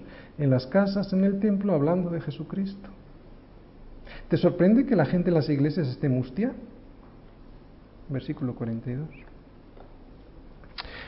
en 0.43 0.51
las 0.51 0.67
casas, 0.67 1.13
en 1.13 1.23
el 1.23 1.39
templo, 1.39 1.73
hablando 1.73 2.11
de 2.11 2.21
Jesucristo. 2.21 2.89
¿Te 4.29 4.37
sorprende 4.37 4.85
que 4.85 4.97
la 4.97 5.05
gente 5.05 5.29
en 5.29 5.35
las 5.35 5.49
iglesias 5.49 5.87
esté 5.87 6.09
mustia? 6.09 6.53
Versículo 8.09 8.55
42. 8.57 9.09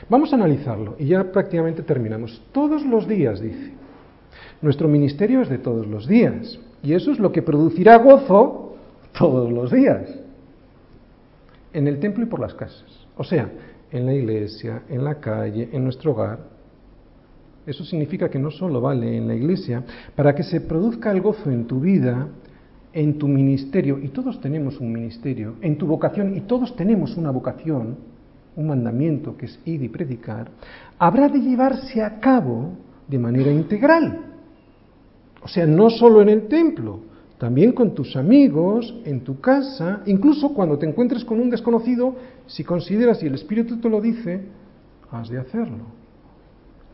Vamos 0.09 0.31
a 0.31 0.37
analizarlo 0.37 0.95
y 0.97 1.07
ya 1.07 1.31
prácticamente 1.33 1.83
terminamos. 1.83 2.41
Todos 2.53 2.85
los 2.85 3.07
días, 3.07 3.41
dice. 3.41 3.73
Nuestro 4.61 4.87
ministerio 4.87 5.41
es 5.41 5.49
de 5.49 5.57
todos 5.57 5.85
los 5.85 6.07
días 6.07 6.57
y 6.81 6.93
eso 6.93 7.11
es 7.11 7.19
lo 7.19 7.33
que 7.33 7.41
producirá 7.41 7.97
gozo 7.97 8.77
todos 9.17 9.51
los 9.51 9.69
días. 9.69 10.17
En 11.73 11.87
el 11.87 11.99
templo 11.99 12.23
y 12.23 12.27
por 12.27 12.39
las 12.39 12.53
casas. 12.53 13.05
O 13.17 13.23
sea, 13.25 13.49
en 13.91 14.05
la 14.05 14.13
iglesia, 14.13 14.83
en 14.87 15.03
la 15.03 15.15
calle, 15.15 15.67
en 15.73 15.83
nuestro 15.83 16.11
hogar. 16.11 16.54
Eso 17.65 17.83
significa 17.83 18.29
que 18.29 18.39
no 18.39 18.51
solo 18.51 18.79
vale 18.79 19.17
en 19.17 19.27
la 19.27 19.35
iglesia, 19.35 19.83
para 20.15 20.35
que 20.35 20.43
se 20.43 20.61
produzca 20.61 21.11
el 21.11 21.21
gozo 21.21 21.49
en 21.49 21.65
tu 21.65 21.79
vida, 21.79 22.27
en 22.93 23.17
tu 23.17 23.27
ministerio, 23.27 23.99
y 23.99 24.09
todos 24.09 24.39
tenemos 24.39 24.79
un 24.79 24.91
ministerio, 24.91 25.55
en 25.61 25.77
tu 25.77 25.87
vocación, 25.87 26.35
y 26.35 26.41
todos 26.41 26.75
tenemos 26.75 27.17
una 27.17 27.31
vocación, 27.31 27.97
un 28.55 28.67
mandamiento 28.67 29.35
que 29.35 29.47
es 29.47 29.59
ir 29.65 29.81
y 29.81 29.89
predicar, 29.89 30.49
habrá 30.97 31.27
de 31.27 31.39
llevarse 31.39 32.01
a 32.01 32.19
cabo 32.19 32.71
de 33.07 33.19
manera 33.19 33.51
integral. 33.51 34.19
O 35.41 35.47
sea, 35.47 35.65
no 35.65 35.89
solo 35.89 36.21
en 36.21 36.29
el 36.29 36.47
templo, 36.47 36.99
también 37.37 37.73
con 37.73 37.93
tus 37.93 38.15
amigos, 38.15 38.95
en 39.05 39.21
tu 39.21 39.41
casa, 39.41 40.01
incluso 40.05 40.53
cuando 40.53 40.77
te 40.77 40.87
encuentres 40.87 41.25
con 41.25 41.39
un 41.39 41.49
desconocido, 41.49 42.15
si 42.47 42.63
consideras 42.63 43.21
y 43.21 43.27
el 43.27 43.35
Espíritu 43.35 43.77
te 43.77 43.89
lo 43.89 43.99
dice, 43.99 44.41
has 45.11 45.29
de 45.29 45.39
hacerlo. 45.39 46.04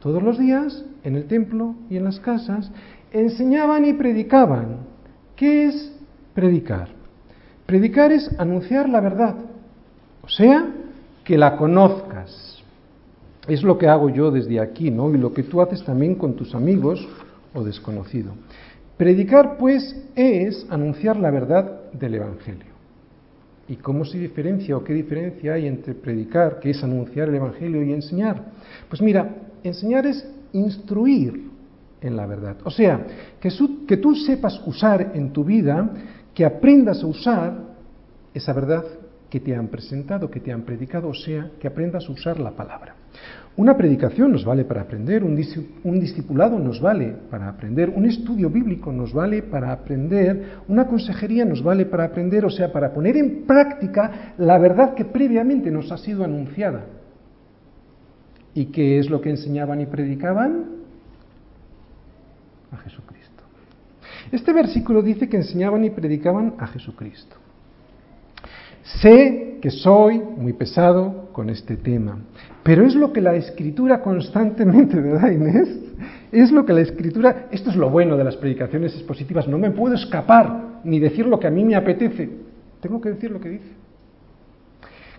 Todos 0.02 0.24
los 0.24 0.40
días, 0.40 0.84
en 1.04 1.16
el 1.16 1.26
templo 1.26 1.76
y 1.88 1.98
en 1.98 2.06
las 2.06 2.20
casas, 2.20 2.72
enseñaban 3.12 3.86
y 3.86 3.94
predicaban. 3.94 4.78
¿Qué 5.36 5.66
es 5.66 5.94
predicar? 6.34 6.90
Predicar 7.68 8.12
es 8.12 8.30
anunciar 8.40 8.90
la 8.90 9.00
verdad, 9.00 9.36
o 10.24 10.28
sea, 10.28 10.72
que 11.24 11.38
la 11.38 11.56
conozcas. 11.56 12.64
Es 13.48 13.62
lo 13.62 13.78
que 13.78 13.88
hago 13.88 14.10
yo 14.10 14.32
desde 14.32 14.60
aquí, 14.60 14.90
¿no? 14.90 15.14
Y 15.14 15.20
lo 15.20 15.34
que 15.34 15.44
tú 15.44 15.62
haces 15.62 15.84
también 15.84 16.16
con 16.16 16.36
tus 16.36 16.56
amigos 16.56 17.08
o 17.54 17.64
desconocido. 17.64 18.34
Predicar, 18.98 19.58
pues, 19.58 20.04
es 20.16 20.66
anunciar 20.70 21.18
la 21.18 21.30
verdad 21.30 21.92
del 21.94 22.16
Evangelio. 22.16 22.72
¿Y 23.68 23.76
cómo 23.76 24.04
se 24.04 24.18
diferencia 24.18 24.76
o 24.76 24.84
qué 24.84 24.94
diferencia 24.94 25.54
hay 25.54 25.68
entre 25.68 25.94
predicar, 25.94 26.60
que 26.60 26.72
es 26.72 26.84
anunciar 26.84 27.30
el 27.30 27.36
Evangelio, 27.36 27.84
y 27.84 27.94
enseñar? 27.94 28.44
Pues 28.90 29.02
mira, 29.02 29.30
enseñar 29.64 30.06
es 30.06 30.28
instruir 30.54 31.52
en 32.02 32.16
la 32.16 32.26
verdad. 32.26 32.58
O 32.64 32.72
sea, 32.72 33.06
que, 33.40 33.98
tú 33.98 34.16
sepas 34.16 34.62
usar 34.66 35.12
en 35.14 35.32
tu 35.32 35.44
vida, 35.44 35.90
que 36.34 36.46
aprendas 36.46 37.04
a 37.04 37.08
usar 37.08 37.58
esa 38.34 38.54
verdad 38.54 38.84
que 39.30 39.40
te 39.40 39.56
han 39.56 39.68
presentado, 39.68 40.30
que 40.30 40.42
te 40.42 40.52
han 40.52 40.64
predicado, 40.64 41.08
o 41.10 41.14
sea, 41.14 41.52
que 41.60 41.68
aprendas 41.68 42.08
a 42.08 42.12
usar 42.12 42.40
la 42.40 42.52
palabra. 42.52 42.96
Una 43.56 43.78
predicación 43.78 44.32
nos 44.32 44.44
vale 44.44 44.66
para 44.66 44.82
aprender, 44.82 45.24
un, 45.24 45.36
discipulado 46.00 46.58
nos 46.58 46.82
vale 46.82 47.16
para 47.30 47.50
aprender, 47.50 47.90
un 47.90 48.06
estudio 48.06 48.50
bíblico 48.50 48.92
nos 48.92 49.14
vale 49.14 49.44
para 49.44 49.72
aprender, 49.72 50.62
una 50.68 50.88
consejería 50.88 51.46
nos 51.46 51.62
vale 51.62 51.86
para 51.86 52.06
aprender, 52.06 52.46
o 52.46 52.50
sea, 52.50 52.72
para 52.72 52.94
poner 52.94 53.18
en 53.18 53.46
práctica 53.46 54.34
la 54.38 54.58
verdad 54.58 54.96
que 54.96 55.06
previamente 55.06 55.70
nos 55.70 55.92
ha 55.92 55.98
sido 55.98 56.24
anunciada. 56.24 56.86
¿Y 58.54 58.66
qué 58.66 59.00
es 59.00 59.10
lo 59.10 59.22
que 59.22 59.30
enseñaban 59.30 59.82
y 59.82 59.86
predicaban? 59.86 60.66
A 62.72 62.78
Jesucristo. 62.78 63.44
Este 64.32 64.54
versículo 64.54 65.02
dice 65.02 65.28
que 65.28 65.38
enseñaban 65.38 65.84
y 65.84 65.90
predicaban 65.90 66.56
a 66.58 66.68
Jesucristo. 66.68 67.36
Sé 68.84 69.60
que 69.62 69.70
soy 69.70 70.20
muy 70.20 70.54
pesado 70.54 71.30
con 71.32 71.50
este 71.50 71.78
tema, 71.78 72.18
pero 72.64 72.86
es 72.86 72.96
lo 72.96 73.14
que 73.14 73.22
la 73.22 73.36
escritura 73.36 74.02
constantemente, 74.02 75.00
¿verdad 75.00 75.32
Inés? 75.32 75.70
Es 76.32 76.52
lo 76.52 76.66
que 76.66 76.74
la 76.74 76.82
escritura, 76.82 77.48
esto 77.52 77.70
es 77.70 77.76
lo 77.76 77.90
bueno 77.90 78.18
de 78.18 78.24
las 78.24 78.38
predicaciones 78.38 78.94
expositivas, 78.96 79.48
no 79.48 79.58
me 79.58 79.72
puedo 79.72 79.96
escapar 79.96 80.80
ni 80.84 81.00
decir 81.00 81.26
lo 81.28 81.40
que 81.40 81.48
a 81.48 81.52
mí 81.52 81.64
me 81.64 81.76
apetece, 81.76 82.30
tengo 82.82 83.00
que 83.00 83.10
decir 83.10 83.32
lo 83.32 83.40
que 83.40 83.50
dice. 83.50 83.81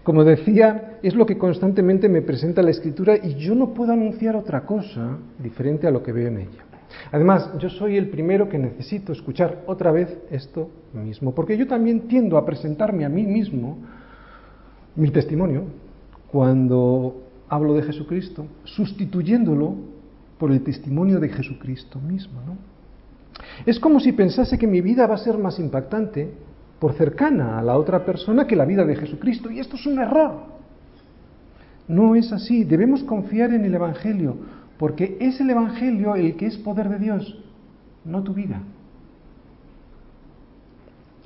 Como 0.02 0.24
decía, 0.24 0.98
es 1.02 1.14
lo 1.14 1.26
que 1.26 1.38
constantemente 1.38 2.08
me 2.08 2.22
presenta 2.22 2.62
la 2.62 2.70
escritura 2.70 3.16
y 3.16 3.34
yo 3.34 3.54
no 3.54 3.72
puedo 3.72 3.92
anunciar 3.92 4.34
otra 4.34 4.66
cosa 4.66 5.18
diferente 5.38 5.86
a 5.86 5.90
lo 5.90 6.02
que 6.02 6.12
veo 6.12 6.28
en 6.28 6.38
ella. 6.38 6.64
Además, 7.12 7.50
yo 7.58 7.70
soy 7.70 7.96
el 7.96 8.08
primero 8.08 8.48
que 8.48 8.58
necesito 8.58 9.12
escuchar 9.12 9.62
otra 9.66 9.92
vez 9.92 10.18
esto 10.30 10.70
mismo, 10.92 11.34
porque 11.34 11.56
yo 11.56 11.66
también 11.66 12.08
tiendo 12.08 12.36
a 12.36 12.44
presentarme 12.44 13.04
a 13.04 13.08
mí 13.08 13.24
mismo 13.24 13.78
mi 14.96 15.10
testimonio 15.10 15.64
cuando 16.30 17.22
hablo 17.48 17.74
de 17.74 17.82
Jesucristo, 17.82 18.46
sustituyéndolo 18.64 19.74
por 20.38 20.50
el 20.50 20.62
testimonio 20.62 21.20
de 21.20 21.28
Jesucristo 21.28 22.00
mismo. 22.00 22.40
¿no? 22.44 22.56
Es 23.66 23.78
como 23.78 24.00
si 24.00 24.12
pensase 24.12 24.58
que 24.58 24.66
mi 24.66 24.80
vida 24.80 25.06
va 25.06 25.14
a 25.14 25.18
ser 25.18 25.38
más 25.38 25.58
impactante 25.58 26.32
por 26.82 26.94
cercana 26.94 27.60
a 27.60 27.62
la 27.62 27.78
otra 27.78 28.04
persona 28.04 28.44
que 28.44 28.56
la 28.56 28.64
vida 28.64 28.84
de 28.84 28.96
Jesucristo, 28.96 29.48
y 29.52 29.60
esto 29.60 29.76
es 29.76 29.86
un 29.86 30.00
error. 30.00 30.32
No 31.86 32.16
es 32.16 32.32
así, 32.32 32.64
debemos 32.64 33.04
confiar 33.04 33.52
en 33.52 33.64
el 33.64 33.72
Evangelio, 33.72 34.34
porque 34.78 35.16
es 35.20 35.40
el 35.40 35.50
Evangelio 35.50 36.16
el 36.16 36.34
que 36.34 36.46
es 36.46 36.56
poder 36.56 36.88
de 36.88 36.98
Dios, 36.98 37.38
no 38.04 38.24
tu 38.24 38.34
vida. 38.34 38.60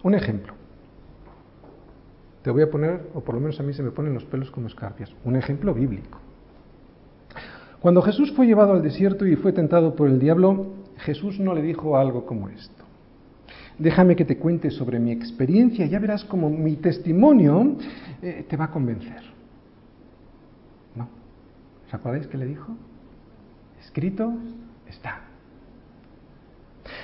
Un 0.02 0.14
ejemplo. 0.14 0.52
Te 2.42 2.50
voy 2.50 2.60
a 2.60 2.70
poner, 2.70 3.08
o 3.14 3.22
por 3.22 3.34
lo 3.34 3.40
menos 3.40 3.58
a 3.58 3.62
mí 3.62 3.72
se 3.72 3.82
me 3.82 3.92
ponen 3.92 4.12
los 4.12 4.26
pelos 4.26 4.50
como 4.50 4.66
escarpias, 4.66 5.10
un 5.24 5.36
ejemplo 5.36 5.72
bíblico. 5.72 6.18
Cuando 7.80 8.02
Jesús 8.02 8.30
fue 8.32 8.46
llevado 8.46 8.74
al 8.74 8.82
desierto 8.82 9.26
y 9.26 9.36
fue 9.36 9.54
tentado 9.54 9.96
por 9.96 10.06
el 10.06 10.18
diablo, 10.18 10.66
Jesús 10.98 11.40
no 11.40 11.54
le 11.54 11.62
dijo 11.62 11.96
algo 11.96 12.26
como 12.26 12.50
esto. 12.50 12.75
Déjame 13.78 14.16
que 14.16 14.24
te 14.24 14.38
cuente 14.38 14.70
sobre 14.70 14.98
mi 14.98 15.12
experiencia, 15.12 15.86
ya 15.86 15.98
verás 15.98 16.24
como 16.24 16.48
mi 16.48 16.76
testimonio 16.76 17.76
eh, 18.22 18.44
te 18.48 18.56
va 18.56 18.66
a 18.66 18.70
convencer. 18.70 19.22
No. 20.94 21.08
¿Os 21.86 21.94
acordáis 21.94 22.26
qué 22.26 22.38
le 22.38 22.46
dijo? 22.46 22.74
escrito 23.86 24.34
está. 24.88 25.20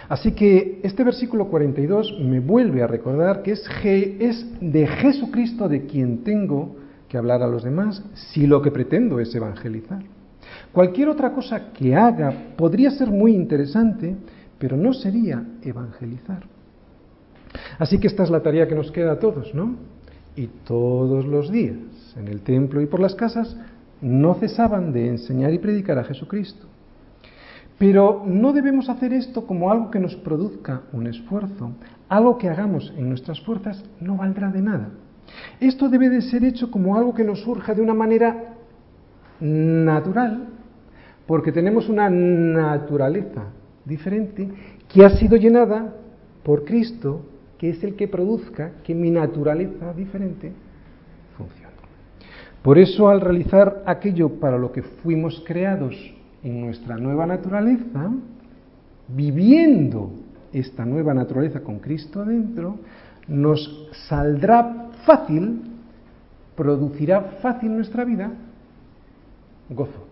Así 0.08 0.32
que 0.32 0.80
este 0.82 1.04
versículo 1.04 1.48
42 1.48 2.18
me 2.20 2.40
vuelve 2.40 2.82
a 2.82 2.86
recordar 2.86 3.42
que 3.42 3.52
es, 3.52 3.64
es 3.84 4.46
de 4.60 4.86
Jesucristo 4.86 5.68
de 5.68 5.86
quien 5.86 6.22
tengo 6.24 6.76
que 7.08 7.16
hablar 7.16 7.42
a 7.42 7.46
los 7.46 7.64
demás 7.64 8.04
si 8.14 8.46
lo 8.46 8.60
que 8.60 8.70
pretendo 8.70 9.20
es 9.20 9.34
evangelizar. 9.34 10.02
Cualquier 10.72 11.08
otra 11.08 11.32
cosa 11.32 11.72
que 11.72 11.94
haga 11.94 12.54
podría 12.56 12.90
ser 12.90 13.10
muy 13.10 13.34
interesante, 13.34 14.16
pero 14.58 14.76
no 14.76 14.92
sería 14.92 15.42
evangelizar. 15.62 16.44
Así 17.78 17.98
que 17.98 18.07
esta 18.07 18.22
es 18.22 18.30
la 18.30 18.42
tarea 18.42 18.68
que 18.68 18.74
nos 18.74 18.90
queda 18.90 19.12
a 19.12 19.18
todos, 19.18 19.55
¿no? 19.55 19.76
Y 20.36 20.46
todos 20.64 21.26
los 21.26 21.50
días, 21.50 21.76
en 22.16 22.28
el 22.28 22.40
templo 22.40 22.80
y 22.80 22.86
por 22.86 23.00
las 23.00 23.14
casas, 23.14 23.57
no 24.00 24.34
cesaban 24.34 24.92
de 24.92 25.09
enseñar 25.09 25.53
y 25.53 25.59
predicar 25.59 25.98
a 25.98 26.05
Jesucristo. 26.05 26.66
Pero 27.78 28.22
no 28.26 28.53
debemos 28.53 28.88
hacer 28.88 29.12
esto 29.12 29.46
como 29.46 29.70
algo 29.70 29.90
que 29.90 29.98
nos 29.98 30.14
produzca 30.16 30.82
un 30.92 31.07
esfuerzo. 31.07 31.72
Algo 32.09 32.38
que 32.38 32.48
hagamos 32.48 32.92
en 32.96 33.09
nuestras 33.09 33.40
fuerzas 33.40 33.84
no 34.00 34.16
valdrá 34.16 34.50
de 34.50 34.62
nada. 34.62 34.90
Esto 35.61 35.88
debe 35.88 36.09
de 36.09 36.22
ser 36.22 36.44
hecho 36.44 36.70
como 36.70 36.96
algo 36.96 37.14
que 37.14 37.24
nos 37.24 37.40
surja 37.40 37.74
de 37.74 37.82
una 37.82 37.94
manera 37.94 38.55
natural, 39.40 40.48
porque 41.26 41.53
tenemos 41.53 41.88
una 41.88 42.09
naturaleza 42.09 43.46
diferente 43.84 44.48
que 44.88 45.05
ha 45.05 45.11
sido 45.11 45.36
llenada 45.36 45.94
por 46.42 46.64
Cristo, 46.64 47.22
que 47.62 47.70
es 47.70 47.84
el 47.84 47.94
que 47.94 48.08
produzca 48.08 48.72
que 48.82 48.92
mi 48.92 49.08
naturaleza 49.08 49.92
diferente 49.92 50.50
funcione. 51.38 51.76
Por 52.60 52.76
eso 52.76 53.08
al 53.08 53.20
realizar 53.20 53.84
aquello 53.86 54.40
para 54.40 54.58
lo 54.58 54.72
que 54.72 54.82
fuimos 54.82 55.44
creados 55.46 55.94
en 56.42 56.60
nuestra 56.60 56.96
nueva 56.96 57.24
naturaleza, 57.24 58.10
viviendo 59.06 60.10
esta 60.52 60.84
nueva 60.84 61.14
naturaleza 61.14 61.60
con 61.60 61.78
Cristo 61.78 62.24
dentro, 62.24 62.80
nos 63.28 63.88
saldrá 64.08 64.88
fácil, 65.06 65.60
producirá 66.56 67.20
fácil 67.42 67.76
nuestra 67.76 68.04
vida 68.04 68.32
gozo. 69.70 70.11